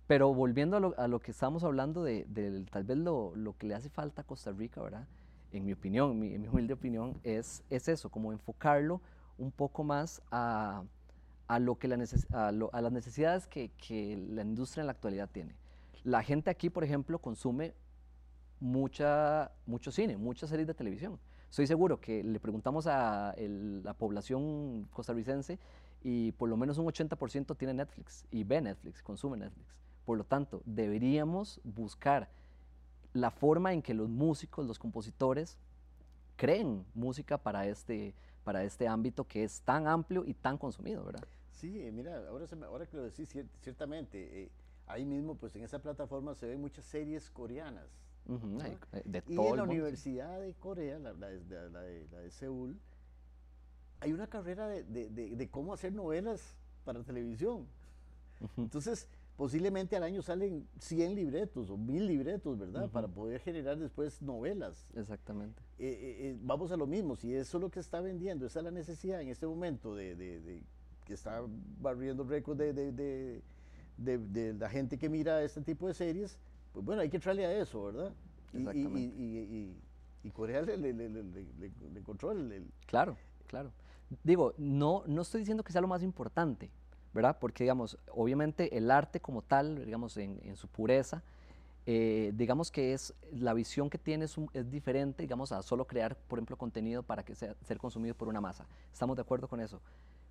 Pero 0.07 0.35
volviendo 0.35 0.77
a 0.77 0.81
lo, 0.81 0.99
a 0.99 1.07
lo 1.07 1.21
que 1.21 1.31
estábamos 1.31 1.63
hablando 1.63 2.03
de, 2.03 2.25
de 2.25 2.65
tal 2.65 2.83
vez 2.83 2.99
lo, 2.99 3.33
lo, 3.37 3.57
que 3.57 3.67
le 3.67 3.75
hace 3.75 3.91
falta 3.91 4.23
a 4.23 4.25
Costa 4.25 4.51
Rica, 4.51 4.83
¿verdad? 4.83 5.07
En 5.53 5.65
mi 5.65 5.73
opinión, 5.73 6.19
mi, 6.19 6.37
mi 6.37 6.49
humilde 6.49 6.75
opinión, 6.75 7.21
es, 7.23 7.63
es 7.71 7.89
eso, 7.89 8.09
como 8.09 8.33
enfocarlo 8.33 9.01
un 9.39 9.53
poco 9.53 9.85
más 9.85 10.21
a, 10.33 10.83
a, 11.51 11.59
lo 11.59 11.79
que 11.79 11.89
la 11.89 11.99
a, 12.33 12.53
lo, 12.53 12.71
a 12.73 12.81
las 12.81 12.93
necesidades 12.93 13.49
que, 13.49 13.71
que, 13.71 14.17
la 14.17 14.43
industria 14.43 14.83
en 14.83 14.87
la 14.87 14.93
actualidad 14.93 15.29
tiene. 15.29 15.57
La 16.05 16.23
gente 16.23 16.49
aquí, 16.49 16.71
por 16.71 16.85
ejemplo, 16.85 17.19
consume 17.19 17.75
mucha, 18.61 19.51
mucho 19.67 19.91
cine, 19.91 20.17
muchas 20.17 20.49
series 20.51 20.69
de 20.69 20.75
televisión. 20.75 21.19
Estoy 21.51 21.67
seguro 21.67 22.01
que 22.01 22.23
le 22.23 22.39
preguntamos 22.39 22.87
a 22.87 23.35
el, 23.37 23.83
la 23.83 23.95
población 23.95 24.87
costarricense 24.93 25.59
y 26.05 26.31
por 26.33 26.49
lo 26.49 26.57
menos 26.57 26.79
un 26.79 26.87
80% 26.87 27.57
tiene 27.57 27.75
Netflix 27.75 28.25
y 28.31 28.45
ve 28.45 28.61
Netflix, 28.61 29.03
consume 29.03 29.37
Netflix. 29.37 29.75
Por 30.05 30.19
lo 30.19 30.25
tanto, 30.25 30.63
deberíamos 30.65 31.61
buscar 31.65 32.29
la 33.13 33.33
forma 33.33 33.73
en 33.73 33.83
que 33.83 33.93
los 33.93 34.09
músicos, 34.09 34.65
los 34.65 34.79
compositores, 34.79 35.59
creen 36.37 36.87
música 36.95 37.39
para 37.39 37.67
este, 37.67 38.15
para 38.45 38.63
este 38.63 38.87
ámbito 38.87 39.27
que 39.27 39.43
es 39.43 39.63
tan 39.63 39.89
amplio 39.89 40.25
y 40.25 40.35
tan 40.35 40.57
consumido, 40.57 41.05
¿verdad? 41.05 41.27
Sí, 41.61 41.79
eh, 41.79 41.93
mira, 41.93 42.27
ahora, 42.27 42.47
se 42.47 42.57
me, 42.57 42.65
ahora 42.65 42.87
que 42.87 42.97
lo 42.97 43.03
decís, 43.03 43.29
ciertamente, 43.61 44.45
eh, 44.45 44.51
ahí 44.87 45.05
mismo, 45.05 45.35
pues 45.35 45.55
en 45.57 45.63
esa 45.63 45.79
plataforma 45.79 46.35
se 46.35 46.47
ven 46.47 46.59
muchas 46.59 46.87
series 46.87 47.29
coreanas. 47.31 47.87
Uh 48.27 48.39
-huh, 48.39 48.49
¿no? 48.49 48.59
de 49.05 49.23
y 49.29 49.37
en 49.37 49.57
la. 49.57 49.65
Universidad 49.65 50.41
de 50.41 50.55
Corea, 50.55 50.99
la, 50.99 51.13
la, 51.13 51.29
de, 51.29 51.71
la, 51.71 51.81
de, 51.83 52.09
la 52.11 52.19
de 52.21 52.31
Seúl, 52.31 52.81
hay 54.01 54.15
una 54.15 54.27
carrera 54.27 54.69
de, 54.69 54.85
de, 54.85 55.11
de, 55.11 55.51
cómo 55.51 55.75
hacer 55.75 55.93
novelas 55.93 56.57
para 56.85 57.03
televisión. 57.03 57.67
Uh 58.41 58.45
-huh. 58.47 58.63
Entonces, 58.63 59.07
posiblemente 59.37 59.97
al 59.97 60.03
año 60.03 60.23
salen 60.23 60.67
100 60.79 61.15
libretos 61.15 61.69
o 61.69 61.77
1000 61.77 62.07
libretos, 62.07 62.59
¿verdad? 62.59 62.85
Uh 62.85 62.87
-huh. 62.87 62.91
Para 62.91 63.09
poder 63.09 63.39
generar 63.41 63.79
después 63.79 64.23
novelas. 64.23 64.91
Exactamente. 64.95 65.63
Eh, 65.79 66.31
eh, 66.31 66.39
vamos 66.41 66.73
a 66.73 66.77
lo 66.79 66.87
mismo, 66.87 67.17
si 67.17 67.35
eso 67.35 67.59
es 67.59 67.61
lo 67.63 67.71
que 67.71 67.81
está 67.81 68.01
vendiendo, 68.01 68.47
esa 68.47 68.61
es 68.61 68.65
la 68.65 68.71
necesidad 68.71 69.21
en 69.21 69.29
este 69.29 69.47
momento 69.47 69.95
de, 69.95 70.17
de 70.17 70.63
que 71.11 71.15
está 71.15 71.43
barriendo 71.81 72.23
récords 72.23 72.57
de, 72.57 73.43
la 74.59 74.71
gente 74.71 74.97
que 74.97 75.09
mira 75.09 75.43
este 75.43 75.61
tipo 75.61 75.89
de 75.89 75.95
series, 75.95 76.39
pues 76.73 76.87
bueno, 76.87 77.03
hay 77.03 77.11
que 77.11 77.17
entrarle 77.17 77.45
a 77.45 77.53
eso, 77.61 77.83
¿verdad? 77.87 78.13
Y, 78.53 78.59
y, 78.59 78.85
y, 78.85 79.77
y, 80.23 80.31
Corea 80.31 80.63
le, 80.63 80.77
le, 80.77 80.93
le, 80.93 81.09
le 81.09 81.99
encontró 81.99 82.31
el, 82.31 82.65
Claro, 82.87 83.17
claro. 83.49 83.73
Digo, 84.23 84.55
no, 84.57 85.03
no 85.09 85.23
estoy 85.23 85.41
diciendo 85.41 85.65
que 85.65 85.73
sea 85.73 85.81
lo 85.81 85.89
más 85.89 86.05
importante, 86.05 86.71
¿verdad? 87.13 87.37
Porque, 87.41 87.65
digamos, 87.65 87.99
obviamente 88.13 88.77
el 88.77 88.89
arte 88.89 89.19
como 89.19 89.43
tal, 89.43 89.85
digamos, 89.85 90.17
en, 90.17 90.39
en 90.45 90.55
su 90.55 90.69
pureza, 90.69 91.25
eh, 91.87 92.31
digamos 92.37 92.71
que 92.71 92.93
es 92.93 93.15
la 93.33 93.53
visión 93.53 93.91
que 93.91 93.99
tiene 93.99 94.27
es, 94.27 94.39
un, 94.39 94.49
es, 94.53 94.71
diferente, 94.71 95.25
digamos, 95.25 95.51
a 95.51 95.61
solo 95.63 95.87
crear, 95.89 96.15
por 96.17 96.39
ejemplo, 96.39 96.57
contenido 96.57 97.03
para 97.03 97.25
que 97.25 97.35
sea 97.35 97.57
ser 97.63 97.79
consumido 97.79 98.15
por 98.15 98.29
una 98.29 98.41
masa. 98.41 98.65
Estamos 98.93 99.17
de 99.17 99.23
acuerdo 99.23 99.49
con 99.49 99.61
eso. 99.61 99.81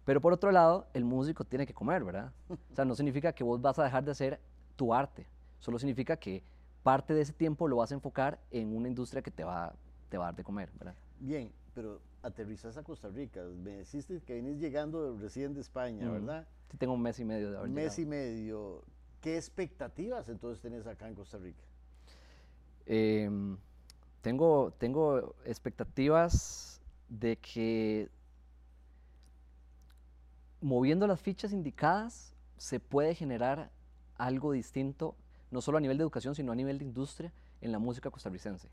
Pero 0.05 0.21
por 0.21 0.33
otro 0.33 0.51
lado, 0.51 0.87
el 0.93 1.03
músico 1.05 1.43
tiene 1.45 1.65
que 1.65 1.73
comer, 1.73 2.03
¿verdad? 2.03 2.31
O 2.49 2.75
sea, 2.75 2.85
no 2.85 2.95
significa 2.95 3.33
que 3.33 3.43
vos 3.43 3.61
vas 3.61 3.77
a 3.79 3.83
dejar 3.83 4.03
de 4.03 4.11
hacer 4.11 4.39
tu 4.75 4.93
arte, 4.93 5.27
solo 5.59 5.77
significa 5.77 6.17
que 6.17 6.43
parte 6.83 7.13
de 7.13 7.21
ese 7.21 7.33
tiempo 7.33 7.67
lo 7.67 7.77
vas 7.77 7.91
a 7.91 7.95
enfocar 7.95 8.39
en 8.51 8.75
una 8.75 8.87
industria 8.87 9.21
que 9.21 9.31
te 9.31 9.43
va, 9.43 9.73
te 10.09 10.17
va 10.17 10.25
a 10.25 10.27
dar 10.27 10.35
de 10.35 10.43
comer, 10.43 10.71
¿verdad? 10.77 10.95
Bien, 11.19 11.51
pero 11.75 11.99
aterrizas 12.23 12.77
a 12.77 12.83
Costa 12.83 13.09
Rica. 13.09 13.43
Me 13.43 13.71
deciste 13.71 14.21
que 14.21 14.33
venís 14.33 14.59
llegando 14.59 15.17
recién 15.17 15.53
de 15.53 15.61
España, 15.61 16.07
mm. 16.07 16.11
¿verdad? 16.11 16.47
Sí, 16.71 16.77
tengo 16.77 16.93
un 16.93 17.01
mes 17.01 17.19
y 17.19 17.25
medio 17.25 17.51
de 17.51 17.57
haber 17.57 17.69
Un 17.69 17.75
mes 17.75 17.97
llegado. 17.97 18.01
y 18.01 18.05
medio. 18.05 18.83
¿Qué 19.21 19.35
expectativas 19.35 20.29
entonces 20.29 20.61
tenés 20.61 20.87
acá 20.87 21.07
en 21.07 21.15
Costa 21.15 21.37
Rica? 21.37 21.63
Eh, 22.85 23.29
tengo, 24.21 24.71
tengo 24.77 25.35
expectativas 25.45 26.81
de 27.09 27.37
que 27.37 28.09
moviendo 30.61 31.07
las 31.07 31.21
fichas 31.21 31.53
indicadas 31.53 32.33
se 32.57 32.79
puede 32.79 33.15
generar 33.15 33.71
algo 34.17 34.51
distinto, 34.51 35.15
no 35.51 35.61
solo 35.61 35.77
a 35.77 35.81
nivel 35.81 35.97
de 35.97 36.03
educación, 36.03 36.35
sino 36.35 36.51
a 36.51 36.55
nivel 36.55 36.77
de 36.77 36.85
industria 36.85 37.31
en 37.61 37.71
la 37.71 37.79
música 37.79 38.09
costarricense. 38.09 38.69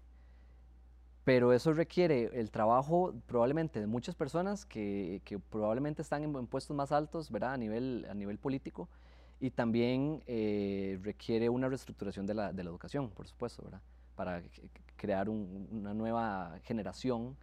Pero 1.24 1.52
eso 1.52 1.72
requiere 1.72 2.30
el 2.38 2.50
trabajo 2.50 3.14
probablemente 3.26 3.80
de 3.80 3.86
muchas 3.86 4.14
personas 4.14 4.64
que, 4.64 5.22
que 5.24 5.38
probablemente 5.38 6.02
están 6.02 6.22
en, 6.22 6.34
en, 6.36 6.46
puestos 6.46 6.76
más 6.76 6.92
altos, 6.92 7.30
¿verdad? 7.30 7.54
A 7.54 7.56
nivel, 7.56 8.06
a 8.08 8.14
nivel 8.14 8.38
político, 8.38 8.88
y 9.40 9.50
también 9.50 10.22
eh, 10.26 10.98
requiere 11.02 11.48
una 11.48 11.68
reestructuración 11.68 12.26
de 12.26 12.34
la, 12.34 12.52
de 12.52 12.62
la, 12.62 12.70
educación, 12.70 13.10
por 13.10 13.26
supuesto, 13.26 13.62
¿verdad? 13.64 13.80
Para 14.14 14.42
crear 14.96 15.28
un, 15.28 15.68
una 15.70 15.92
nueva 15.94 16.58
generación 16.62 17.36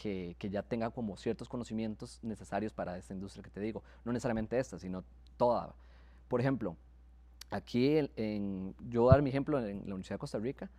que, 0.00 0.34
que, 0.38 0.48
ya 0.48 0.62
tenga 0.62 0.90
como 0.90 1.16
ciertos 1.16 1.48
conocimientos 1.48 2.18
necesarios 2.22 2.72
para 2.72 2.96
esta 2.96 3.12
industria 3.12 3.42
que 3.42 3.50
te 3.50 3.60
digo. 3.60 3.82
No 4.04 4.12
necesariamente 4.12 4.58
esta, 4.58 4.78
sino 4.78 5.04
toda. 5.36 5.74
Por 6.26 6.40
ejemplo, 6.40 6.74
aquí 7.50 7.98
en, 7.98 8.10
en, 8.16 8.74
yo 8.88 9.02
voy 9.02 9.10
a 9.10 9.12
dar 9.14 9.22
mi 9.22 9.28
ejemplo 9.28 9.58
en 9.58 9.80
la 9.80 9.94
Universidad 9.94 10.14
de 10.14 10.20
Costa 10.20 10.38
Rica, 10.38 10.70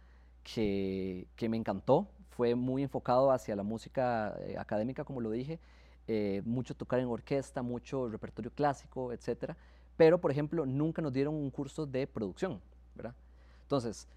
que, 0.44 1.28
que 1.36 1.50
me 1.50 1.58
encantó, 1.58 2.08
fue 2.32 2.56
muy 2.56 2.82
enfocado 2.82 3.32
hacia 3.32 3.56
la 3.56 3.64
música 3.64 4.36
eh, 4.40 4.56
académica, 4.58 5.04
como 5.04 5.22
lo 5.22 5.30
dije, 5.30 5.60
eh, 6.08 6.42
mucho 6.44 6.76
tocar 6.76 7.00
en 7.00 7.08
orquesta, 7.08 7.62
mucho 7.62 8.10
repertorio 8.10 8.52
clásico, 8.52 9.14
etcétera. 9.14 9.56
Pero, 9.98 10.20
por 10.20 10.32
ejemplo, 10.32 10.66
nunca 10.66 11.02
nos 11.02 11.14
dieron 11.14 11.36
un 11.36 11.52
curso 11.52 11.86
de 11.86 12.08
producción, 12.08 12.60
¿verdad? 12.96 13.14
Entonces, 13.62 14.08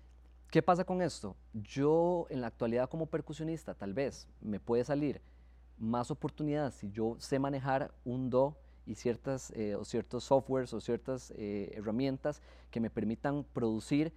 ¿qué 0.55 0.62
pasa 0.62 0.85
con 0.85 1.03
esto? 1.03 1.35
Yo, 1.53 2.29
en 2.31 2.40
la 2.40 2.47
actualidad, 2.47 2.88
como 2.88 3.07
percusionista, 3.07 3.75
tal 3.75 3.93
vez 3.93 4.29
me 4.40 4.61
puede 4.61 4.85
salir 4.85 5.21
más 5.79 6.12
oportunidades 6.12 6.75
si 6.75 6.93
yo 6.93 7.17
sé 7.19 7.40
manejar 7.40 7.93
un 8.05 8.31
do 8.31 8.57
y 8.87 8.95
ciertas, 8.95 9.51
eh, 9.57 9.75
o 9.75 9.85
ciertos 9.85 10.23
softwares 10.23 10.73
o 10.73 10.81
ciertas 10.81 11.33
eh, 11.37 11.73
herramientas 11.75 12.40
que 12.71 12.79
me 12.79 12.88
permitan 12.88 13.45
producir 13.53 14.12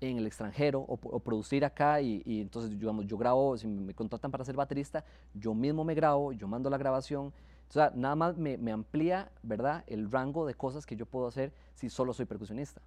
en 0.00 0.18
el 0.18 0.26
extranjero 0.26 0.80
o, 0.80 0.98
o 1.04 1.20
producir 1.20 1.64
acá 1.64 2.00
y, 2.00 2.20
y, 2.26 2.40
entonces 2.40 2.76
digamos, 2.76 3.06
yo 3.06 3.16
grabo, 3.16 3.56
si 3.56 3.68
me 3.68 3.94
contratan 3.94 4.32
para 4.32 4.44
ser 4.44 4.56
baterista, 4.56 5.04
yo 5.34 5.54
mismo 5.54 5.84
me 5.84 5.94
grabo, 5.94 6.32
yo 6.32 6.48
mando 6.48 6.68
la 6.68 6.78
grabación, 6.78 7.26
o 7.26 7.72
sea, 7.72 7.92
nada 7.94 8.16
más 8.16 8.36
me, 8.36 8.58
me, 8.58 8.72
amplía, 8.72 9.30
¿verdad?, 9.44 9.84
el 9.86 10.10
rango 10.10 10.46
de 10.46 10.54
cosas 10.54 10.84
que 10.84 10.96
yo 10.96 11.06
puedo 11.06 11.28
hacer 11.28 11.52
si 11.76 11.88
solo 11.90 12.12
soy 12.12 12.26
percusionista. 12.26 12.82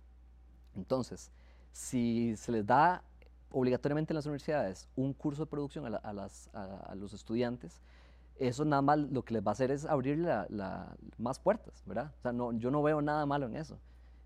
Entonces, 0.75 1.31
si 1.71 2.35
se 2.35 2.51
les 2.51 2.65
da 2.65 3.03
obligatoriamente 3.51 4.13
en 4.13 4.15
las 4.15 4.25
universidades 4.25 4.87
un 4.95 5.13
curso 5.13 5.43
de 5.43 5.49
producción 5.49 5.85
a, 5.85 5.89
la, 5.89 5.97
a, 5.97 6.13
las, 6.13 6.49
a, 6.53 6.91
a 6.91 6.95
los 6.95 7.13
estudiantes, 7.13 7.81
eso 8.39 8.63
nada 8.63 8.81
más 8.81 8.99
lo 8.99 9.23
que 9.23 9.33
les 9.33 9.45
va 9.45 9.51
a 9.51 9.53
hacer 9.53 9.69
es 9.69 9.85
abrir 9.85 10.17
la, 10.17 10.47
la, 10.49 10.95
más 11.17 11.39
puertas, 11.39 11.83
¿verdad? 11.85 12.13
O 12.19 12.21
sea, 12.21 12.31
no, 12.31 12.53
yo 12.53 12.71
no 12.71 12.81
veo 12.81 13.01
nada 13.01 13.25
malo 13.25 13.45
en 13.45 13.55
eso. 13.55 13.77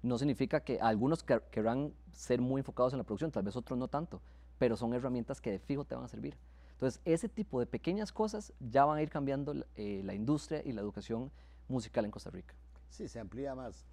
No 0.04 0.18
significa 0.18 0.60
que 0.60 0.80
algunos 0.80 1.24
querrán 1.24 1.94
ser 2.12 2.42
muy 2.42 2.60
enfocados 2.60 2.94
en 2.94 3.00
la 3.00 3.04
producción, 3.04 3.32
tal 3.32 3.44
vez 3.44 3.56
otros 3.56 3.80
no 3.80 3.88
tanto, 3.88 4.22
pero 4.60 4.76
son 4.78 4.94
herramientas 4.94 5.42
que 5.42 5.52
de 5.52 5.60
fijo 5.60 5.84
te 5.86 5.96
van 5.96 6.04
a 6.04 6.08
servir. 6.08 6.38
Entonces, 6.74 7.02
ese 7.06 7.30
tipo 7.30 7.60
de 7.60 7.66
pequeñas 7.66 8.12
cosas 8.12 8.54
ya 8.60 8.86
van 8.86 8.98
a 8.98 9.02
ir 9.02 9.10
cambiando 9.10 9.56
eh, 9.76 10.02
la 10.04 10.14
industria 10.14 10.62
y 10.66 10.74
la 10.74 10.82
educación 10.82 11.32
musical 11.68 12.06
en 12.06 12.12
Costa 12.12 12.30
Rica. 12.30 12.54
Sí, 12.90 13.08
se 13.08 13.20
amplía 13.20 13.56
más. 13.56 13.86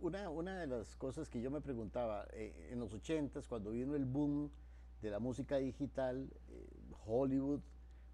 Una, 0.00 0.30
una 0.30 0.58
de 0.58 0.66
las 0.66 0.96
cosas 0.96 1.28
que 1.28 1.42
yo 1.42 1.50
me 1.50 1.60
preguntaba, 1.60 2.26
eh, 2.32 2.70
en 2.72 2.80
los 2.80 2.94
80s, 2.94 3.46
cuando 3.46 3.72
vino 3.72 3.94
el 3.94 4.06
boom 4.06 4.50
de 5.02 5.10
la 5.10 5.18
música 5.18 5.58
digital, 5.58 6.30
eh, 6.48 6.66
Hollywood 7.04 7.60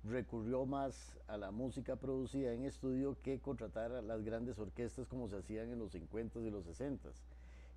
recurrió 0.03 0.67
más 0.67 1.17
a 1.29 1.37
la 1.37 1.53
música 1.53 1.95
producida 1.95 2.53
en 2.53 2.65
estudio 2.65 3.21
que 3.23 3.41
contratar 3.41 3.93
a 3.93 4.03
las 4.03 4.25
grandes 4.25 4.59
orquestas 4.59 5.07
como 5.07 5.29
se 5.29 5.37
hacían 5.37 5.71
en 5.71 5.79
los 5.79 5.95
50s 5.95 6.45
y 6.45 6.51
los 6.51 6.67
60s. 6.67 7.23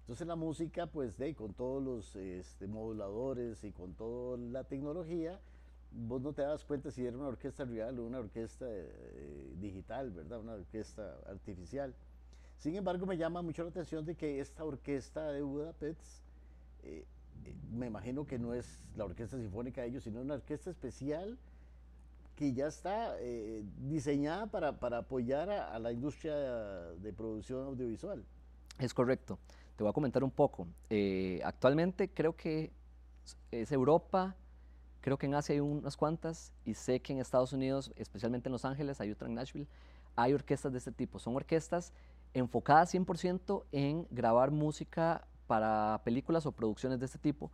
Entonces 0.01 0.25
la 0.25 0.35
música, 0.35 0.87
pues 0.87 1.17
de, 1.17 1.35
con 1.35 1.53
todos 1.53 1.83
los 1.83 2.15
este, 2.15 2.65
moduladores 2.65 3.63
y 3.63 3.71
con 3.71 3.93
toda 3.93 4.39
la 4.39 4.63
tecnología, 4.63 5.39
vos 5.91 6.19
no 6.21 6.33
te 6.33 6.41
das 6.41 6.65
cuenta 6.65 6.89
si 6.89 7.05
era 7.05 7.15
una 7.15 7.27
orquesta 7.27 7.63
real 7.63 7.99
o 7.99 8.05
una 8.05 8.17
orquesta 8.17 8.65
eh, 8.67 9.53
digital, 9.57 10.09
¿verdad? 10.09 10.39
Una 10.39 10.53
orquesta 10.53 11.15
artificial. 11.27 11.93
Sin 12.59 12.75
embargo, 12.75 13.05
me 13.05 13.15
llama 13.15 13.41
mucho 13.41 13.63
la 13.63 13.69
atención 13.69 14.05
de 14.05 14.15
que 14.15 14.41
esta 14.41 14.65
orquesta 14.65 15.31
de 15.31 15.41
Budapest, 15.41 16.01
eh, 16.83 17.05
eh, 17.45 17.55
me 17.71 17.87
imagino 17.87 18.27
que 18.27 18.37
no 18.37 18.53
es 18.53 18.83
la 18.97 19.05
orquesta 19.05 19.37
sinfónica 19.37 19.81
de 19.81 19.87
ellos, 19.87 20.03
sino 20.03 20.19
una 20.19 20.33
orquesta 20.33 20.69
especial 20.69 21.37
que 22.35 22.51
ya 22.51 22.67
está 22.67 23.15
eh, 23.19 23.63
diseñada 23.77 24.47
para, 24.47 24.77
para 24.77 24.99
apoyar 24.99 25.49
a, 25.49 25.79
la 25.79 25.93
industria 25.93 26.35
de 26.35 27.13
producción 27.13 27.65
audiovisual. 27.65 28.25
Es 28.77 28.93
correcto. 28.93 29.39
Te 29.77 29.83
voy 29.83 29.91
a 29.91 29.93
comentar 29.93 30.21
un 30.21 30.31
poco. 30.31 30.67
Actualmente 31.45 32.09
creo 32.09 32.35
que 32.35 32.73
es 33.51 33.71
Europa, 33.71 34.35
creo 34.99 35.17
que 35.17 35.27
en 35.27 35.35
Asia 35.35 35.53
hay 35.53 35.61
unas 35.61 35.95
cuantas 35.95 36.51
y 36.65 36.73
sé 36.73 36.99
que 36.99 37.13
en 37.13 37.19
Estados 37.19 37.53
Unidos, 37.53 37.93
especialmente 37.95 38.49
en 38.49 38.53
Los 38.53 38.65
Ángeles, 38.65 38.99
hay 38.99 39.11
otra 39.11 39.29
en 39.29 39.35
Nashville, 39.35 39.67
hay 40.17 40.33
orquestas 40.33 40.73
de 40.73 40.79
este 40.79 40.91
tipo. 40.91 41.19
Son 41.19 41.35
orquestas 41.35 41.93
enfocadas 42.33 42.93
100% 42.93 43.63
en 43.71 44.07
grabar 44.11 44.51
música 44.51 45.27
para 45.47 46.01
películas 46.03 46.45
o 46.45 46.51
producciones 46.51 46.99
de 46.99 47.05
este 47.05 47.17
tipo. 47.17 47.51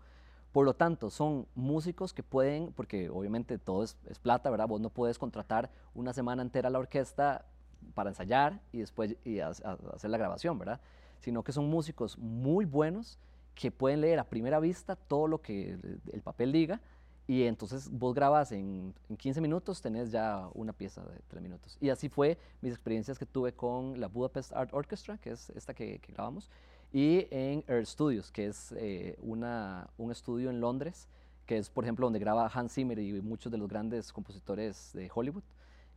Por 0.51 0.65
lo 0.65 0.73
tanto, 0.73 1.09
son 1.09 1.47
músicos 1.55 2.13
que 2.13 2.23
pueden, 2.23 2.71
porque 2.73 3.09
obviamente 3.09 3.57
todo 3.57 3.83
es, 3.83 3.97
plata, 4.21 4.49
¿verdad? 4.49 4.67
Vos 4.67 4.81
no 4.81 4.89
puedes 4.89 5.17
contratar 5.17 5.69
una 5.93 6.13
semana 6.13 6.41
entera 6.41 6.69
a 6.69 6.71
la 6.71 6.79
orquesta 6.79 7.45
para 7.93 8.09
ensayar 8.09 8.61
y 8.71 8.79
después 8.79 9.15
y 9.25 9.39
hacer 9.39 10.09
la 10.09 10.17
grabación, 10.17 10.57
¿verdad? 10.57 10.79
Sino 11.19 11.43
que 11.43 11.51
son 11.51 11.69
músicos 11.69 12.17
muy 12.17 12.65
buenos 12.65 13.19
que 13.53 13.71
pueden 13.71 14.01
leer 14.01 14.19
a 14.19 14.25
primera 14.25 14.59
vista 14.59 14.95
todo 14.95 15.27
lo 15.27 15.41
que 15.41 15.77
el 16.11 16.21
papel 16.21 16.51
diga 16.51 16.81
y 17.27 17.43
entonces 17.43 17.89
vos 17.89 18.13
grabas 18.13 18.51
en, 18.51 18.93
15 19.17 19.41
minutos, 19.41 19.81
tenés 19.81 20.11
ya 20.11 20.47
una 20.53 20.73
pieza 20.73 21.01
de 21.03 21.19
3 21.27 21.41
minutos. 21.41 21.77
Y 21.81 21.89
así 21.89 22.07
fue 22.07 22.37
mis 22.61 22.73
experiencias 22.73 23.17
que 23.17 23.25
tuve 23.25 23.53
con 23.53 23.99
la 23.99 24.07
Budapest 24.07 24.53
Art 24.53 24.71
Orchestra, 24.73 25.17
que 25.17 25.31
es 25.31 25.49
esta 25.51 25.73
que, 25.73 25.99
grabamos, 26.07 26.51
y 26.93 27.27
en 27.31 27.63
Earth 27.67 27.87
Studios, 27.87 28.31
que 28.31 28.47
es 28.47 28.73
eh, 28.77 29.17
una, 29.21 29.89
un 29.97 30.11
estudio 30.11 30.51
en 30.51 30.61
Londres, 30.61 31.07
que 31.47 31.57
es, 31.57 31.69
por 31.69 31.83
ejemplo, 31.83 32.05
donde 32.05 32.19
graba 32.19 32.49
Hans 32.53 32.73
Zimmer 32.73 32.99
y 32.99 33.21
muchos 33.21 33.51
de 33.51 33.57
los 33.57 33.67
grandes 33.67 34.13
compositores 34.13 34.91
de 34.93 35.09
Hollywood. 35.13 35.43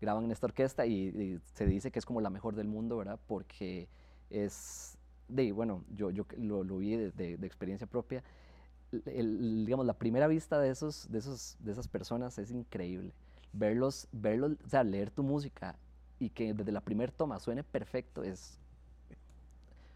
Graban 0.00 0.24
en 0.24 0.30
esta 0.30 0.46
orquesta 0.46 0.86
y, 0.86 1.40
se 1.54 1.66
dice 1.66 1.90
que 1.90 1.98
es 1.98 2.06
como 2.06 2.20
la 2.20 2.30
mejor 2.30 2.54
del 2.54 2.68
mundo, 2.68 2.96
¿verdad? 2.96 3.18
Porque 3.26 3.88
es, 4.30 4.96
de, 5.28 5.52
bueno, 5.52 5.84
yo, 5.94 6.10
yo 6.10 6.24
lo, 6.38 6.64
lo 6.64 6.78
vi 6.78 6.96
de, 6.96 7.36
de 7.36 7.46
experiencia 7.46 7.86
propia 7.86 8.22
digamos, 8.90 9.86
la 9.86 9.94
primera 9.94 10.26
vista 10.26 10.58
de, 10.58 10.70
esos, 10.70 11.10
de, 11.10 11.18
esos, 11.18 11.56
de 11.60 11.72
esas 11.72 11.88
personas 11.88 12.38
es 12.38 12.50
increíble. 12.50 13.12
Verlos, 13.52 14.08
verlos, 14.12 14.52
o 14.64 14.68
sea, 14.68 14.84
leer 14.84 15.10
tu 15.10 15.22
música 15.22 15.76
y 16.18 16.30
que 16.30 16.54
desde 16.54 16.72
la 16.72 16.80
primera 16.80 17.12
toma 17.12 17.38
suene 17.38 17.62
perfecto 17.64 18.22
es... 18.22 18.58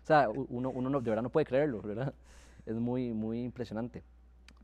O 0.03 0.07
sea, 0.07 0.29
uno, 0.29 0.71
uno 0.71 0.91
no, 0.91 1.01
de 1.01 1.11
verdad 1.11 1.23
no 1.23 1.31
puede 1.31 1.47
creerlo, 1.47 1.81
¿verdad? 1.81 2.13
Es 2.67 2.77
muy, 2.77 3.13
muy 3.13 3.43
impresionante. 3.43 4.03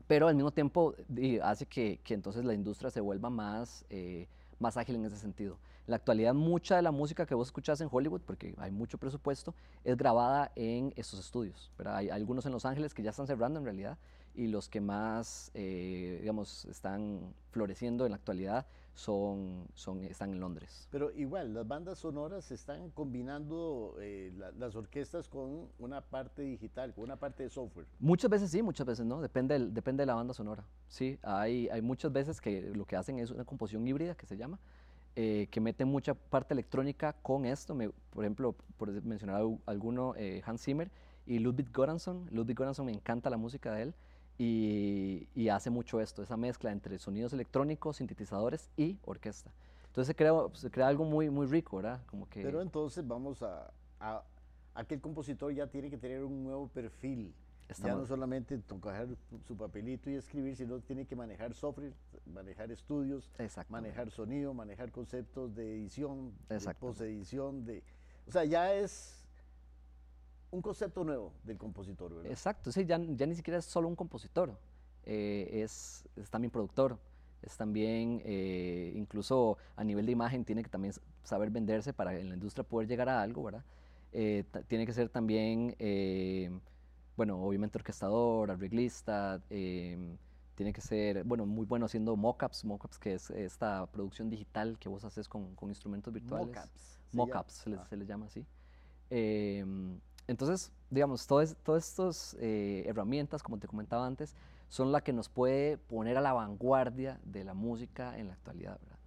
Pero 0.07 0.27
al 0.27 0.35
mismo 0.35 0.51
tiempo 0.51 0.95
hace 1.43 1.65
que, 1.65 1.99
que 2.03 2.13
entonces 2.13 2.43
la 2.43 2.53
industria 2.53 2.89
se 2.89 2.99
vuelva 2.99 3.29
más, 3.29 3.85
eh, 3.89 4.27
más 4.57 4.75
ágil 4.75 4.95
en 4.95 5.05
ese 5.05 5.17
sentido. 5.17 5.57
En 5.85 5.91
la 5.91 5.97
actualidad, 5.97 6.33
mucha 6.33 6.75
de 6.75 6.81
la 6.81 6.91
música 6.91 7.25
que 7.25 7.35
vos 7.35 7.47
escuchás 7.47 7.79
en 7.81 7.89
Hollywood, 7.91 8.21
porque 8.21 8.55
hay 8.57 8.71
mucho 8.71 8.97
presupuesto, 8.97 9.53
es 9.83 9.95
grabada 9.97 10.51
en 10.55 10.93
estos 10.95 11.19
estudios. 11.19 11.71
Hay 11.85 12.09
algunos 12.09 12.45
en 12.45 12.51
Los 12.51 12.65
Ángeles 12.65 12.93
que 12.93 13.03
ya 13.03 13.11
están 13.11 13.27
cerrando 13.27 13.59
en 13.59 13.65
realidad, 13.65 13.97
y 14.35 14.47
los 14.47 14.69
que 14.69 14.81
más, 14.81 15.51
eh, 15.53 16.17
digamos, 16.21 16.65
están 16.65 17.33
floreciendo 17.51 18.05
en 18.05 18.11
la 18.11 18.17
actualidad 18.17 18.65
son, 18.93 19.67
son, 19.73 20.03
están 20.03 20.31
en 20.31 20.39
Londres. 20.39 20.87
Pero 20.91 21.11
igual, 21.11 21.53
las 21.53 21.67
bandas 21.67 21.99
sonoras 21.99 22.51
están 22.51 22.89
combinando 22.91 23.95
eh, 23.99 24.31
las 24.57 24.75
orquestas 24.75 25.27
con 25.27 25.67
una 25.79 26.01
parte 26.01 26.41
digital, 26.41 26.93
con 26.93 27.05
una 27.05 27.15
parte 27.15 27.43
de 27.43 27.49
software. 27.49 27.87
Muchas 27.99 28.29
veces 28.29 28.51
sí, 28.51 28.61
muchas 28.61 28.85
veces 28.85 29.05
no, 29.05 29.21
depende, 29.21 29.57
depende 29.59 30.01
de 30.01 30.07
la 30.07 30.15
banda 30.15 30.33
sonora. 30.33 30.65
Sí, 30.87 31.17
hay, 31.23 31.69
hay 31.69 31.81
muchas 31.81 32.11
veces 32.11 32.41
que 32.41 32.61
lo 32.73 32.85
que 32.85 32.97
hacen 32.97 33.19
es 33.19 33.31
una 33.31 33.45
composición 33.45 33.87
híbrida 33.87 34.15
que 34.15 34.25
se 34.25 34.35
llama, 34.35 34.59
eh, 35.15 35.47
que 35.49 35.61
mete 35.61 35.85
mucha 35.85 36.13
parte 36.13 36.53
electrónica 36.53 37.13
con 37.13 37.45
esto. 37.45 37.75
Me, 37.75 37.89
por 37.89 38.25
ejemplo, 38.25 38.55
por 38.77 38.89
mencionar 39.03 39.41
alguno, 39.65 40.13
Hans 40.43 40.61
Zimmer 40.61 40.91
y 41.25 41.39
Ludwig 41.39 41.71
Göransson. 41.71 42.27
Ludwig 42.31 42.57
Göransson 42.57 42.85
me 42.85 42.91
encanta 42.91 43.29
la 43.29 43.37
música 43.37 43.73
de 43.73 43.83
él 43.83 43.95
y, 44.39 45.49
hace 45.49 45.69
mucho 45.69 45.99
esto, 45.99 46.23
esa 46.23 46.37
mezcla 46.37 46.71
entre 46.71 46.97
sonidos 46.97 47.33
electrónicos, 47.33 47.97
sintetizadores 47.97 48.69
y 48.77 48.97
orquesta. 49.05 49.51
Entonces 49.87 50.07
se 50.07 50.15
crea, 50.15 50.33
se 50.53 50.71
crea 50.71 50.87
algo 50.87 51.03
muy, 51.03 51.29
muy 51.29 51.45
rico, 51.45 51.77
¿verdad? 51.77 52.01
Como 52.05 52.29
que... 52.29 52.41
Pero 52.41 52.61
entonces 52.61 53.05
vamos 53.05 53.43
a, 53.43 53.69
a, 53.99 54.23
el 54.87 55.01
compositor 55.01 55.53
ya 55.53 55.67
tiene 55.67 55.89
que 55.89 55.97
tener 55.97 56.23
un 56.23 56.43
nuevo 56.45 56.69
perfil. 56.69 57.33
ya 57.83 57.95
no 57.95 58.05
solamente 58.05 58.57
tocar 58.59 59.09
su 59.45 59.57
papelito 59.57 60.09
y 60.09 60.15
escribir, 60.15 60.55
sino 60.55 60.79
tiene 60.79 61.05
que 61.05 61.17
manejar 61.17 61.53
software, 61.53 61.93
manejar 62.25 62.71
estudios, 62.71 63.29
manejar 63.67 64.09
sonido, 64.09 64.53
manejar 64.53 64.89
conceptos 64.91 65.53
de 65.53 65.75
edición, 65.75 66.31
de 66.47 66.73
post-edición, 66.75 67.65
de... 67.65 67.83
O 68.25 68.31
sea, 68.31 68.45
ya 68.45 68.73
es 68.73 69.18
un 70.51 70.61
concepto 70.61 71.03
nuevo 71.03 71.33
del 71.43 71.57
compositor, 71.57 72.13
¿verdad? 72.13 72.31
Exacto, 72.31 72.71
sí, 72.71 72.85
ya, 72.85 72.99
ya 72.99 73.25
ni 73.25 73.35
siquiera 73.35 73.59
es 73.59 73.65
solo 73.65 73.87
un 73.87 73.95
compositor, 73.95 74.57
eh, 75.05 75.61
es, 75.63 76.05
es, 76.15 76.29
también 76.29 76.51
productor, 76.51 76.97
es 77.41 77.55
también, 77.55 78.21
eh, 78.25 78.91
incluso 78.95 79.57
a 79.75 79.83
nivel 79.83 80.05
de 80.05 80.11
imagen, 80.11 80.43
tiene 80.43 80.63
que 80.63 80.69
también 80.69 80.93
saber 81.23 81.49
venderse 81.49 81.93
para 81.93 82.17
en 82.17 82.29
la 82.29 82.35
industria 82.35 82.63
poder 82.63 82.87
llegar 82.87 83.09
a 83.09 83.21
algo, 83.21 83.43
¿verdad? 83.43 83.63
Eh, 84.11 84.43
tiene 84.67 84.85
que 84.85 84.93
ser 84.93 85.09
también, 85.09 85.75
bueno, 87.15 87.41
obviamente 87.43 87.77
orquestador, 87.77 88.51
arreglista, 88.51 89.41
tiene 89.47 90.73
que 90.73 90.81
ser, 90.81 91.23
bueno, 91.23 91.45
muy 91.45 91.65
bueno 91.65 91.85
haciendo 91.85 92.17
mockups, 92.17 92.65
mockups 92.65 92.99
que 92.99 93.13
es 93.13 93.29
esta 93.29 93.85
producción 93.85 94.29
digital 94.29 94.77
que 94.77 94.89
vos 94.89 95.05
haces 95.05 95.29
con, 95.29 95.55
con 95.55 95.69
instrumentos 95.69 96.13
virtuales. 96.13 96.47
Mockups. 96.47 96.99
Mockups 97.13 97.53
se, 97.53 97.69
les, 97.69 97.79
ah. 97.79 97.85
se 97.87 97.95
les 97.95 98.07
llama 98.07 98.25
así. 98.25 98.45
Entonces, 100.29 100.71
digamos, 100.91 101.25
todas 101.25 101.57
estas 101.65 102.37
eh, 102.39 102.83
herramientas, 102.85 103.41
como 103.41 103.57
te 103.57 103.67
comentaba 103.67 104.05
antes, 104.05 104.35
son 104.67 104.91
las 104.91 105.01
que 105.01 105.11
nos 105.11 105.27
puede 105.27 105.79
poner 105.79 106.19
a 106.19 106.21
la 106.21 106.33
vanguardia 106.33 107.19
de 107.23 107.43
la 107.43 107.55
música 107.55 108.15
en 108.15 108.27
la 108.27 108.33
actualidad, 108.33 108.79
¿verdad? 108.79 108.99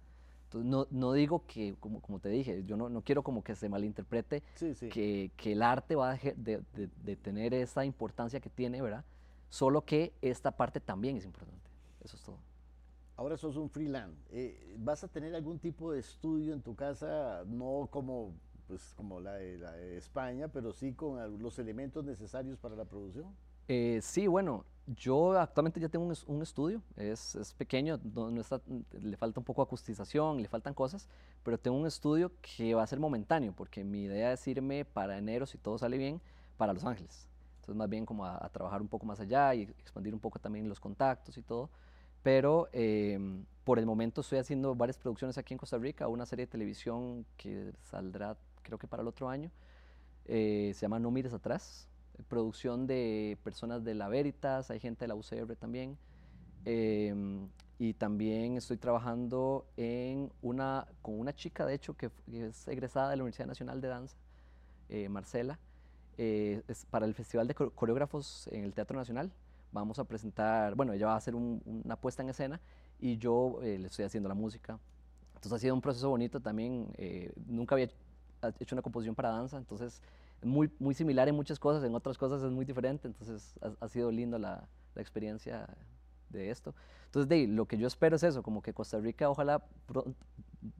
Entonces, 0.43 0.69
no, 0.69 0.85
no 0.91 1.13
digo 1.13 1.45
que, 1.47 1.77
como, 1.79 2.01
como, 2.01 2.19
te 2.19 2.27
dije, 2.27 2.65
yo 2.65 2.75
no, 2.75 2.89
no, 2.89 3.01
quiero 3.03 3.23
como 3.23 3.41
que 3.41 3.55
se 3.55 3.69
malinterprete 3.69 4.43
Que, 4.91 5.31
que, 5.37 5.51
el 5.53 5.61
arte 5.61 5.95
va 5.95 6.09
a 6.09 6.11
dejar 6.11 6.35
de, 6.35 6.61
de, 6.73 7.15
tener 7.15 7.53
esa 7.53 7.85
importancia 7.85 8.41
que 8.41 8.49
tiene, 8.49 8.81
¿verdad? 8.81 9.05
Solo 9.47 9.85
que 9.85 10.11
esta 10.21 10.51
parte 10.51 10.81
también 10.81 11.15
es 11.15 11.23
importante. 11.23 11.69
Eso 12.03 12.17
es 12.17 12.23
todo. 12.23 12.37
Ahora 13.15 13.37
sos 13.37 13.55
un 13.55 13.69
freelance. 13.69 14.21
Eh, 14.29 14.75
¿Vas 14.77 15.05
a 15.05 15.07
tener 15.07 15.33
algún 15.33 15.57
tipo 15.57 15.93
de 15.93 16.01
estudio 16.01 16.53
en 16.53 16.61
tu 16.61 16.75
casa, 16.75 17.45
no 17.47 17.87
como 17.89 18.33
pues 18.73 18.93
como 18.95 19.19
la 19.19 19.33
de, 19.33 19.97
España, 19.97 20.47
pero 20.47 20.73
sí 20.73 20.93
con 20.93 21.41
los 21.41 21.59
elementos 21.59 22.03
necesarios 22.03 22.57
para 22.57 22.75
la 22.75 22.85
producción. 22.85 23.27
Eh, 23.67 23.99
sí, 24.01 24.25
bueno, 24.25 24.65
yo 24.87 25.37
actualmente 25.39 25.79
ya 25.79 25.89
tengo 25.89 26.11
un, 26.25 26.41
estudio, 26.41 26.81
es, 26.95 27.35
es 27.35 27.53
pequeño, 27.53 27.99
no, 28.03 28.41
está, 28.41 28.59
le 28.99 29.15
falta 29.15 29.39
un 29.39 29.43
poco 29.43 29.61
acustización, 29.61 30.41
le 30.41 30.47
faltan 30.47 30.73
cosas, 30.73 31.07
pero 31.43 31.59
tengo 31.59 31.77
un 31.77 31.85
estudio 31.85 32.31
que 32.41 32.73
va 32.73 32.81
a 32.81 32.87
ser 32.87 32.99
momentáneo, 32.99 33.53
porque 33.55 33.83
mi 33.83 34.05
idea 34.05 34.33
es 34.33 34.47
irme 34.47 34.85
para 34.85 35.19
enero, 35.19 35.45
si 35.45 35.59
todo 35.59 35.77
sale 35.77 35.99
bien, 35.99 36.19
para 36.57 36.73
Los 36.73 36.83
Ángeles. 36.83 37.29
Entonces 37.57 37.75
más 37.75 37.89
bien 37.89 38.07
como 38.07 38.25
a, 38.25 38.49
trabajar 38.49 38.81
un 38.81 38.87
poco 38.87 39.05
más 39.05 39.19
allá 39.19 39.53
y 39.53 39.61
expandir 39.61 40.15
un 40.15 40.19
poco 40.19 40.39
también 40.39 40.67
los 40.67 40.79
contactos 40.79 41.37
y 41.37 41.43
todo. 41.43 41.69
Pero 42.23 42.69
em, 42.71 43.45
por 43.63 43.77
el 43.77 43.85
momento 43.85 44.21
estoy 44.21 44.39
haciendo 44.39 44.73
varias 44.73 44.97
producciones 44.97 45.37
aquí 45.37 45.53
en 45.53 45.59
Costa 45.59 45.77
Rica, 45.77 46.07
una 46.07 46.25
serie 46.25 46.47
de 46.47 46.51
televisión 46.51 47.25
que 47.37 47.71
saldrá 47.83 48.35
creo 48.63 48.79
que 48.79 48.87
para 48.87 49.01
el 49.01 49.07
otro 49.07 49.29
año. 49.29 49.51
Eh, 50.25 50.71
se 50.73 50.81
llama 50.81 50.99
No 50.99 51.11
Mires 51.11 51.33
Atrás, 51.33 51.87
producción 52.29 52.87
de 52.87 53.37
personas 53.43 53.83
de 53.83 53.93
la 53.93 54.07
Veritas, 54.07 54.71
hay 54.71 54.79
gente 54.79 55.03
de 55.03 55.09
la 55.09 55.15
UCR 55.15 55.55
también. 55.55 55.97
Em, 56.65 57.49
y 57.77 57.93
también 57.93 58.55
estoy 58.55 58.77
trabajando 58.77 59.65
en 59.75 60.31
una, 60.41 60.87
con 61.01 61.19
una 61.19 61.35
chica, 61.35 61.65
de 61.65 61.73
hecho, 61.73 61.95
que, 61.95 62.09
es 62.31 62.67
egresada 62.67 63.09
de 63.09 63.17
la 63.17 63.23
Universidad 63.23 63.47
Nacional 63.47 63.81
de 63.81 63.87
Danza, 63.89 64.15
eh, 64.89 65.09
Marcela, 65.09 65.59
eh, 66.17 66.61
es 66.67 66.85
para 66.85 67.05
el 67.05 67.13
Festival 67.13 67.47
de 67.47 67.55
Coreógrafos 67.55 68.47
en 68.51 68.63
el 68.63 68.73
Teatro 68.73 68.97
Nacional. 68.97 69.31
Vamos 69.73 69.99
a 69.99 70.05
presentar, 70.05 70.75
bueno, 70.75 70.93
ella 70.93 71.07
va 71.07 71.13
a 71.13 71.17
hacer 71.17 71.35
una 71.35 71.95
puesta 71.95 72.21
en 72.21 72.29
escena 72.29 72.61
y 72.99 73.17
yo 73.17 73.57
le 73.61 73.87
estoy 73.87 74.05
haciendo 74.05 74.29
la 74.29 74.35
música. 74.35 74.79
Entonces 75.33 75.53
ha 75.53 75.59
sido 75.59 75.73
un 75.73 75.81
proceso 75.81 76.09
bonito 76.09 76.39
también. 76.39 76.93
nunca 77.47 77.73
había 77.73 77.87
ha 77.87 77.89
hecho 78.59 78.75
una 78.75 78.81
composición 78.81 79.15
para 79.15 79.29
danza, 79.29 79.57
entonces 79.57 80.01
es 80.41 80.45
muy, 80.45 80.71
muy 80.79 80.93
similar 80.93 81.27
en 81.27 81.35
muchas 81.35 81.59
cosas, 81.59 81.83
en 81.83 81.95
otras 81.95 82.17
cosas 82.17 82.43
es 82.43 82.51
muy 82.51 82.65
diferente, 82.65 83.07
entonces 83.07 83.55
ha, 83.79 83.87
sido 83.87 84.11
lindo 84.11 84.37
la, 84.37 84.67
la, 84.95 85.01
experiencia 85.01 85.67
de 86.29 86.49
esto. 86.49 86.75
Entonces, 87.05 87.29
de, 87.29 87.47
lo 87.47 87.65
que 87.65 87.77
yo 87.77 87.87
espero 87.87 88.15
es 88.15 88.23
eso, 88.23 88.43
como 88.43 88.61
que 88.61 88.73
Costa 88.73 88.99
Rica 88.99 89.29
ojalá 89.29 89.63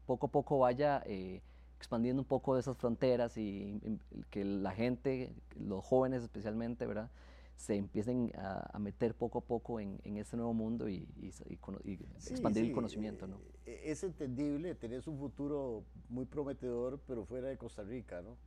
poco 0.05 0.27
a 0.27 0.31
poco 0.31 0.59
vaya 0.59 1.03
eh, 1.05 1.41
expandiendo 1.77 2.21
un 2.21 2.27
poco 2.27 2.57
esas 2.57 2.77
fronteras 2.77 3.37
y, 3.37 3.79
y 4.11 4.23
que 4.29 4.43
la 4.43 4.71
gente, 4.71 5.33
los 5.55 5.83
jóvenes 5.83 6.23
especialmente, 6.23 6.85
¿verdad? 6.85 7.09
Se 7.55 7.75
empiecen 7.75 8.31
a, 8.35 8.77
meter 8.79 9.15
poco 9.15 9.39
a 9.39 9.41
poco 9.41 9.79
en, 9.79 9.99
en 10.03 10.17
este 10.17 10.35
nuevo 10.35 10.53
mundo 10.53 10.89
y, 10.89 11.07
expandir 12.29 12.65
el 12.65 12.73
conocimiento. 12.73 13.27
¿no? 13.27 13.37
Eh, 13.65 13.81
es 13.85 14.03
entendible, 14.03 14.75
tenés 14.75 15.07
un 15.07 15.17
futuro 15.17 15.83
muy 16.09 16.25
prometedor, 16.25 16.99
pero 17.07 17.25
fuera 17.25 17.47
de 17.47 17.57
Costa 17.57 17.83
Rica, 17.83 18.21
¿no? 18.21 18.37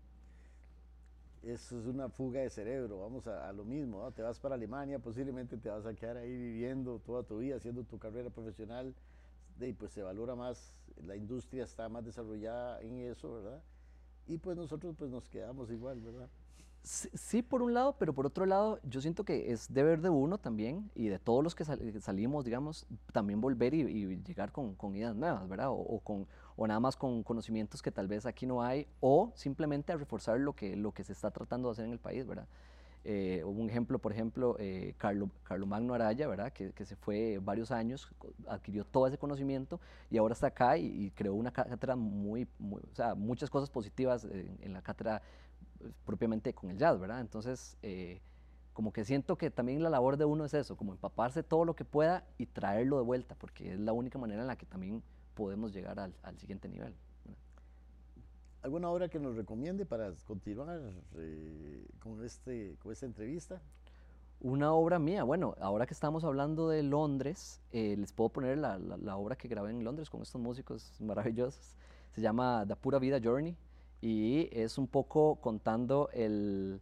Eso 1.42 1.78
es 1.78 1.86
una 1.86 2.08
fuga 2.08 2.40
de 2.40 2.50
cerebro, 2.50 2.98
vamos 2.98 3.28
a, 3.28 3.52
lo 3.52 3.64
mismo, 3.64 4.02
¿no? 4.02 4.10
te 4.10 4.20
vas 4.20 4.40
para 4.40 4.56
Alemania, 4.56 4.98
posiblemente 4.98 5.56
te 5.56 5.68
vas 5.68 5.86
a 5.86 5.94
quedar 5.94 6.16
ahí 6.16 6.36
viviendo 6.36 6.98
toda 6.98 7.22
tu 7.22 7.38
vida, 7.38 7.56
haciendo 7.56 7.84
tu 7.84 7.98
carrera 7.98 8.30
profesional, 8.30 8.92
y 9.60 9.72
pues 9.72 9.92
se 9.92 10.02
valora 10.02 10.34
más, 10.34 10.74
la 11.04 11.14
industria 11.14 11.64
está 11.64 11.88
más 11.88 12.04
desarrollada 12.04 12.80
en 12.82 12.98
eso, 12.98 13.32
¿verdad? 13.34 13.62
Y 14.26 14.38
pues 14.38 14.56
nosotros 14.56 14.96
pues 14.98 15.10
nos 15.10 15.28
quedamos 15.28 15.70
igual, 15.70 16.00
¿verdad? 16.00 16.28
Sí, 16.86 17.42
por 17.42 17.62
un 17.62 17.74
lado, 17.74 17.96
pero 17.98 18.12
por 18.12 18.26
otro 18.26 18.46
lado, 18.46 18.78
yo 18.84 19.00
siento 19.00 19.24
que 19.24 19.50
es 19.50 19.74
deber 19.74 20.00
de 20.00 20.08
uno 20.08 20.38
también 20.38 20.88
y 20.94 21.08
de 21.08 21.18
todos 21.18 21.42
los 21.42 21.56
que 21.56 21.64
salimos, 21.64 22.44
digamos, 22.44 22.86
también 23.12 23.40
volver 23.40 23.74
y, 23.74 24.22
llegar 24.22 24.52
con, 24.52 24.76
ideas 24.94 25.16
nuevas, 25.16 25.48
¿verdad? 25.48 25.70
O, 25.70 25.98
con, 25.98 26.28
o 26.54 26.64
nada 26.64 26.78
más 26.78 26.94
con 26.94 27.24
conocimientos 27.24 27.82
que 27.82 27.90
tal 27.90 28.06
vez 28.06 28.24
aquí 28.24 28.46
no 28.46 28.62
hay, 28.62 28.86
o 29.00 29.32
simplemente 29.34 29.92
a 29.92 29.96
reforzar 29.96 30.38
lo 30.38 30.52
que, 30.52 30.76
lo 30.76 30.92
que 30.92 31.02
se 31.02 31.12
está 31.12 31.32
tratando 31.32 31.66
de 31.68 31.72
hacer 31.72 31.86
en 31.86 31.90
el 31.90 31.98
país, 31.98 32.24
¿verdad? 32.24 32.46
Eh, 33.02 33.42
un 33.44 33.68
ejemplo, 33.68 33.98
por 33.98 34.12
ejemplo, 34.12 34.54
eh, 34.60 34.94
Carlo, 34.96 35.28
Carlo, 35.42 35.66
Magno 35.66 35.92
Araya, 35.92 36.28
¿verdad? 36.28 36.52
Que, 36.52 36.70
que, 36.70 36.84
se 36.84 36.94
fue 36.94 37.40
varios 37.42 37.72
años, 37.72 38.08
adquirió 38.46 38.84
todo 38.84 39.08
ese 39.08 39.18
conocimiento 39.18 39.80
y 40.08 40.18
ahora 40.18 40.34
está 40.34 40.48
acá 40.48 40.78
y, 40.78 41.10
creó 41.16 41.34
una 41.34 41.50
cátedra 41.50 41.96
muy, 41.96 42.46
muy, 42.60 42.80
o 42.80 42.94
sea, 42.94 43.16
muchas 43.16 43.50
cosas 43.50 43.70
positivas 43.70 44.24
en, 44.24 44.56
en 44.60 44.72
la 44.72 44.82
cátedra 44.82 45.20
propiamente 46.04 46.52
con 46.54 46.70
el 46.70 46.78
jazz, 46.78 46.98
¿verdad? 46.98 47.20
Entonces, 47.20 47.76
eh, 47.82 48.20
como 48.72 48.92
que 48.92 49.04
siento 49.04 49.38
que 49.38 49.50
también 49.50 49.82
la 49.82 49.88
labor 49.90 50.16
de 50.16 50.26
uno 50.26 50.44
es 50.44 50.52
eso, 50.52 50.76
como 50.76 50.92
empaparse 50.92 51.42
todo 51.42 51.64
lo 51.64 51.74
que 51.74 51.84
pueda 51.84 52.26
y 52.36 52.46
traerlo 52.46 52.98
de 52.98 53.04
vuelta, 53.04 53.34
porque 53.34 53.72
es 53.72 53.80
la 53.80 53.92
única 53.92 54.18
manera 54.18 54.42
en 54.42 54.48
la 54.48 54.56
que 54.56 54.66
también 54.66 55.02
podemos 55.34 55.72
llegar 55.72 55.98
al, 55.98 56.38
siguiente 56.38 56.68
nivel. 56.68 56.94
¿Alguna 58.62 58.90
obra 58.90 59.08
que 59.08 59.18
nos 59.18 59.36
recomiende 59.36 59.86
para 59.86 60.12
continuar 60.26 60.80
eh, 61.14 61.86
con, 62.00 62.22
este, 62.24 62.76
con 62.82 62.92
esta 62.92 63.06
entrevista? 63.06 63.62
Una 64.40 64.72
obra 64.72 64.98
mía, 64.98 65.24
bueno, 65.24 65.54
ahora 65.60 65.86
que 65.86 65.94
estamos 65.94 66.24
hablando 66.24 66.68
de 66.68 66.82
Londres, 66.82 67.62
eh, 67.72 67.96
les 67.96 68.12
puedo 68.12 68.28
poner 68.28 68.58
la, 68.58 68.76
la, 68.78 69.16
obra 69.16 69.36
que 69.36 69.48
grabé 69.48 69.70
en 69.70 69.84
Londres 69.84 70.10
con 70.10 70.20
estos 70.20 70.40
músicos 70.40 71.00
maravillosos. 71.00 71.76
Se 72.12 72.20
llama 72.20 72.64
The 72.66 72.76
Pura 72.76 72.98
Vida 72.98 73.20
Journey 73.22 73.56
y 74.00 74.48
es 74.52 74.78
un 74.78 74.86
poco 74.86 75.36
contando 75.36 76.10
el, 76.12 76.80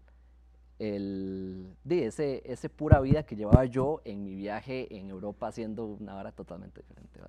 el, 0.79 1.77
de 1.85 2.07
ese, 2.07 2.43
ese 2.45 2.69
pura 2.69 3.01
vida 3.01 3.25
que 3.25 3.37
llevaba 3.37 3.65
yo 3.65 4.01
en 4.05 4.25
mi 4.25 4.35
viaje 4.35 4.95
en 4.97 5.11
Europa 5.11 5.49
haciendo 5.49 5.85
una 5.87 6.17
hora 6.17 6.33
totalmente 6.33 6.83
diferente. 6.83 7.21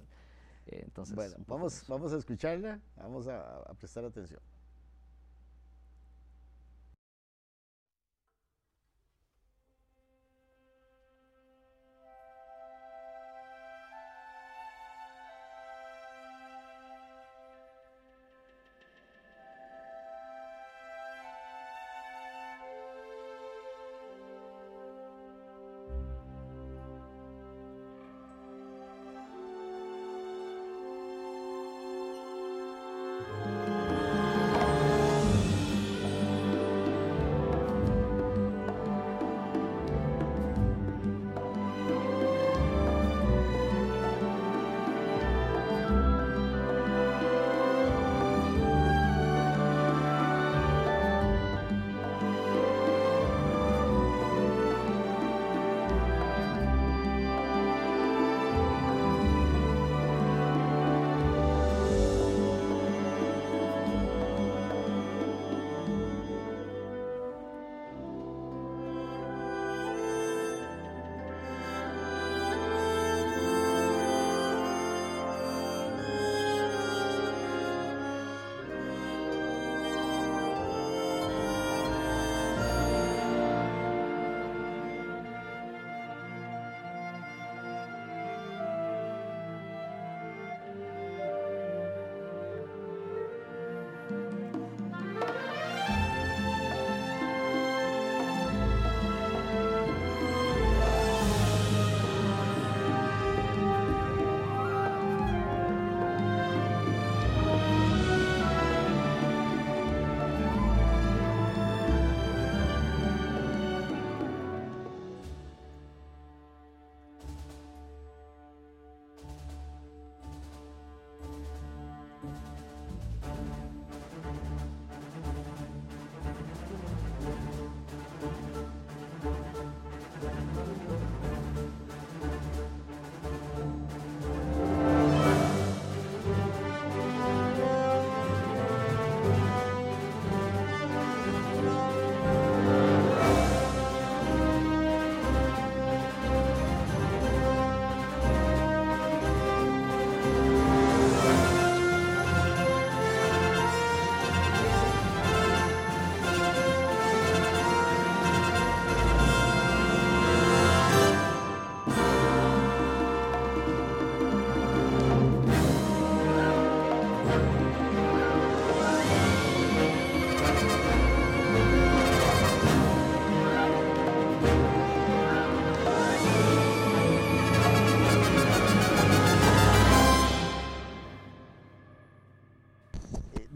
Eh, 0.68 0.82
entonces, 0.84 1.16
bueno, 1.16 1.36
vamos, 1.48 1.84
vamos 1.88 2.14
a 2.14 2.18
escucharla, 2.18 2.80
vamos 2.98 3.28
a 3.28 3.74
prestar 3.80 4.06
atención. 4.06 4.40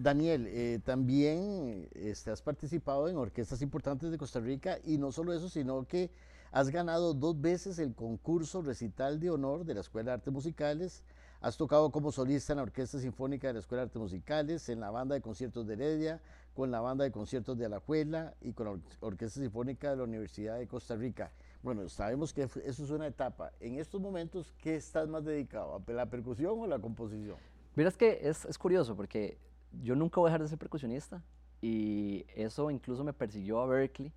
Daniel, 0.10 0.48
eh, 0.48 0.80
también 0.84 1.88
este, 1.94 2.32
has 2.32 2.42
participado 2.42 3.08
en 3.10 3.18
orquestas 3.18 3.62
importantes 3.62 4.10
de 4.10 4.18
Costa 4.18 4.40
Rica 4.40 4.80
y 4.84 4.98
no 4.98 5.12
solo 5.12 5.34
eso, 5.34 5.50
sino 5.50 5.86
que 5.86 6.10
has 6.52 6.72
ganado 6.72 7.14
dos 7.14 7.40
veces 7.40 7.78
el 7.78 7.94
concurso 7.94 8.64
recital 8.64 9.20
de 9.20 9.30
honor 9.30 9.66
de 9.66 9.76
la 9.76 9.82
Escuela 9.82 10.10
de 10.10 10.14
Artes 10.16 10.34
Musicales. 10.34 11.04
Has 11.42 11.58
tocado 11.58 11.92
como 11.92 12.12
solista 12.12 12.54
en 12.54 12.58
la 12.58 12.64
Orquesta 12.64 12.98
Sinfónica 12.98 13.50
de 13.50 13.54
la 13.54 13.60
Escuela 13.60 13.84
de 13.84 13.86
Artes 13.86 14.02
Musicales, 14.02 14.68
en 14.70 14.80
la 14.80 14.90
banda 14.90 15.14
de 15.14 15.22
conciertos 15.22 15.68
de 15.68 15.74
Heredia, 15.74 16.20
con 16.56 16.72
la 16.72 16.82
banda 16.82 17.04
de 17.04 17.12
conciertos 17.12 17.56
de 17.60 17.68
Alajuela 17.68 18.34
y 18.42 18.54
con 18.54 18.66
la 18.66 18.80
Orquesta 19.02 19.40
Sinfónica 19.40 19.92
de 19.92 19.98
la 19.98 20.04
Universidad 20.06 20.58
de 20.58 20.68
Costa 20.68 20.96
Rica. 20.96 21.32
Bueno, 21.62 21.88
sabemos 21.88 22.34
que 22.34 22.42
eso 22.42 22.60
es 22.64 22.90
una 22.90 23.06
etapa. 23.06 23.52
En 23.60 23.78
estos 23.78 24.02
momentos, 24.02 24.52
¿qué 24.58 24.76
estás 24.76 25.08
más 25.08 25.24
dedicado? 25.24 25.76
¿A 25.88 25.92
la 25.92 26.08
percusión 26.08 26.60
o 26.60 26.64
a 26.64 26.68
la 26.68 26.80
composición? 26.80 27.38
Es 27.76 27.96
que 27.96 28.20
es, 28.24 28.46
es 28.46 28.58
curioso 28.58 28.96
porque 28.96 29.38
yo 29.82 29.96
nunca 29.96 30.20
voy 30.20 30.30
a 30.30 30.32
dejar 30.32 30.44
de 30.44 30.50
ser 30.50 30.58
percusionista. 30.58 31.24
Y 31.62 32.26
eso 32.36 32.72
incluso 32.72 33.04
me 33.04 33.14
persiguió 33.14 33.60
a 33.60 33.66
Berkeley 33.66 34.14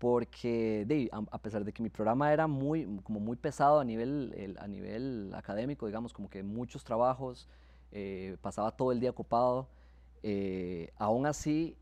porque 0.00 1.10
a, 1.12 1.38
pesar 1.38 1.62
de 1.62 1.74
que 1.74 1.82
mi 1.82 1.90
programa 1.90 2.32
era 2.32 2.46
muy, 2.46 2.86
como 3.02 3.20
muy 3.20 3.36
pesado 3.36 3.80
a 3.80 3.84
nivel, 3.84 4.56
a 4.58 4.66
nivel 4.66 5.30
académico, 5.34 5.86
digamos, 5.86 6.14
como 6.14 6.30
que 6.30 6.42
muchos 6.42 6.82
trabajos, 6.84 7.46
eh, 7.92 8.38
pasaba 8.40 8.70
todo 8.70 8.92
el 8.92 9.00
día 9.00 9.10
ocupado, 9.10 9.68
eh, 10.22 10.90
aún 10.96 11.26
así 11.26 11.76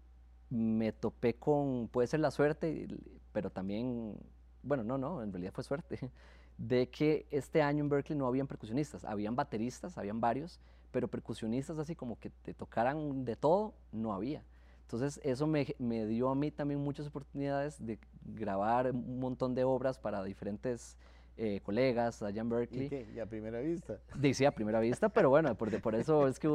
me 0.50 0.90
topé 0.90 1.34
con, 1.34 1.86
puede 1.92 2.08
ser 2.08 2.18
la 2.18 2.32
suerte, 2.32 2.88
pero 3.32 3.50
también, 3.50 4.16
bueno, 4.64 4.82
no, 4.82 4.98
no, 4.98 5.22
en 5.22 5.32
realidad 5.32 5.52
fue 5.52 5.62
suerte, 5.62 6.10
de 6.58 6.88
que 6.90 7.28
este 7.30 7.62
año 7.62 7.84
en 7.84 7.88
Berkeley 7.88 8.18
no 8.18 8.26
habían 8.26 8.48
percusionistas, 8.48 9.04
habían 9.04 9.36
bateristas, 9.36 9.96
habían 9.96 10.20
varios, 10.20 10.58
pero 10.90 11.08
percusionistas 11.08 11.78
así 11.78 11.94
como 11.94 12.18
que 12.18 12.30
te 12.30 12.54
tocaran 12.54 13.24
de 13.24 13.36
todo, 13.36 13.74
no 13.92 14.12
había. 14.12 14.42
Entonces 14.82 15.20
eso 15.22 15.46
me, 15.46 15.66
me, 15.78 16.06
dio 16.06 16.30
a 16.30 16.34
mí 16.34 16.50
también 16.50 16.80
muchas 16.80 17.06
oportunidades 17.06 17.84
de 17.84 17.98
grabar 18.24 18.90
un 18.90 19.20
montón 19.20 19.54
de 19.54 19.62
obras 19.62 19.98
para 19.98 20.24
diferentes 20.24 20.96
eh, 21.40 21.60
colegas 21.62 22.22
allá 22.22 22.40
en 22.40 22.48
Berkeley. 22.48 22.86
¿Y 22.86 22.88
qué? 22.88 23.06
¿Y 23.14 23.20
a 23.20 23.26
primera 23.26 23.60
vista? 23.60 23.98
Dice 24.18 24.46
a 24.46 24.50
primera 24.50 24.80
vista, 24.80 25.08
pero 25.08 25.28
bueno, 25.30 25.54
por, 25.54 25.80
por, 25.80 25.94
eso 25.94 26.26
es 26.26 26.38
que 26.38 26.48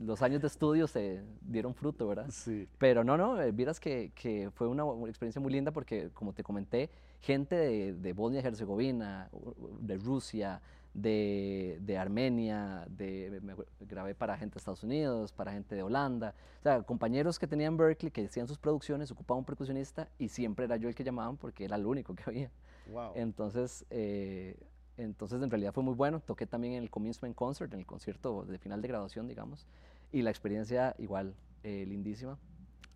los 0.00 0.22
años 0.22 0.40
de 0.40 0.46
estudio 0.46 0.86
se 0.86 1.22
dieron 1.42 1.74
fruto, 1.74 2.08
¿verdad? 2.08 2.26
Sí. 2.30 2.66
Pero 2.78 3.04
no, 3.04 3.18
no, 3.18 3.36
vieras 3.52 3.80
que, 3.80 4.12
que 4.14 4.50
fue 4.54 4.66
una, 4.68 4.84
experiencia 5.08 5.42
muy 5.42 5.52
linda 5.52 5.72
porque, 5.72 6.10
como 6.14 6.32
te 6.32 6.42
comenté, 6.42 6.88
gente 7.20 7.54
de, 7.54 7.92
de 7.92 8.12
Bosnia 8.14 8.40
y 8.40 8.46
Herzegovina, 8.46 9.28
de 9.80 9.98
Rusia, 9.98 10.62
de, 10.94 11.78
de, 11.80 11.98
Armenia, 11.98 12.84
de, 12.88 13.40
me 13.42 13.54
grabé 13.80 14.14
para 14.14 14.36
gente 14.36 14.54
de 14.54 14.58
Estados 14.58 14.82
Unidos, 14.82 15.32
para 15.32 15.52
gente 15.52 15.74
de 15.74 15.82
Holanda, 15.82 16.34
o 16.60 16.62
sea, 16.62 16.82
compañeros 16.82 17.38
que 17.38 17.46
tenían 17.46 17.76
Berkeley 17.76 18.10
que 18.10 18.24
hacían 18.24 18.46
sus 18.46 18.58
producciones, 18.58 19.10
ocupaban 19.10 19.40
un 19.40 19.44
percusionista 19.44 20.08
y 20.18 20.28
siempre 20.28 20.66
era 20.66 20.76
yo 20.76 20.88
el 20.88 20.94
que 20.94 21.04
llamaban 21.04 21.36
porque 21.36 21.64
era 21.64 21.76
el 21.76 21.86
único 21.86 22.14
que 22.14 22.22
había. 22.26 22.50
Wow. 22.90 23.12
Entonces, 23.14 23.86
eh, 23.90 24.56
entonces 24.96 25.42
en 25.42 25.50
realidad 25.50 25.72
fue 25.72 25.82
muy 25.82 25.94
bueno, 25.94 26.20
toqué 26.20 26.46
también 26.46 26.74
en 26.74 26.82
el 26.82 26.90
Commencement 26.90 27.34
Concert, 27.34 27.72
en 27.72 27.80
el 27.80 27.86
concierto 27.86 28.44
de 28.44 28.58
final 28.58 28.82
de 28.82 28.88
graduación, 28.88 29.28
digamos, 29.28 29.66
y 30.12 30.22
la 30.22 30.30
experiencia 30.30 30.94
igual, 30.98 31.34
eh, 31.62 31.84
lindísima. 31.88 32.38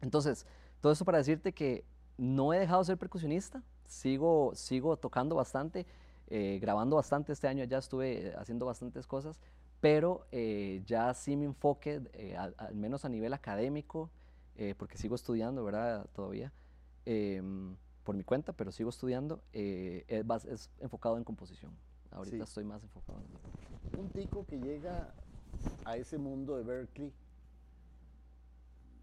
Entonces, 0.02 0.46
todo 0.80 0.92
eso 0.92 1.04
para 1.04 1.18
decirte 1.18 1.52
que 1.52 1.84
no 2.18 2.52
he 2.52 2.58
dejado 2.58 2.80
de 2.80 2.86
ser 2.86 2.98
percusionista, 2.98 3.62
sigo, 3.86 4.52
sigo 4.54 4.96
tocando 4.96 5.34
bastante, 5.34 5.86
eh, 6.28 6.58
grabando 6.60 6.96
bastante 6.96 7.32
este 7.32 7.48
año, 7.48 7.64
ya 7.64 7.78
estuve 7.78 8.34
haciendo 8.36 8.66
bastantes 8.66 9.06
cosas, 9.06 9.38
pero 9.80 10.26
eh, 10.32 10.82
ya 10.86 11.12
sí 11.14 11.36
mi 11.36 11.44
enfoque, 11.44 12.02
eh, 12.14 12.36
al, 12.36 12.54
al, 12.58 12.74
menos 12.74 13.04
a 13.04 13.08
nivel 13.08 13.32
académico, 13.32 14.10
porque 14.78 14.96
sigo 14.96 15.14
estudiando, 15.14 15.62
¿verdad? 15.64 16.08
Todavía, 16.14 16.50
em, 17.04 17.76
por 18.04 18.16
mi 18.16 18.24
cuenta, 18.24 18.54
pero 18.54 18.72
sigo 18.72 18.88
estudiando, 18.88 19.42
es, 19.52 20.44
es, 20.46 20.70
enfocado 20.80 21.18
en 21.18 21.24
composición. 21.24 21.76
Ahorita 22.10 22.36
sí. 22.38 22.42
estoy 22.42 22.64
más 22.64 22.82
enfocado 22.82 23.18
en 23.20 24.00
Un 24.00 24.08
tico 24.08 24.46
que 24.46 24.58
llega 24.58 25.12
a 25.84 25.98
ese 25.98 26.16
mundo 26.16 26.56
de 26.56 26.62
Berkeley, 26.62 27.12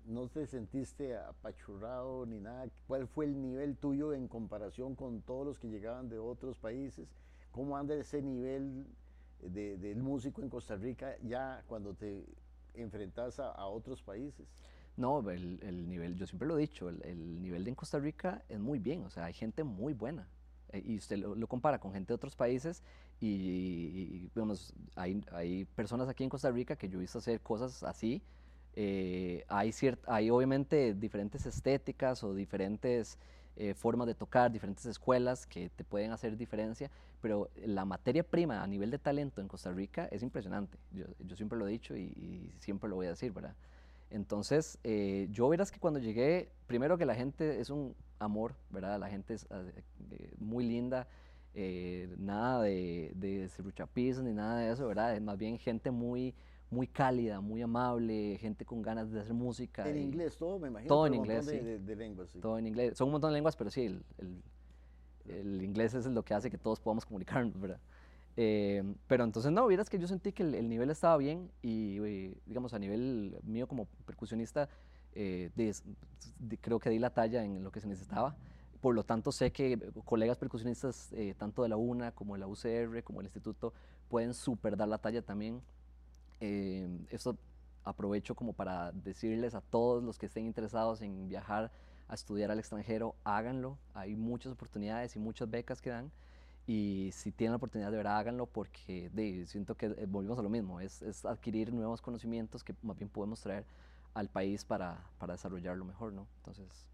no 0.06 0.28
te 0.28 0.46
sentiste 0.48 1.18
apachurrado 1.18 2.26
ni 2.26 2.40
nada. 2.40 2.68
¿Cuál 2.88 3.08
fue 3.08 3.26
el 3.26 3.42
nivel 3.42 3.78
tuyo 3.78 4.14
en 4.14 4.28
comparación 4.28 4.96
con 4.96 5.22
todos 5.22 5.46
los 5.46 5.60
que 5.60 5.70
llegaban 5.70 6.10
de 6.10 6.20
otros 6.20 6.58
países? 6.58 7.08
¿Cómo 7.52 7.78
anda 7.78 7.96
ese 7.96 8.22
nivel 8.22 8.86
de, 9.42 9.78
del 9.78 10.02
músico 10.02 10.42
en 10.42 10.50
Costa 10.50 10.76
Rica 10.76 11.16
ya 11.24 11.64
cuando 11.68 11.94
te 11.94 12.26
enfrentas 12.74 13.40
a, 13.40 13.66
otros 13.68 14.02
países? 14.02 14.48
No, 14.98 15.28
el, 15.30 15.60
el, 15.64 15.88
nivel, 15.88 16.16
yo 16.16 16.28
siempre 16.28 16.48
lo 16.48 16.58
he 16.58 16.62
dicho, 16.62 16.90
el, 16.90 17.02
el, 17.04 17.42
nivel 17.42 17.64
de 17.64 17.70
en 17.70 17.76
Costa 17.76 18.00
Rica 18.00 18.44
es 18.50 18.60
muy 18.60 18.80
bien, 18.80 19.04
o 19.04 19.10
sea, 19.10 19.26
hay 19.26 19.34
gente 19.34 19.64
muy 19.64 19.94
buena. 19.94 20.28
Eh, 20.72 20.84
y 20.86 20.98
usted 20.98 21.18
lo, 21.18 21.36
lo, 21.36 21.48
compara 21.48 21.80
con 21.80 21.94
gente 21.94 22.10
de 22.10 22.16
otros 22.16 22.36
países 22.36 22.84
y, 23.20 23.28
y 23.28 24.32
hay, 24.96 25.24
hay 25.32 25.66
personas 25.66 26.10
aquí 26.10 26.24
en 26.24 26.30
Costa 26.30 26.52
Rica 26.52 26.76
que 26.76 26.90
yo 26.90 26.98
he 26.98 27.02
visto 27.02 27.20
hacer 27.20 27.42
cosas 27.42 27.84
así, 27.84 28.22
eh, 28.76 29.46
hay, 29.48 29.72
hay 30.08 30.30
obviamente 30.30 30.94
diferentes 30.96 31.46
estéticas 31.46 32.24
o 32.24 32.34
diferentes 32.34 33.20
eh, 33.56 33.76
formas 33.76 34.08
de 34.08 34.16
tocar, 34.16 34.52
diferentes 34.52 34.86
escuelas 34.88 35.46
que 35.46 35.70
te 35.70 35.84
pueden 35.84 36.12
hacer 36.12 36.36
diferencia, 36.38 36.90
pero 37.22 37.52
la 37.66 37.86
materia 37.86 38.24
prima 38.24 38.64
a 38.64 38.68
nivel 38.68 38.90
de 38.90 38.98
talento 38.98 39.42
en 39.42 39.48
Costa 39.48 39.72
Rica 39.72 40.08
es 40.12 40.24
impresionante. 40.24 40.80
Yo, 40.92 41.06
yo 41.20 41.36
siempre 41.36 41.60
lo 41.60 41.68
he 41.68 41.72
dicho 41.72 41.96
y, 41.96 42.02
y, 42.02 42.56
siempre 42.60 42.90
lo 42.90 42.96
voy 42.96 43.06
a 43.06 43.10
decir, 43.12 43.32
¿verdad? 43.32 43.56
Entonces, 44.10 44.80
eh, 44.84 45.28
yo 45.32 45.48
verás 45.50 45.72
que 45.72 45.80
cuando 45.80 46.00
llegué, 46.00 46.50
primero 46.66 46.98
que 46.98 47.06
la 47.06 47.16
gente 47.16 47.60
es 47.60 47.70
un 47.70 47.96
amor, 48.18 48.56
¿verdad? 48.72 49.00
La 49.00 49.10
gente 49.10 49.36
es 49.36 49.48
eh, 49.52 50.32
muy 50.40 50.66
linda, 50.66 51.08
nada 52.18 52.64
de, 52.64 53.12
de 53.14 53.48
ni 54.24 54.34
nada 54.34 54.58
de 54.58 54.72
eso, 54.72 54.88
¿verdad? 54.88 55.16
Es 55.16 55.22
más 55.22 55.38
bien 55.38 55.60
gente 55.60 55.92
muy 55.92 56.34
muy 56.74 56.88
cálida, 56.88 57.40
muy 57.40 57.62
amable, 57.62 58.38
gente 58.40 58.66
con 58.66 58.82
ganas 58.82 59.12
de 59.12 59.22
hacer 59.22 59.34
música. 59.34 59.88
En 59.88 59.98
inglés, 59.98 60.38
todo, 60.38 60.60
me 60.60 60.68
imagino. 60.68 60.90
Todo 60.90 61.08
en 61.08 61.14
inglés, 61.14 61.46
de, 61.46 61.60
sí. 61.60 61.66
de, 61.66 61.80
de, 61.80 61.96
lenguas, 61.96 62.30
sí. 62.30 62.40
Todo 62.40 62.58
en 62.58 62.68
inglés. 62.68 62.98
Son 62.98 63.08
un 63.08 63.14
montón 63.14 63.30
de 63.30 63.36
lenguas, 63.36 63.56
pero 63.56 63.70
sí, 63.70 63.86
el, 63.86 64.04
el, 64.18 64.44
el 65.28 65.64
inglés 65.64 65.94
es 65.94 66.06
lo 66.08 66.24
que 66.24 66.34
hace 66.34 66.50
que 66.50 66.58
todos 66.58 66.80
podamos 66.80 67.06
comunicarnos, 67.06 67.58
¿verdad? 67.60 67.80
Eh, 68.36 68.84
pero 69.08 69.24
entonces, 69.24 69.52
no, 69.52 69.68
vieras 69.68 69.90
que 69.90 70.00
yo 70.00 70.08
sentí 70.08 70.32
que 70.32 70.44
el, 70.44 70.56
el 70.56 70.68
nivel 70.68 70.90
estaba 70.90 71.18
bien 71.18 71.52
y, 71.62 72.00
y, 72.00 72.38
digamos, 72.46 72.74
a 72.74 72.80
nivel 72.80 73.38
mío 73.44 73.68
como 73.68 73.86
percusionista, 74.06 74.68
eh, 75.14 75.52
de, 75.56 75.76
de, 76.40 76.58
creo 76.58 76.80
que 76.80 76.90
di 76.90 76.98
la 76.98 77.12
talla 77.12 77.44
en 77.44 77.64
lo 77.64 77.72
que 77.72 77.80
se 77.80 77.88
necesitaba. 77.88 78.36
Por 78.82 78.96
lo 78.96 79.04
tanto, 79.04 79.32
sé 79.32 79.52
que 79.52 79.80
colegas 80.04 80.38
percusionistas, 80.38 81.14
eh, 81.14 81.36
tanto 81.38 81.64
de 81.64 81.70
la 81.70 81.78
UNA 81.78 82.12
como 82.12 82.34
de 82.34 82.40
la 82.40 82.48
UCR, 82.48 83.04
como 83.04 83.22
el 83.22 83.28
instituto, 83.28 83.74
pueden 84.10 84.34
super 84.34 84.76
dar 84.76 84.90
la 84.90 84.98
talla 84.98 85.22
también 85.22 85.62
eh, 86.46 86.90
esto 87.10 87.38
aprovecho 87.86 88.36
como 88.36 88.52
para 88.52 88.92
decirles 88.92 89.56
a 89.56 89.62
todos 89.62 90.04
los 90.04 90.18
que 90.18 90.26
estén 90.26 90.46
interesados 90.46 91.02
en 91.02 91.30
viajar 91.30 91.72
a 92.10 92.16
estudiar 92.16 92.52
al 92.52 92.60
extranjero, 92.60 93.16
háganlo. 93.24 93.78
Hay 93.94 94.16
muchas 94.16 94.52
oportunidades 94.52 95.16
y 95.16 95.20
muchas 95.20 95.50
becas 95.50 95.82
que 95.82 95.90
dan. 95.90 96.12
Y 96.68 97.12
si 97.14 97.32
tienen 97.32 97.54
la 97.54 97.58
oportunidad 97.58 97.92
de 97.92 97.98
ver, 97.98 98.08
háganlo 98.08 98.46
porque 98.46 99.10
de, 99.12 99.46
siento 99.48 99.76
que 99.76 99.86
eh, 99.86 100.06
volvemos 100.06 100.38
a 100.38 100.42
lo 100.42 100.50
mismo, 100.50 100.82
es, 100.82 101.02
es, 101.02 101.24
adquirir 101.24 101.72
nuevos 101.72 102.02
conocimientos 102.02 102.62
que 102.62 102.76
más 102.82 102.98
bien 102.98 103.10
podemos 103.10 103.40
traer 103.40 103.66
al 104.14 104.30
país 104.30 104.66
para, 104.66 105.02
para 105.20 105.34
desarrollarlo 105.34 105.86
mejor, 105.86 106.12
¿no? 106.12 106.28
Entonces... 106.38 106.90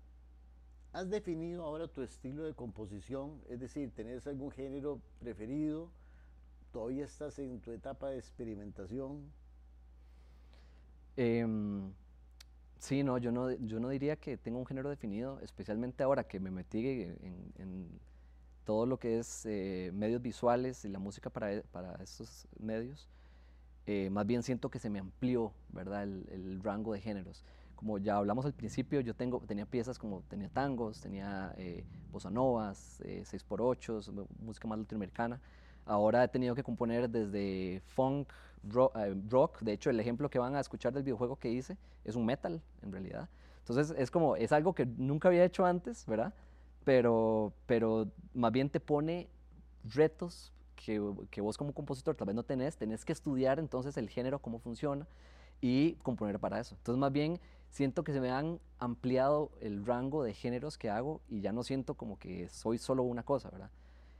¿Has 0.91 1.09
definido 1.09 1.65
ahora 1.65 1.87
tu 1.87 2.01
estilo 2.03 2.43
de 2.43 2.53
composición? 2.53 3.41
Es 3.47 3.59
decir, 3.59 3.91
¿tenés 3.95 4.27
algún 4.27 4.51
género 4.51 5.01
preferido? 5.19 5.91
¿Todavía 6.71 7.05
estás 7.05 7.39
en 7.39 7.59
tu 7.61 7.71
etapa 7.71 8.09
de 8.09 8.17
experimentación? 8.17 9.31
Eh, 11.21 11.45
sí, 12.77 13.03
no 13.03 13.17
yo, 13.17 13.33
no, 13.33 13.51
yo 13.51 13.81
no 13.81 13.89
diría 13.89 14.15
que 14.15 14.37
tengo 14.37 14.57
un 14.57 14.65
género 14.65 14.89
definido, 14.89 15.37
especialmente 15.41 16.01
ahora 16.01 16.23
que 16.23 16.39
me 16.39 16.49
metí 16.49 16.79
en, 16.87 17.51
en 17.57 17.99
todo 18.63 18.85
lo 18.85 18.99
que 18.99 19.19
es 19.19 19.45
eh, 19.45 19.91
medios 19.93 20.21
visuales 20.21 20.85
y 20.85 20.87
la 20.87 20.97
música 20.97 21.29
para, 21.29 21.61
para 21.73 22.01
estos 22.01 22.47
medios. 22.57 23.09
Eh, 23.85 24.09
más 24.09 24.25
bien 24.25 24.43
siento 24.43 24.69
que 24.69 24.79
se 24.79 24.89
me 24.89 24.99
amplió, 24.99 25.51
¿verdad?, 25.73 26.03
el, 26.03 26.25
el, 26.31 26.63
rango 26.63 26.93
de 26.93 27.01
géneros. 27.01 27.43
Como 27.75 27.97
ya 27.97 28.15
hablamos 28.15 28.45
al 28.45 28.53
principio, 28.53 29.01
yo 29.01 29.13
tengo, 29.13 29.41
tenía 29.41 29.65
piezas 29.65 29.99
como, 29.99 30.21
tenía 30.29 30.47
tangos, 30.47 31.01
tenía 31.01 31.53
eh, 31.57 31.83
bossa 32.13 32.29
novas, 32.29 33.01
6x8, 33.03 34.25
música 34.39 34.69
más 34.69 34.79
latinoamericana, 34.79 35.41
Ahora 35.89 36.23
he 36.23 36.27
tenido 36.27 36.53
que 36.53 36.61
componer 36.61 37.09
desde 37.09 37.81
funk, 37.95 38.29
rock, 38.63 38.95
eh, 38.97 39.15
rock, 39.29 39.59
de 39.61 39.73
hecho 39.73 39.89
el 39.89 39.99
ejemplo 39.99 40.29
que 40.29 40.39
van 40.39 40.55
a 40.55 40.59
escuchar 40.59 40.93
del 40.93 41.03
videojuego 41.03 41.37
que 41.37 41.49
hice 41.49 41.77
es 42.03 42.15
un 42.15 42.25
metal 42.25 42.61
en 42.81 42.91
realidad. 42.91 43.29
Entonces 43.59 43.95
es 43.97 44.09
como, 44.11 44.35
es 44.35 44.51
algo 44.51 44.73
que 44.73 44.85
nunca 44.85 45.27
había 45.27 45.43
hecho 45.43 45.65
antes, 45.65 46.05
¿verdad? 46.05 46.33
Pero, 46.83 47.53
pero 47.65 48.07
más 48.33 48.51
bien 48.51 48.69
te 48.69 48.79
pone 48.79 49.29
retos 49.83 50.51
que, 50.75 51.01
que 51.29 51.41
vos 51.41 51.57
como 51.57 51.73
compositor 51.73 52.15
tal 52.15 52.27
vez 52.27 52.35
no 52.35 52.43
tenés, 52.43 52.77
tenés 52.77 53.05
que 53.05 53.13
estudiar 53.13 53.59
entonces 53.59 53.97
el 53.97 54.09
género, 54.09 54.39
cómo 54.39 54.59
funciona 54.59 55.07
y 55.61 55.93
componer 55.95 56.39
para 56.39 56.59
eso. 56.59 56.75
Entonces 56.75 56.99
más 56.99 57.11
bien 57.11 57.39
siento 57.69 58.03
que 58.03 58.13
se 58.13 58.21
me 58.21 58.31
han 58.31 58.59
ampliado 58.79 59.51
el 59.61 59.85
rango 59.85 60.23
de 60.23 60.33
géneros 60.33 60.77
que 60.77 60.89
hago 60.89 61.21
y 61.29 61.41
ya 61.41 61.51
no 61.51 61.63
siento 61.63 61.95
como 61.95 62.17
que 62.17 62.49
soy 62.49 62.77
solo 62.77 63.03
una 63.03 63.23
cosa, 63.23 63.49
¿verdad? 63.49 63.69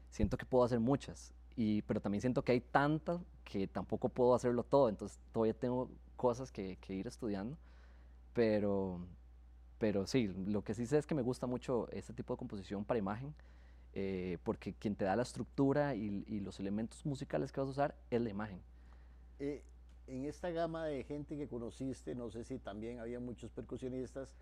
Siento 0.10 0.38
que 0.38 0.46
puedo 0.46 0.64
hacer 0.64 0.80
muchas 0.80 1.34
y, 1.56 1.82
pero 1.84 2.00
también 2.00 2.22
siento 2.22 2.44
que 2.44 2.54
hay 2.54 2.62
tantas 2.62 3.20
que 3.50 3.68
tampoco 3.68 4.10
puedo 4.10 4.36
hacerlo 4.36 4.64
todo, 4.64 4.90
entonces 4.90 5.20
todavía 5.34 5.54
tengo 5.54 5.90
cosas 6.16 6.52
que, 6.52 6.78
que 6.78 6.94
ir 6.94 7.08
estudiando, 7.08 7.58
pero, 8.34 9.00
pero 9.80 10.06
sí, 10.06 10.28
lo 10.28 10.64
que 10.64 10.74
sí 10.74 10.86
sé 10.86 10.98
es 10.98 11.06
que 11.06 11.16
me 11.16 11.22
gusta 11.22 11.48
mucho 11.48 11.90
este 11.92 12.14
tipo 12.14 12.34
de 12.34 12.38
composición 12.38 12.86
para 12.86 13.00
imagen, 13.00 13.34
eh, 13.94 14.38
porque 14.44 14.74
quien 14.74 14.96
te 14.96 15.06
da 15.06 15.16
la 15.16 15.24
estructura 15.24 15.96
y, 15.96 16.24
y, 16.28 16.40
los 16.42 16.60
elementos 16.60 17.04
musicales 17.06 17.52
que 17.52 17.60
vas 17.60 17.68
a 17.68 17.72
usar 17.72 17.96
es 18.12 18.22
la 18.22 18.30
imagen. 18.30 18.62
Eh, 19.40 19.64
en 20.06 20.26
esta 20.26 20.52
gama 20.52 20.86
de 20.86 21.04
gente 21.04 21.36
que 21.36 21.48
conociste, 21.48 22.14
no 22.14 22.30
sé 22.30 22.44
si 22.44 22.60
también 22.60 23.00
había 23.00 23.20
muchos 23.20 23.52
percusionistas, 23.52 24.36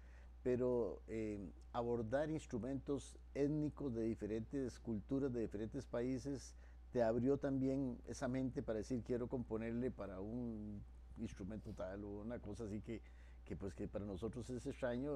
pero 0.43 1.01
eh, 1.07 1.39
abordar 1.73 2.29
instrumentos 2.29 3.17
étnicos 3.33 3.93
de 3.93 4.03
diferentes 4.03 4.79
culturas, 4.79 5.33
de 5.33 5.41
diferentes 5.41 5.85
países, 5.85 6.55
te 6.91 7.03
abrió 7.03 7.37
también 7.37 7.99
esa 8.07 8.27
mente 8.27 8.63
para 8.63 8.79
decir 8.79 9.03
quiero 9.03 9.27
componerle 9.27 9.91
para 9.91 10.19
un 10.19 10.81
instrumento 11.17 11.73
tal 11.73 12.03
o 12.03 12.21
una 12.21 12.39
cosa 12.39 12.65
así 12.65 12.81
que, 12.81 13.01
que 13.45 13.55
pues 13.55 13.73
que 13.73 13.87
para 13.87 14.05
nosotros 14.05 14.49
es 14.49 14.65
extraño, 14.65 15.11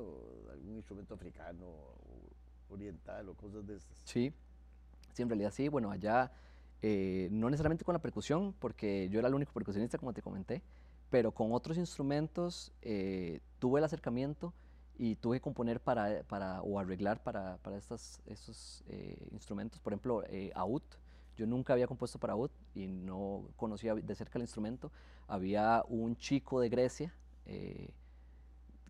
algún 0.51 0.75
instrumento 0.75 1.13
africano, 1.13 1.65
o 1.65 1.95
oriental 2.71 3.29
o 3.29 3.35
cosas 3.35 3.65
de 3.65 3.75
estas. 3.75 4.01
Sí, 4.05 4.33
sí, 5.13 5.21
en 5.21 5.29
realidad 5.29 5.51
sí. 5.51 5.67
Bueno, 5.67 5.91
allá 5.91 6.31
eh, 6.81 7.29
no 7.31 7.49
necesariamente 7.49 7.83
con 7.83 7.93
la 7.93 8.01
percusión, 8.01 8.53
porque 8.59 9.09
yo 9.09 9.19
era 9.19 9.27
el 9.27 9.35
único 9.35 9.53
percusionista, 9.53 9.97
como 9.97 10.13
te 10.13 10.21
comenté, 10.21 10.61
pero 11.09 11.31
con 11.31 11.53
otros 11.53 11.77
instrumentos 11.77 12.71
eh, 12.81 13.41
tuve 13.59 13.79
el 13.79 13.83
acercamiento 13.83 14.53
y 14.97 15.15
tuve 15.15 15.37
que 15.37 15.41
componer 15.41 15.81
para, 15.81 16.23
para 16.23 16.61
o 16.61 16.79
arreglar 16.79 17.21
para, 17.23 17.57
para 17.57 17.77
estas, 17.77 18.21
estos 18.25 18.83
eh, 18.87 19.27
instrumentos. 19.31 19.79
Por 19.79 19.93
ejemplo, 19.93 20.23
AUT. 20.55 20.83
Yo 21.37 21.45
nunca 21.47 21.73
había 21.73 21.87
compuesto 21.87 22.19
para 22.19 22.33
AUT 22.33 22.51
y 22.75 22.87
no 22.87 23.47
conocía 23.55 23.95
de 23.95 24.15
cerca 24.15 24.37
el 24.37 24.43
instrumento. 24.43 24.91
Había 25.27 25.83
un 25.87 26.15
chico 26.17 26.59
de 26.59 26.69
Grecia 26.69 27.13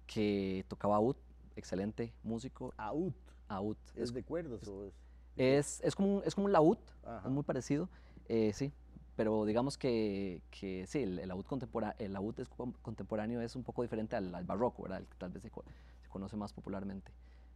que 0.07 0.65
tocaba 0.67 0.97
AUT, 0.97 1.17
excelente 1.55 2.13
músico. 2.23 2.73
AUT. 2.77 3.15
AUT. 3.47 3.77
¿Es, 3.95 4.13
de 4.13 4.23
cuerdas 4.23 4.67
o 4.67 4.85
es? 4.85 4.93
Es, 5.35 5.81
es, 5.83 5.95
como, 5.95 6.17
un, 6.17 6.23
es 6.25 6.35
como 6.35 6.45
un 6.45 6.51
laúd, 6.51 6.77
es 7.25 7.31
muy 7.31 7.43
parecido, 7.43 7.89
eh, 8.27 8.51
sí. 8.53 8.71
Pero 9.15 9.45
digamos 9.45 9.77
que, 9.77 10.41
que 10.51 10.85
sí, 10.87 10.99
el, 10.99 11.19
el 11.19 11.27
laúd, 11.27 11.45
contemporáneo, 11.45 11.95
el 11.99 12.13
laúd 12.13 12.39
es 12.39 12.47
contemporáneo 12.81 13.41
es 13.41 13.55
un 13.55 13.63
poco 13.63 13.81
diferente 13.81 14.15
al, 14.15 14.31
barroco, 14.45 14.83
¿verdad? 14.83 14.99
El 14.99 15.07
que 15.07 15.15
tal 15.17 15.31
vez 15.31 15.43
se, 15.43 15.49
se, 15.49 16.09
conoce 16.09 16.37
más 16.37 16.53
popularmente. 16.53 17.11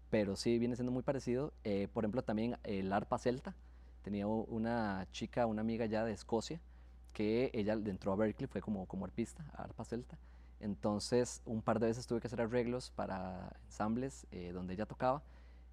Pero 0.10 0.36
sí, 0.36 0.60
viene 0.60 0.76
siendo 0.76 0.92
muy 0.92 1.04
parecido. 1.04 1.54
Eh, 1.64 1.88
por 1.92 2.04
ejemplo, 2.04 2.24
también 2.24 2.58
el 2.64 2.92
arpa 2.94 3.18
celta. 3.18 3.56
Tenía 4.06 4.28
una 4.28 5.08
chica, 5.12 5.48
una 5.48 5.62
amiga 5.62 5.88
ya 5.88 6.06
de 6.06 6.12
Escocia, 6.12 6.62
que 7.12 7.50
ella 7.56 7.74
entró 7.74 8.14
a 8.14 8.16
Berkeley, 8.16 8.46
fue 8.46 8.62
como, 8.62 8.86
como 8.86 9.04
arpista, 9.04 9.44
arpa 9.56 9.84
celta. 9.84 10.16
Entonces, 10.60 11.42
un 11.44 11.64
par 11.64 11.80
de 11.80 11.88
veces 11.88 12.06
tuve 12.06 12.22
que 12.22 12.28
hacer 12.28 12.40
arreglos 12.40 12.92
para 12.92 13.52
ensambles 13.66 14.28
eh, 14.30 14.52
donde 14.54 14.76
ella 14.76 14.86
tocaba 14.86 15.24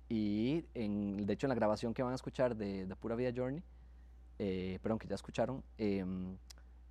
y 0.08 0.64
en, 0.72 1.26
de 1.26 1.32
hecho 1.34 1.46
en 1.46 1.50
la 1.50 1.54
grabación 1.54 1.92
que 1.92 2.02
van 2.02 2.12
a 2.12 2.14
escuchar 2.14 2.56
de, 2.56 2.86
de 2.86 2.96
Pura 2.96 3.16
Vida 3.16 3.32
Journey, 3.36 3.62
eh, 4.38 4.78
perdón, 4.82 4.98
que 4.98 5.08
ya 5.08 5.14
escucharon, 5.14 5.62
em, 5.76 6.34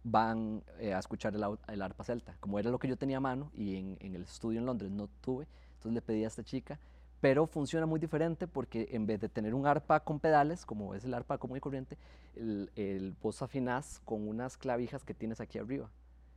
van 0.03 0.61
eh, 0.77 0.93
a 0.93 0.99
escuchar 0.99 1.33
el, 1.35 1.43
el, 1.69 1.81
arpa 1.81 2.03
celta. 2.03 2.37
Como 2.39 2.59
era 2.59 2.69
lo 2.69 2.77
que 2.77 2.87
yo 2.87 2.97
tenía 2.97 3.17
a 3.17 3.19
mano 3.19 3.49
y 3.55 3.77
en, 3.77 3.97
en, 3.99 4.13
el 4.13 4.21
estudio 4.25 4.59
en 4.59 4.67
Londres 4.67 4.91
no 4.91 5.07
tuve, 5.21 5.47
entonces 5.73 5.93
le 5.93 6.03
pedí 6.03 6.23
a 6.23 6.27
esta 6.27 6.43
chica, 6.43 6.79
pero 7.21 7.45
funciona 7.45 7.85
muy 7.85 7.99
diferente 7.99 8.47
porque 8.47 8.89
en 8.91 9.05
vez 9.05 9.21
de 9.21 9.29
tener 9.29 9.53
un 9.53 9.67
arpa 9.67 9.99
con 10.01 10.19
pedales, 10.19 10.65
como 10.65 10.95
es 10.95 11.05
el 11.05 11.13
arpa 11.13 11.37
común 11.37 11.57
y 11.57 11.61
corriente, 11.61 11.97
el, 12.35 12.71
el 12.75 13.15
vos 13.21 13.41
afinás 13.43 14.01
con 14.03 14.27
unas 14.27 14.57
clavijas 14.57 15.03
que 15.03 15.13
tienes 15.13 15.39
aquí 15.39 15.59
arriba. 15.59 15.89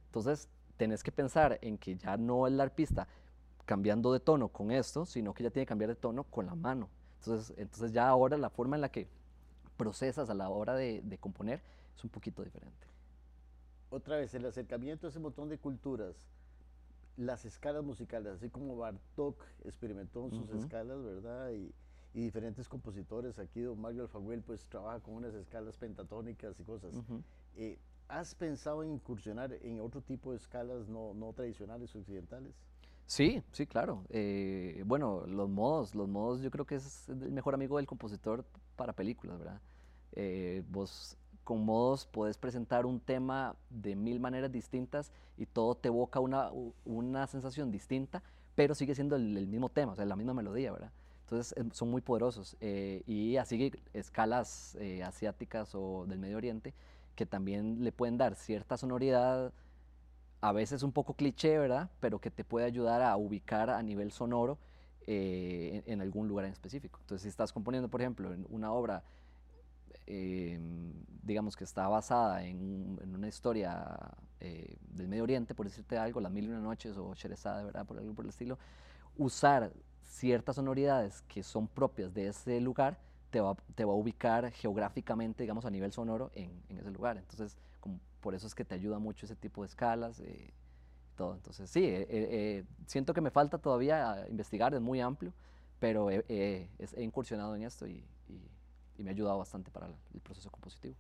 Entonces 0.07 0.49
tenés 0.77 1.03
que 1.03 1.11
pensar 1.11 1.59
en 1.63 1.79
que 1.79 1.97
ya 1.97 2.17
no 2.19 2.47
el 2.47 2.61
arpista 2.61 3.09
cambiando 3.65 4.13
de 4.13 4.21
tono 4.21 4.49
con 4.49 4.71
esto, 4.71 5.07
sino 5.07 5.33
que 5.33 5.43
ya 5.43 5.51
tiene 5.51 5.65
que 5.65 5.71
cambiar 5.71 5.89
de 5.89 5.97
tono 5.97 6.25
con 6.25 6.45
la 6.47 6.55
mano. 6.55 6.91
Entonces, 7.21 7.57
entonces 7.57 7.93
ya 7.93 8.07
ahora 8.07 8.37
la 8.37 8.51
forma 8.51 8.77
en 8.77 8.83
la 8.83 8.91
que 8.91 9.09
procesas 9.79 10.29
a 10.29 10.35
la 10.35 10.51
hora 10.51 10.75
de, 10.75 11.01
de 11.03 11.19
componer 11.19 11.63
es 11.97 12.05
un 12.05 12.11
poquito 12.11 12.45
diferente. 12.45 12.87
Otra 13.89 14.17
vez, 14.17 14.35
el 14.35 14.45
acercamiento 14.45 15.07
a 15.07 15.11
ese 15.11 15.19
montón 15.19 15.49
de 15.49 15.57
culturas, 15.57 16.15
las 17.17 17.45
escalas 17.45 17.85
musicales, 17.85 18.35
así 18.35 18.51
como 18.51 18.77
Bartok 18.77 19.43
experimentó 19.65 20.25
en 20.25 20.33
sus 20.33 20.51
escalas, 20.51 21.03
¿verdad? 21.03 21.51
Y, 21.53 21.73
y, 22.13 22.23
diferentes 22.23 22.69
compositores, 22.69 23.39
aquí 23.39 23.61
don 23.61 23.81
Mario 23.81 24.03
Alfaguel 24.03 24.43
pues 24.43 24.67
trabaja 24.67 25.01
con 25.01 25.15
unas 25.15 25.35
escalas 25.35 25.77
pentatónicas 25.77 26.59
y 26.59 26.65
cosas. 26.65 26.95
eh, 27.57 27.79
¿Has 28.09 28.35
pensado 28.35 28.83
en 28.83 28.93
incursionar 28.93 29.53
en 29.63 29.81
otro 29.81 30.03
tipo 30.03 30.33
de 30.33 30.37
escalas 30.37 30.89
no, 30.89 31.15
no 31.15 31.33
tradicionales 31.33 31.95
occidentales? 31.97 32.55
Sí, 33.07 33.43
sí, 33.53 33.67
claro. 33.67 34.05
Eh, 34.11 34.83
bueno, 34.87 35.27
los 35.27 35.49
modos, 35.49 35.95
los 35.95 36.09
modos 36.09 36.41
yo 36.41 36.51
creo 36.51 36.67
que 36.67 36.77
es 36.77 37.09
el 37.09 37.33
mejor 37.33 37.55
amigo 37.55 37.77
del 37.79 37.87
compositor 37.87 38.45
para 38.77 38.93
películas, 38.93 39.39
¿verdad? 39.39 39.61
Eh, 40.13 40.63
vos 40.69 41.17
con 41.45 41.65
modos 41.65 42.07
puedes 42.07 42.39
presentar 42.39 42.87
un 42.87 42.99
tema 42.99 43.55
de 43.71 43.95
mil 43.95 44.19
maneras 44.19 44.51
distintas 44.51 45.13
y 45.37 45.47
todo 45.47 45.75
te 45.75 45.89
evoca 45.89 46.21
una, 46.21 46.51
una 46.85 47.27
sensación 47.27 47.71
distinta, 47.71 48.23
pero 48.55 48.75
sigue 48.75 48.95
siendo 48.95 49.17
el, 49.17 49.47
mismo 49.47 49.69
tema, 49.69 49.93
o 49.93 49.97
sea, 49.97 50.05
la 50.05 50.17
misma 50.17 50.35
melodía, 50.35 50.73
¿verdad? 50.73 50.91
Entonces 51.23 51.57
em, 51.57 51.71
son 51.71 51.91
muy 51.91 52.01
poderosos. 52.01 52.57
Eh, 52.61 53.03
y 53.07 53.37
así 53.37 53.73
escalas 53.93 54.77
eh, 54.81 55.03
asiáticas 55.03 55.75
o 55.75 56.07
del 56.07 56.19
Medio 56.19 56.37
Oriente 56.37 56.75
que 57.15 57.27
también 57.27 57.85
le 57.85 57.93
pueden 57.93 58.19
dar 58.19 58.35
cierta 58.35 58.77
sonoridad 58.77 59.53
a 60.41 60.53
veces 60.53 60.83
un 60.83 60.93
poco 60.93 61.15
cliché, 61.15 61.59
¿verdad? 61.59 61.91
Pero 62.01 62.21
que 62.21 62.31
te 62.31 62.45
puede 62.45 62.67
ayudar 62.67 63.03
a 63.03 63.17
ubicar 63.17 63.71
a 63.71 63.83
nivel 63.83 64.13
sonoro 64.13 64.59
eh, 65.07 65.83
en, 65.87 65.95
en, 65.95 66.01
algún 66.03 66.29
lugar 66.29 66.45
en 66.45 66.53
específico. 66.53 66.99
Entonces, 67.01 67.23
si 67.23 67.29
estás 67.29 67.53
componiendo, 67.53 67.89
por 67.89 68.01
ejemplo, 68.01 68.33
en 68.33 68.47
una 68.51 68.73
obra, 68.73 69.05
eh, 70.07 70.59
digamos 71.23 71.57
que 71.57 71.65
está 71.65 71.89
basada 71.89 72.45
en, 72.45 72.99
en 73.03 73.15
una 73.15 73.29
historia 73.29 73.97
eh, 74.41 74.77
del 74.91 75.09
Medio 75.09 75.23
Oriente, 75.23 75.55
por 75.55 75.67
decirte 75.67 75.97
algo, 75.97 76.21
Las 76.21 76.33
Mil 76.33 76.45
y 76.45 76.49
Una 76.49 76.61
Noches 76.61 76.97
o 76.97 77.15
Sherezade, 77.15 77.65
¿verdad? 77.65 77.87
Por 77.87 77.99
algo 77.99 78.15
por 78.15 78.25
el 78.25 78.31
estilo, 78.31 78.59
usar 79.17 79.73
ciertas 80.03 80.57
sonoridades 80.57 81.23
que 81.23 81.43
son 81.43 81.67
propias 81.67 82.13
de 82.13 82.29
ese 82.29 82.61
lugar 82.61 82.99
te 83.31 83.41
va, 83.41 83.57
te 83.75 83.85
va 83.85 83.93
a 83.93 83.97
ubicar 83.97 84.51
geográficamente, 84.53 85.43
digamos, 85.43 85.65
a 85.65 85.71
nivel 85.71 85.93
sonoro 85.93 86.31
en, 86.35 86.63
en 86.69 86.79
ese 86.79 86.91
lugar. 86.93 87.17
Entonces, 87.17 87.57
como 87.81 87.99
por 88.21 88.35
eso 88.35 88.47
es 88.47 88.55
que 88.55 88.65
te 88.65 88.77
ayuda 88.77 89.01
mucho 89.01 89.27
ese 89.27 89.35
tipo 89.35 89.63
de 89.63 89.67
escalas, 89.67 90.21
eh, 90.21 90.53
todo. 91.17 91.35
Entonces, 91.35 91.69
sí, 91.69 91.85
eh, 91.85 92.07
eh, 92.09 92.65
siento 92.87 93.13
que 93.13 93.21
me 93.21 93.33
falta 93.33 93.59
todavía 93.59 94.25
investigar, 94.31 94.73
es 94.73 94.81
muy 94.81 95.01
amplio, 95.01 95.33
pero 95.81 96.11
he, 96.11 96.25
he 96.29 97.03
incursionado 97.03 97.57
en 97.57 97.63
esto 97.63 97.89
y, 97.89 98.05
y, 98.97 99.03
me 99.03 99.11
ha 99.11 99.13
ayudado 99.13 99.39
bastante 99.39 99.71
para 99.71 99.87
el 99.87 100.21
proceso 100.21 100.51
compositivo. 100.51 100.95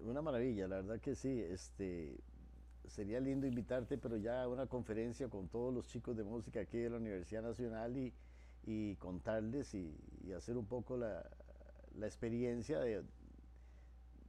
Una 0.00 0.22
maravilla, 0.22 0.68
la 0.68 0.76
verdad 0.76 1.00
que 1.00 1.14
sí. 1.14 1.40
Este, 1.40 2.18
sería 2.88 3.20
lindo 3.20 3.46
invitarte, 3.46 3.98
pero 3.98 4.16
ya 4.16 4.42
a 4.42 4.48
una 4.48 4.66
conferencia 4.66 5.28
con 5.28 5.48
todos 5.48 5.72
los 5.74 5.86
chicos 5.88 6.16
de 6.16 6.24
música 6.24 6.60
aquí 6.60 6.78
de 6.78 6.90
la 6.90 6.96
Universidad 6.96 7.42
Nacional 7.42 7.96
y, 7.96 8.12
y 8.64 8.96
contarles 8.96 9.74
y, 9.74 9.94
y, 10.24 10.32
hacer 10.32 10.56
un 10.56 10.66
poco 10.66 10.96
la, 10.96 11.28
la 11.96 12.06
experiencia 12.06 12.80
de, 12.80 13.02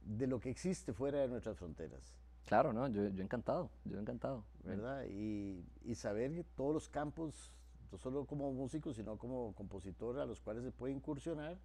de 0.04 0.26
lo 0.26 0.40
que 0.40 0.50
existe 0.50 0.92
fuera 0.92 1.20
de 1.20 1.28
nuestras 1.28 1.56
fronteras. 1.56 2.14
Claro, 2.46 2.72
¿no? 2.72 2.88
Yo, 2.88 3.08
yo 3.08 3.22
encantado, 3.22 3.70
yo 3.84 3.98
encantado. 3.98 4.44
¿Verdad? 4.64 5.04
Y, 5.08 5.64
y, 5.84 5.94
saber 5.94 6.44
todos 6.56 6.74
los 6.74 6.88
campos, 6.88 7.52
no 7.92 7.98
solo 7.98 8.24
como 8.24 8.52
músico, 8.52 8.92
sino 8.92 9.16
como 9.18 9.54
compositor, 9.54 10.18
a 10.18 10.26
los 10.26 10.40
cuales 10.40 10.64
se 10.64 10.72
puede 10.72 10.92
incursionar, 10.92 11.58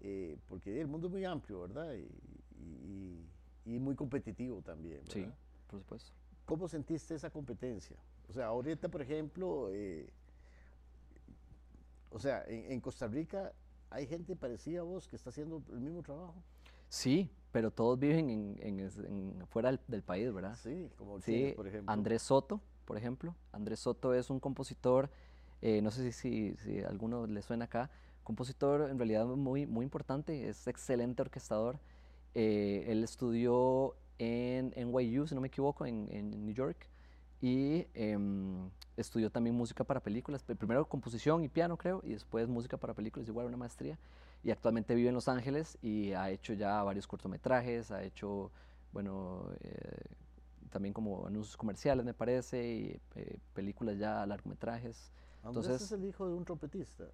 eh, 0.00 0.36
porque 0.48 0.80
el 0.80 0.86
mundo 0.86 1.08
es 1.08 1.12
muy 1.12 1.24
amplio, 1.24 1.62
¿verdad? 1.62 1.94
Y, 1.94 2.08
y, 2.60 3.74
y 3.74 3.78
muy 3.78 3.94
competitivo 3.94 4.62
también. 4.62 5.00
¿verdad? 5.00 5.12
Sí, 5.12 5.26
por 5.68 5.80
supuesto. 5.80 6.12
¿Cómo 6.44 6.68
sentiste 6.68 7.14
esa 7.14 7.30
competencia? 7.30 7.96
O 8.28 8.32
sea, 8.32 8.46
ahorita, 8.46 8.88
por 8.88 9.02
ejemplo, 9.02 9.68
eh, 9.72 10.10
o 12.10 12.18
sea, 12.18 12.44
en, 12.46 12.72
en 12.72 12.80
Costa 12.80 13.06
Rica 13.06 13.52
hay 13.90 14.06
gente 14.06 14.36
parecida 14.36 14.80
a 14.80 14.82
vos 14.84 15.08
que 15.08 15.16
está 15.16 15.30
haciendo 15.30 15.62
el 15.70 15.80
mismo 15.80 16.02
trabajo. 16.02 16.42
Sí, 16.88 17.30
pero 17.52 17.70
todos 17.70 17.98
viven 17.98 18.30
en, 18.30 18.80
en, 18.80 19.46
fuera 19.48 19.70
del, 19.70 19.80
del, 19.88 20.02
país, 20.02 20.32
¿verdad? 20.32 20.56
Sí, 20.62 20.90
como 20.96 21.18
sí, 21.20 21.32
tienes, 21.32 21.54
por 21.54 21.66
ejemplo. 21.66 21.92
Andrés 21.92 22.22
Soto, 22.22 22.60
por 22.84 22.96
ejemplo. 22.96 23.34
Andrés 23.52 23.80
Soto 23.80 24.14
es 24.14 24.30
un 24.30 24.40
compositor, 24.40 25.10
eh, 25.60 25.82
no 25.82 25.90
sé 25.90 26.12
si, 26.12 26.12
si, 26.12 26.56
si, 26.56 26.80
a 26.80 26.88
alguno 26.88 27.26
le 27.26 27.42
suena 27.42 27.66
acá, 27.66 27.90
compositor 28.28 28.90
en 28.90 28.98
realidad 28.98 29.24
muy, 29.24 29.66
muy 29.66 29.84
importante, 29.84 30.50
es 30.50 30.66
excelente 30.66 31.22
orquestador. 31.22 31.78
Eh, 32.34 32.84
él 32.88 33.02
estudió 33.02 33.94
en 34.18 34.74
NYU, 34.76 35.26
si 35.26 35.34
no 35.34 35.40
me 35.40 35.48
equivoco, 35.48 35.86
en, 35.86 36.08
en 36.10 36.44
New 36.44 36.54
York, 36.54 36.76
y 37.40 37.86
eh, 37.94 38.18
estudió 38.98 39.30
también 39.30 39.56
música 39.56 39.82
para 39.82 40.00
películas, 40.00 40.42
primero 40.42 40.86
composición 40.86 41.42
y 41.42 41.48
piano 41.48 41.78
creo, 41.78 42.02
y 42.04 42.10
después 42.10 42.46
música 42.48 42.76
para 42.76 42.92
películas, 42.92 43.26
igual 43.28 43.46
una 43.46 43.56
maestría, 43.56 43.98
y 44.44 44.50
actualmente 44.50 44.94
vive 44.94 45.08
en 45.08 45.14
Los 45.14 45.28
Ángeles 45.28 45.78
y 45.80 46.12
ha 46.12 46.28
hecho 46.28 46.52
ya 46.52 46.82
varios 46.82 47.06
cortometrajes, 47.06 47.90
ha 47.90 48.02
hecho, 48.02 48.50
bueno, 48.92 49.48
eh, 49.60 50.04
también 50.68 50.92
como 50.92 51.26
anuncios 51.26 51.56
comerciales 51.56 52.04
me 52.04 52.12
parece, 52.12 52.58
y 52.74 53.00
eh, 53.14 53.38
películas 53.54 53.96
ya, 53.96 54.26
largometrajes. 54.26 55.12
Andrés 55.42 55.64
Entonces, 55.64 55.82
es 55.82 55.92
el 55.92 56.04
hijo 56.04 56.28
de 56.28 56.34
un 56.34 56.44
trompetista. 56.44 57.04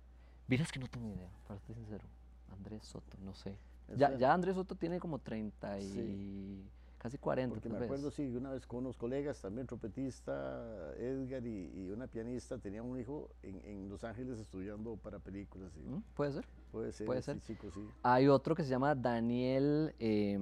Miras 0.48 0.70
que 0.70 0.78
no 0.78 0.88
tengo 0.88 1.08
idea, 1.08 1.28
para 1.46 1.60
ser 1.60 1.74
sincero. 1.76 2.04
Andrés 2.52 2.84
Soto, 2.84 3.16
no 3.24 3.34
sé. 3.34 3.56
Ya, 3.96 4.16
ya, 4.16 4.32
Andrés 4.32 4.54
Soto 4.54 4.74
tiene 4.74 4.98
como 4.98 5.18
30 5.18 5.80
y... 5.80 5.92
Sí 5.92 6.70
casi 7.04 7.18
40. 7.18 7.54
Porque 7.54 7.68
me 7.68 7.84
acuerdo, 7.84 8.10
sí, 8.10 8.24
una 8.34 8.50
vez 8.50 8.66
con 8.66 8.78
unos 8.78 8.96
colegas, 8.96 9.38
también 9.38 9.66
trompetista, 9.66 10.94
Edgar 10.96 11.46
y, 11.46 11.70
y 11.76 11.90
una 11.90 12.06
pianista, 12.06 12.56
tenían 12.56 12.86
un 12.86 12.98
hijo 12.98 13.28
en, 13.42 13.60
en, 13.66 13.90
Los 13.90 14.04
Ángeles 14.04 14.38
estudiando 14.38 14.96
para 14.96 15.18
películas. 15.18 15.70
¿sí? 15.74 15.80
¿Mm? 15.80 16.02
¿Puede 16.14 16.32
ser? 16.32 16.46
Puede 16.72 16.92
ser, 16.92 17.06
¿Puede 17.06 17.20
ser? 17.20 17.42
chico, 17.42 17.70
sí. 17.74 17.86
Hay 18.02 18.28
otro 18.28 18.54
que 18.54 18.64
se 18.64 18.70
llama 18.70 18.94
Daniel, 18.94 19.94
eh, 19.98 20.38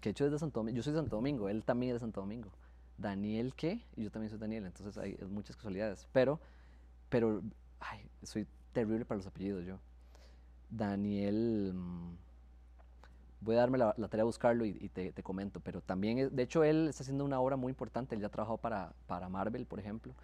que 0.00 0.08
de 0.08 0.10
hecho 0.10 0.26
es 0.26 0.32
de 0.32 0.40
Santo 0.40 0.58
Domingo, 0.58 0.76
yo 0.76 0.82
soy 0.82 0.92
de 0.92 0.98
Santo 0.98 1.14
Domingo, 1.14 1.48
él 1.48 1.62
también 1.62 1.90
es 1.90 1.94
de 1.94 2.00
Santo 2.00 2.20
Domingo. 2.20 2.50
Daniel 2.98 3.54
qué, 3.54 3.80
y 3.94 4.02
yo 4.02 4.10
también 4.10 4.30
soy 4.30 4.40
Daniel, 4.40 4.66
entonces 4.66 4.98
hay 4.98 5.16
muchas 5.28 5.54
casualidades, 5.54 6.08
pero, 6.12 6.40
pero, 7.08 7.42
ay, 7.80 8.08
soy 8.22 8.46
terrible 8.72 9.04
para 9.04 9.18
los 9.18 9.26
apellidos 9.26 9.64
yo. 9.64 9.78
Daniel, 10.70 11.72
mm, 11.74 12.16
voy 13.40 13.56
a 13.56 13.58
darme 13.58 13.78
la, 13.78 13.92
tarea 13.94 14.18
de 14.18 14.22
buscarlo 14.24 14.64
y, 14.64 14.88
te, 14.88 15.12
comento, 15.22 15.60
pero 15.60 15.80
también, 15.80 16.34
de 16.34 16.42
hecho, 16.42 16.64
él 16.64 16.88
está 16.88 17.02
haciendo 17.02 17.24
una 17.24 17.40
obra 17.40 17.56
muy 17.56 17.70
importante, 17.70 18.14
él 18.14 18.20
ya 18.20 18.26
ha 18.28 18.30
trabajado 18.30 18.58
para, 18.58 18.92
para 19.06 19.28
Marvel, 19.28 19.66
por 19.66 19.78
ejemplo, 19.78 20.14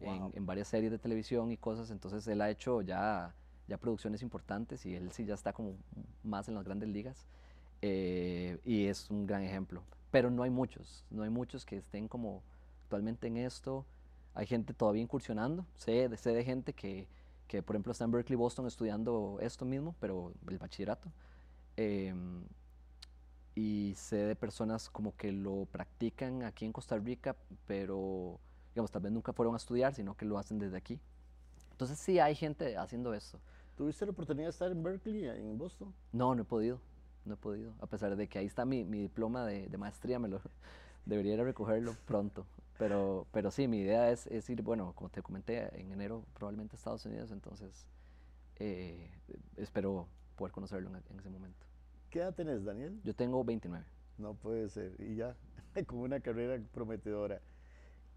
en, 0.00 0.46
varias 0.46 0.68
series 0.68 0.92
de 0.92 0.98
televisión 0.98 1.50
y 1.50 1.56
cosas, 1.56 1.90
entonces 1.90 2.26
él 2.28 2.40
ha 2.40 2.50
hecho 2.50 2.82
ya, 2.82 3.34
ya 3.66 3.78
producciones 3.78 4.22
importantes 4.22 4.86
y 4.86 4.94
él 4.94 5.10
sí 5.10 5.24
ya 5.24 5.34
está 5.34 5.52
como 5.52 5.74
más 6.22 6.48
en 6.48 6.54
las 6.54 6.64
grandes 6.64 6.88
ligas 6.88 7.26
eh, 7.82 8.58
y 8.64 8.86
es 8.86 9.10
un 9.10 9.26
gran 9.26 9.42
ejemplo 9.42 9.82
pero 10.10 10.30
no 10.30 10.42
hay 10.42 10.50
muchos, 10.50 11.04
no 11.10 11.22
hay 11.22 11.30
muchos 11.30 11.64
que 11.64 11.76
estén 11.76 12.08
como 12.08 12.42
actualmente 12.84 13.26
en 13.26 13.36
esto. 13.36 13.84
Hay 14.38 14.46
gente 14.46 14.72
todavía 14.72 15.02
incursionando, 15.02 15.66
sé, 15.74 16.08
sé 16.16 16.32
de 16.32 16.44
gente 16.44 16.72
que, 16.72 17.08
que, 17.48 17.60
por 17.60 17.74
ejemplo, 17.74 17.90
está 17.90 18.04
en 18.04 18.12
Berkeley, 18.12 18.36
Boston 18.36 18.68
estudiando 18.68 19.38
esto 19.40 19.64
mismo, 19.64 19.96
pero 19.98 20.32
el 20.48 20.58
bachillerato. 20.58 21.10
Em, 21.76 22.44
y 23.56 23.94
sé 23.96 24.16
de 24.16 24.36
personas 24.36 24.90
como 24.90 25.16
que 25.16 25.32
lo 25.32 25.66
practican 25.66 26.44
aquí 26.44 26.64
en 26.64 26.72
Costa 26.72 26.96
Rica, 26.98 27.34
pero 27.66 28.38
digamos, 28.72 28.92
tal 28.92 29.02
vez 29.02 29.10
nunca 29.10 29.32
fueron 29.32 29.54
a 29.54 29.56
estudiar, 29.56 29.92
sino 29.92 30.16
que 30.16 30.24
lo 30.24 30.38
hacen 30.38 30.60
desde 30.60 30.76
aquí. 30.76 31.00
Entonces 31.72 31.98
sí 31.98 32.20
hay 32.20 32.36
gente 32.36 32.76
haciendo 32.76 33.12
esto. 33.14 33.40
¿Tuviste 33.76 34.06
la 34.06 34.12
oportunidad 34.12 34.46
de 34.46 34.50
estar 34.50 34.70
en 34.70 34.84
Berkeley, 34.84 35.26
en 35.26 35.58
Boston? 35.58 35.92
No, 36.12 36.36
no 36.36 36.42
he 36.42 36.44
podido 36.44 36.80
no 37.24 37.34
he 37.34 37.36
podido, 37.36 37.74
a 37.80 37.86
pesar 37.86 38.16
de 38.16 38.28
que 38.28 38.38
ahí 38.38 38.46
está 38.46 38.64
mi, 38.64 38.84
mi 38.84 39.02
diploma 39.02 39.44
de, 39.46 39.68
de, 39.68 39.78
maestría, 39.78 40.18
me 40.18 40.28
lo, 40.28 40.40
debería 41.06 41.34
ir 41.34 41.40
a 41.40 41.44
recogerlo 41.44 41.94
pronto. 42.06 42.46
Pero, 42.78 43.26
pero 43.32 43.50
sí, 43.50 43.68
mi 43.68 43.80
idea 43.80 44.10
es, 44.10 44.26
es, 44.28 44.48
ir, 44.48 44.62
bueno, 44.62 44.92
como 44.94 45.10
te 45.10 45.20
comenté, 45.20 45.68
en 45.78 45.92
enero 45.92 46.24
probablemente 46.34 46.76
a 46.76 46.78
Estados 46.78 47.04
Unidos, 47.04 47.32
entonces 47.32 47.86
eh, 48.56 49.10
espero 49.56 50.06
poder 50.36 50.52
conocerlo 50.52 50.88
en, 50.88 51.18
ese 51.18 51.28
momento. 51.28 51.66
¿Qué 52.10 52.20
edad 52.20 52.34
tenés, 52.34 52.64
Daniel? 52.64 53.00
Yo 53.04 53.14
tengo 53.14 53.44
29. 53.44 53.84
No 54.18 54.34
puede 54.34 54.68
ser, 54.68 54.94
y 55.00 55.16
ya, 55.16 55.36
con 55.86 55.98
una 55.98 56.20
carrera 56.20 56.58
prometedora. 56.72 57.40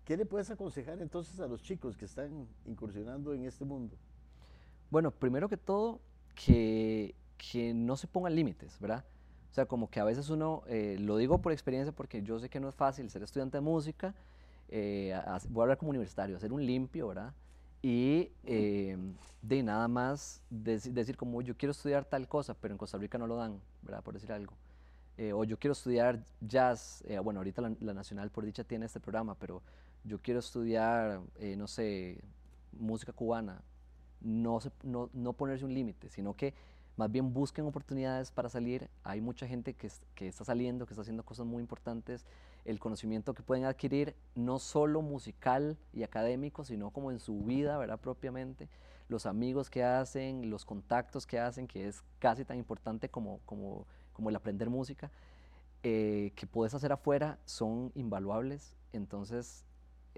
¿Qué 0.05 0.15
le 0.15 0.25
puedes 0.25 0.49
aconsejar 0.49 1.01
entonces 1.01 1.39
a 1.39 1.47
los 1.47 1.61
chicos 1.61 1.97
que 1.97 2.05
están 2.05 2.47
incursionando 2.65 3.33
en 3.33 3.45
este 3.45 3.65
mundo? 3.65 3.97
Bueno, 4.89 5.11
primero 5.11 5.49
que 5.49 5.57
todo, 5.57 5.99
que 6.35 7.15
que 7.49 7.73
no 7.73 7.97
se 7.97 8.05
pongan 8.05 8.35
límites, 8.35 8.79
¿verdad? 8.79 9.03
O 9.49 9.53
sea, 9.53 9.65
como 9.65 9.89
que 9.89 9.99
a 9.99 10.03
veces 10.03 10.29
uno, 10.29 10.61
eh, 10.67 10.97
lo 10.99 11.17
digo 11.17 11.41
por 11.41 11.51
experiencia 11.51 11.91
porque 11.91 12.21
yo 12.21 12.39
sé 12.39 12.49
que 12.49 12.59
no 12.59 12.69
es 12.69 12.75
fácil 12.75 13.09
ser 13.09 13.23
estudiante 13.23 13.57
de 13.57 13.61
música, 13.61 14.13
eh, 14.71 15.19
voy 15.49 15.61
a 15.61 15.63
hablar 15.63 15.77
como 15.77 15.89
universitario, 15.89 16.37
hacer 16.37 16.51
un 16.51 16.65
limpio, 16.65 17.09
¿verdad? 17.09 17.33
Y 17.81 18.31
eh, 18.43 18.97
de 19.41 19.63
nada 19.63 19.87
más 19.87 20.41
decir 20.49 21.17
como 21.17 21.41
yo 21.41 21.57
quiero 21.57 21.71
estudiar 21.71 22.05
tal 22.05 22.27
cosa, 22.27 22.53
pero 22.53 22.73
en 22.73 22.77
Costa 22.77 22.97
Rica 22.97 23.17
no 23.17 23.27
lo 23.27 23.35
dan, 23.35 23.59
¿verdad? 23.81 24.03
Por 24.03 24.13
decir 24.13 24.31
algo. 24.31 24.53
o 25.33 25.43
yo 25.43 25.57
quiero 25.57 25.73
estudiar 25.73 26.23
jazz, 26.41 27.03
bueno, 27.23 27.39
ahorita 27.39 27.61
la, 27.79 27.93
Nacional 27.93 28.29
por 28.31 28.45
dicha 28.45 28.63
tiene 28.63 28.85
este 28.85 28.99
programa, 28.99 29.35
pero 29.35 29.61
yo 30.03 30.19
quiero 30.19 30.39
estudiar, 30.39 31.21
no 31.57 31.67
sé, 31.67 32.19
música 32.71 33.13
cubana. 33.13 33.61
No, 34.21 34.59
no, 34.83 35.09
no 35.13 35.33
ponerse 35.33 35.65
un 35.65 35.73
límite, 35.73 36.07
sino 36.09 36.35
que 36.35 36.53
más 36.97 37.11
bien 37.11 37.33
busquen 37.33 37.65
oportunidades 37.65 38.31
para 38.31 38.49
salir. 38.49 38.89
Hay 39.03 39.21
mucha 39.21 39.47
gente 39.47 39.73
que, 39.73 39.89
que, 40.13 40.27
está 40.27 40.45
saliendo, 40.45 40.85
que 40.85 40.93
está 40.93 41.01
haciendo 41.01 41.23
cosas 41.23 41.45
muy 41.45 41.61
importantes. 41.61 42.25
El 42.65 42.79
conocimiento 42.79 43.33
que 43.33 43.43
pueden 43.43 43.65
adquirir, 43.65 44.15
no 44.35 44.59
solo 44.59 45.01
musical 45.01 45.77
y 45.93 46.03
académico, 46.03 46.63
sino 46.63 46.91
como 46.91 47.11
en 47.11 47.19
su 47.19 47.41
vida, 47.41 47.77
¿verdad? 47.77 47.99
Propiamente. 47.99 48.69
Los 49.07 49.25
amigos 49.25 49.69
que 49.69 49.83
hacen, 49.83 50.49
los 50.49 50.63
contactos 50.65 51.25
que 51.25 51.39
hacen, 51.39 51.67
que 51.67 51.87
es 51.87 52.03
casi 52.19 52.45
tan 52.45 52.57
importante 52.57 53.09
como, 53.09 53.39
como, 53.45 53.87
como 54.13 54.29
el 54.29 54.35
aprender 54.35 54.69
música, 54.69 55.11
eh, 55.83 56.31
que 56.35 56.45
puedes 56.45 56.73
hacer 56.73 56.91
afuera, 56.91 57.39
son 57.45 57.91
invaluables. 57.95 58.75
Entonces, 58.93 59.65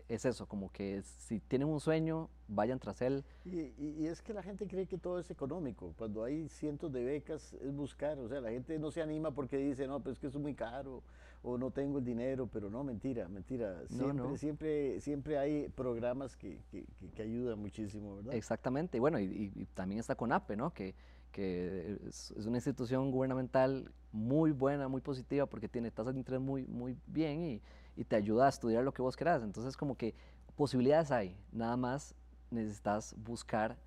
es 0.07 0.25
eso, 0.25 0.47
como 0.47 0.71
que 0.71 1.01
si 1.03 1.39
tienen 1.39 1.67
un 1.67 1.79
sueño, 1.79 2.29
vayan 2.47 2.79
tras 2.79 3.01
él. 3.01 3.23
Y, 3.45 4.05
es 4.05 4.21
que 4.21 4.33
la 4.33 4.43
gente 4.43 4.67
cree 4.67 4.85
que 4.85 4.97
todo 4.97 5.19
es 5.19 5.29
económico. 5.31 5.93
Cuando 5.97 6.23
hay 6.23 6.47
cientos 6.49 6.91
de 6.91 7.03
becas 7.03 7.53
es 7.53 7.73
buscar. 7.73 8.19
O 8.19 8.27
sea, 8.27 8.41
la 8.41 8.51
gente 8.51 8.77
no 8.79 8.91
se 8.91 9.01
anima 9.01 9.31
porque 9.31 9.57
dice, 9.57 9.87
no, 9.87 10.01
pues 10.01 10.13
es 10.13 10.19
que 10.19 10.27
es 10.27 10.35
muy 10.35 10.53
caro 10.53 11.03
o 11.41 11.57
no 11.57 11.71
tengo 11.71 11.99
el 11.99 12.05
dinero. 12.05 12.47
Pero 12.51 12.69
no, 12.69 12.83
mentira, 12.83 13.27
mentira. 13.27 13.81
Siempre, 13.87 14.37
siempre, 14.37 15.01
siempre 15.01 15.37
hay 15.37 15.69
programas 15.69 16.35
que, 16.35 16.59
que, 16.69 16.85
que, 17.15 17.21
ayudan 17.21 17.59
muchísimo, 17.59 18.17
¿verdad? 18.17 18.33
Exactamente. 18.35 18.97
Y 18.97 18.99
bueno, 18.99 19.19
y, 19.19 19.67
también 19.73 19.99
está 19.99 20.15
CONAPE, 20.15 20.55
¿no? 20.55 20.73
Que, 20.73 20.95
que 21.31 21.97
es, 22.07 22.31
una 22.45 22.57
institución 22.57 23.09
gubernamental 23.11 23.91
muy 24.11 24.51
buena, 24.51 24.87
muy 24.87 25.01
positiva 25.01 25.47
porque 25.47 25.67
tiene 25.67 25.91
tasas 25.91 26.13
de 26.13 26.19
interés 26.19 26.39
muy, 26.39 26.65
muy 26.67 26.95
bien 27.07 27.43
y 27.43 27.61
y 27.95 28.03
te 28.03 28.15
ayuda 28.15 28.45
a 28.45 28.49
estudiar 28.49 28.83
lo 28.83 28.93
que 28.93 29.01
vos 29.01 29.15
querás. 29.15 29.43
Entonces, 29.43 29.77
como 29.77 29.95
que 29.97 30.13
posibilidades 30.55 31.11
hay, 31.11 31.37
nada 31.51 31.77
más 31.77 32.15
necesitas 32.51 33.15
buscar 33.17 33.77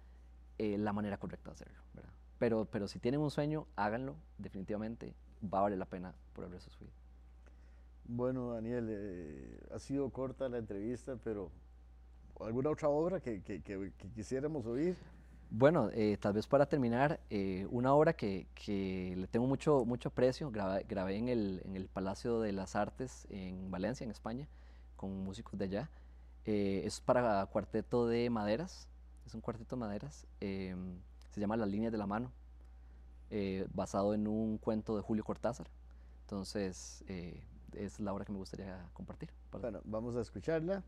eh, 0.59 0.79
la 0.79 0.93
manera 0.93 1.19
correcta 1.19 1.51
de 1.51 1.55
hacerlo. 1.55 1.79
¿verdad? 1.95 2.11
Pero, 2.39 2.65
pero 2.67 2.89
si 2.89 2.99
tienen 2.99 3.21
un 3.21 3.31
sueño, 3.31 3.67
háganlo, 3.77 4.17
definitivamente 4.39 5.15
va 5.43 5.61
a 5.61 5.63
valer 5.63 5.79
la 5.79 5.87
pena 5.87 6.15
por 6.33 6.45
el 6.45 6.51
resto 6.51 6.71
de 6.71 6.77
su 6.77 6.85
vida. 6.85 6.95
Bueno, 8.09 8.53
Daniel, 8.53 8.87
eh, 8.89 9.59
ha 9.75 9.79
sido 9.79 10.11
corta 10.11 10.49
la 10.49 10.59
entrevista, 10.59 11.17
pero 11.23 11.51
¿alguna 12.41 12.71
otra 12.71 12.89
obra 12.89 13.21
que, 13.21 13.43
que, 13.43 13.61
que 13.63 13.93
quisiéramos 14.15 14.65
oír? 14.67 14.97
Bueno, 15.51 15.91
eh, 15.93 16.19
tal 16.21 16.33
vez 16.33 16.47
para 16.47 16.67
terminar, 16.67 17.21
eh, 17.31 17.67
una 17.71 17.95
obra 17.95 18.15
que, 18.15 18.47
le 19.17 19.27
tengo 19.29 19.47
mucho, 19.47 19.85
mucho 19.85 20.09
aprecio, 20.09 20.51
grabé, 20.51 21.17
en, 21.17 21.29
el, 21.29 21.63
en, 21.65 21.77
el, 21.77 21.89
Palacio 21.89 22.41
de 22.41 22.53
las 22.53 22.75
Artes 22.75 23.27
en 23.31 23.71
Valencia, 23.71 24.05
en 24.05 24.11
España, 24.11 24.49
con 24.97 25.25
músicos 25.25 25.59
de 25.59 25.67
allá. 25.67 25.91
Eh, 26.45 26.83
es 26.85 27.01
para 27.01 27.47
cuarteto 27.47 28.07
de 28.09 28.29
maderas, 28.29 28.89
es 29.25 29.35
un 29.35 29.41
cuarteto 29.41 29.77
de 29.77 29.81
maderas, 29.81 30.27
em, 30.41 30.99
se 31.31 31.41
llama 31.41 31.57
Las 31.57 31.69
líneas 31.69 31.93
de 31.93 31.99
la 31.99 32.07
mano, 32.07 32.33
basado 33.75 34.15
en 34.15 34.27
un 34.29 34.59
cuento 34.59 34.97
de 34.97 35.03
Julio 35.03 35.25
Cortázar. 35.25 35.69
Entonces, 36.23 37.05
es 37.73 38.01
la 38.01 38.13
obra 38.13 38.25
que 38.25 38.33
me 38.33 38.39
gustaría 38.39 38.89
compartir. 38.93 39.31
Bueno, 39.53 39.81
vamos 39.85 40.17
a 40.17 40.21
escucharla. 40.21 40.83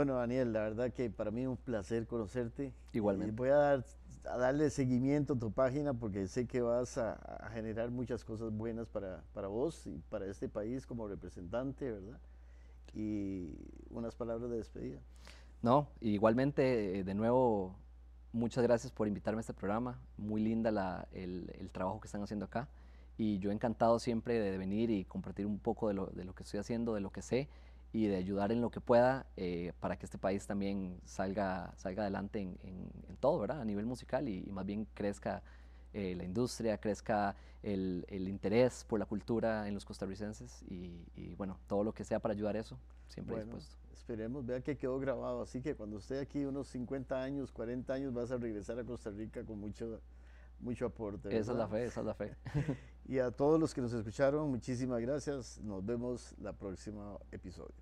Bueno, 0.00 0.14
Daniel, 0.14 0.54
la 0.54 0.60
verdad 0.60 0.90
que 0.94 1.10
para 1.10 1.30
mí 1.30 1.42
es 1.42 1.46
un 1.46 1.58
placer 1.58 2.06
conocerte. 2.06 2.72
Igualmente. 2.94 3.34
Y 3.34 3.36
voy 3.36 3.50
a, 3.50 3.56
dar, 3.56 3.84
a 4.24 4.38
darle 4.38 4.70
seguimiento 4.70 5.34
a 5.34 5.38
tu 5.38 5.52
página 5.52 5.92
porque 5.92 6.26
sé 6.26 6.46
que 6.46 6.62
vas 6.62 6.96
a, 6.96 7.16
a 7.16 7.50
generar 7.50 7.90
muchas 7.90 8.24
cosas 8.24 8.50
buenas 8.50 8.88
para, 8.88 9.22
para, 9.34 9.48
vos 9.48 9.86
y 9.86 10.00
para 10.08 10.24
este 10.24 10.48
país 10.48 10.86
como 10.86 11.06
representante, 11.06 11.92
¿verdad? 11.92 12.18
Y 12.94 13.58
unas 13.90 14.14
palabras 14.14 14.48
de 14.48 14.56
despedida. 14.56 15.00
No, 15.60 15.86
igualmente, 16.00 17.04
de 17.04 17.14
nuevo, 17.14 17.76
muchas 18.32 18.64
gracias 18.64 18.92
por 18.92 19.06
invitarme 19.06 19.40
a 19.40 19.42
este 19.42 19.52
programa. 19.52 20.00
Muy 20.16 20.40
linda 20.40 20.70
la, 20.70 21.08
el, 21.12 21.54
el, 21.58 21.68
trabajo 21.68 22.00
que 22.00 22.08
están 22.08 22.22
haciendo 22.22 22.46
acá. 22.46 22.68
Y 23.18 23.38
yo 23.38 23.50
encantado 23.50 23.98
siempre 23.98 24.40
de 24.40 24.56
venir 24.56 24.88
y 24.88 25.04
compartir 25.04 25.44
un 25.44 25.58
poco 25.58 25.88
de 25.88 25.92
lo, 25.92 26.06
de 26.06 26.24
lo 26.24 26.34
que 26.34 26.44
estoy 26.44 26.58
haciendo, 26.58 26.94
de 26.94 27.02
lo 27.02 27.12
que 27.12 27.20
sé 27.20 27.50
y 27.92 28.06
de 28.06 28.16
ayudar 28.16 28.52
en 28.52 28.60
lo 28.60 28.70
que 28.70 28.80
pueda 28.80 29.26
eh, 29.36 29.72
para 29.80 29.96
que 29.96 30.06
este 30.06 30.18
país 30.18 30.46
también 30.46 31.00
salga, 31.04 31.72
salga 31.76 32.02
adelante 32.02 32.40
en, 32.40 32.56
en, 32.62 32.90
en 33.08 33.16
todo, 33.16 33.38
¿verdad? 33.40 33.60
A 33.60 33.64
nivel 33.64 33.86
musical 33.86 34.28
y, 34.28 34.44
y 34.46 34.52
más 34.52 34.64
bien 34.64 34.86
crezca 34.94 35.42
eh, 35.92 36.14
la 36.14 36.22
industria, 36.22 36.78
crezca 36.78 37.34
el, 37.64 38.06
el, 38.08 38.28
interés 38.28 38.84
por 38.84 39.00
la 39.00 39.06
cultura 39.06 39.66
en 39.66 39.74
los 39.74 39.84
costarricenses 39.84 40.62
y, 40.62 41.04
y, 41.16 41.34
bueno, 41.34 41.58
todo 41.66 41.82
lo 41.82 41.92
que 41.92 42.04
sea 42.04 42.20
para 42.20 42.32
ayudar 42.32 42.56
a 42.56 42.60
eso, 42.60 42.78
siempre 43.08 43.34
bueno, 43.34 43.56
dispuesto. 43.56 43.76
Esperemos, 43.92 44.46
vea 44.46 44.60
que 44.60 44.76
quedó 44.76 45.00
grabado, 45.00 45.42
así 45.42 45.60
que 45.60 45.74
cuando 45.74 45.98
esté 45.98 46.20
aquí 46.20 46.44
unos 46.44 46.68
50 46.68 47.20
años, 47.20 47.50
40 47.50 47.92
años, 47.92 48.14
vas 48.14 48.30
a 48.30 48.36
regresar 48.36 48.78
a 48.78 48.84
Costa 48.84 49.10
Rica 49.10 49.44
con 49.44 49.58
mucho, 49.58 50.00
mucho 50.60 50.86
aporte. 50.86 51.28
¿verdad? 51.28 51.40
Esa 51.40 51.52
es 51.52 51.58
la 51.58 51.66
fe, 51.66 51.84
esa 51.84 52.00
es 52.00 52.06
la 52.06 52.14
fe. 52.14 52.36
y 53.06 53.18
a 53.18 53.30
todos 53.30 53.58
los 53.58 53.74
que 53.74 53.80
nos 53.80 53.92
escucharon, 53.92 54.50
muchísimas 54.50 55.00
gracias. 55.00 55.58
Nos 55.62 55.84
vemos 55.84 56.34
la 56.38 56.52
próxima 56.52 57.16
episodio. 57.32 57.74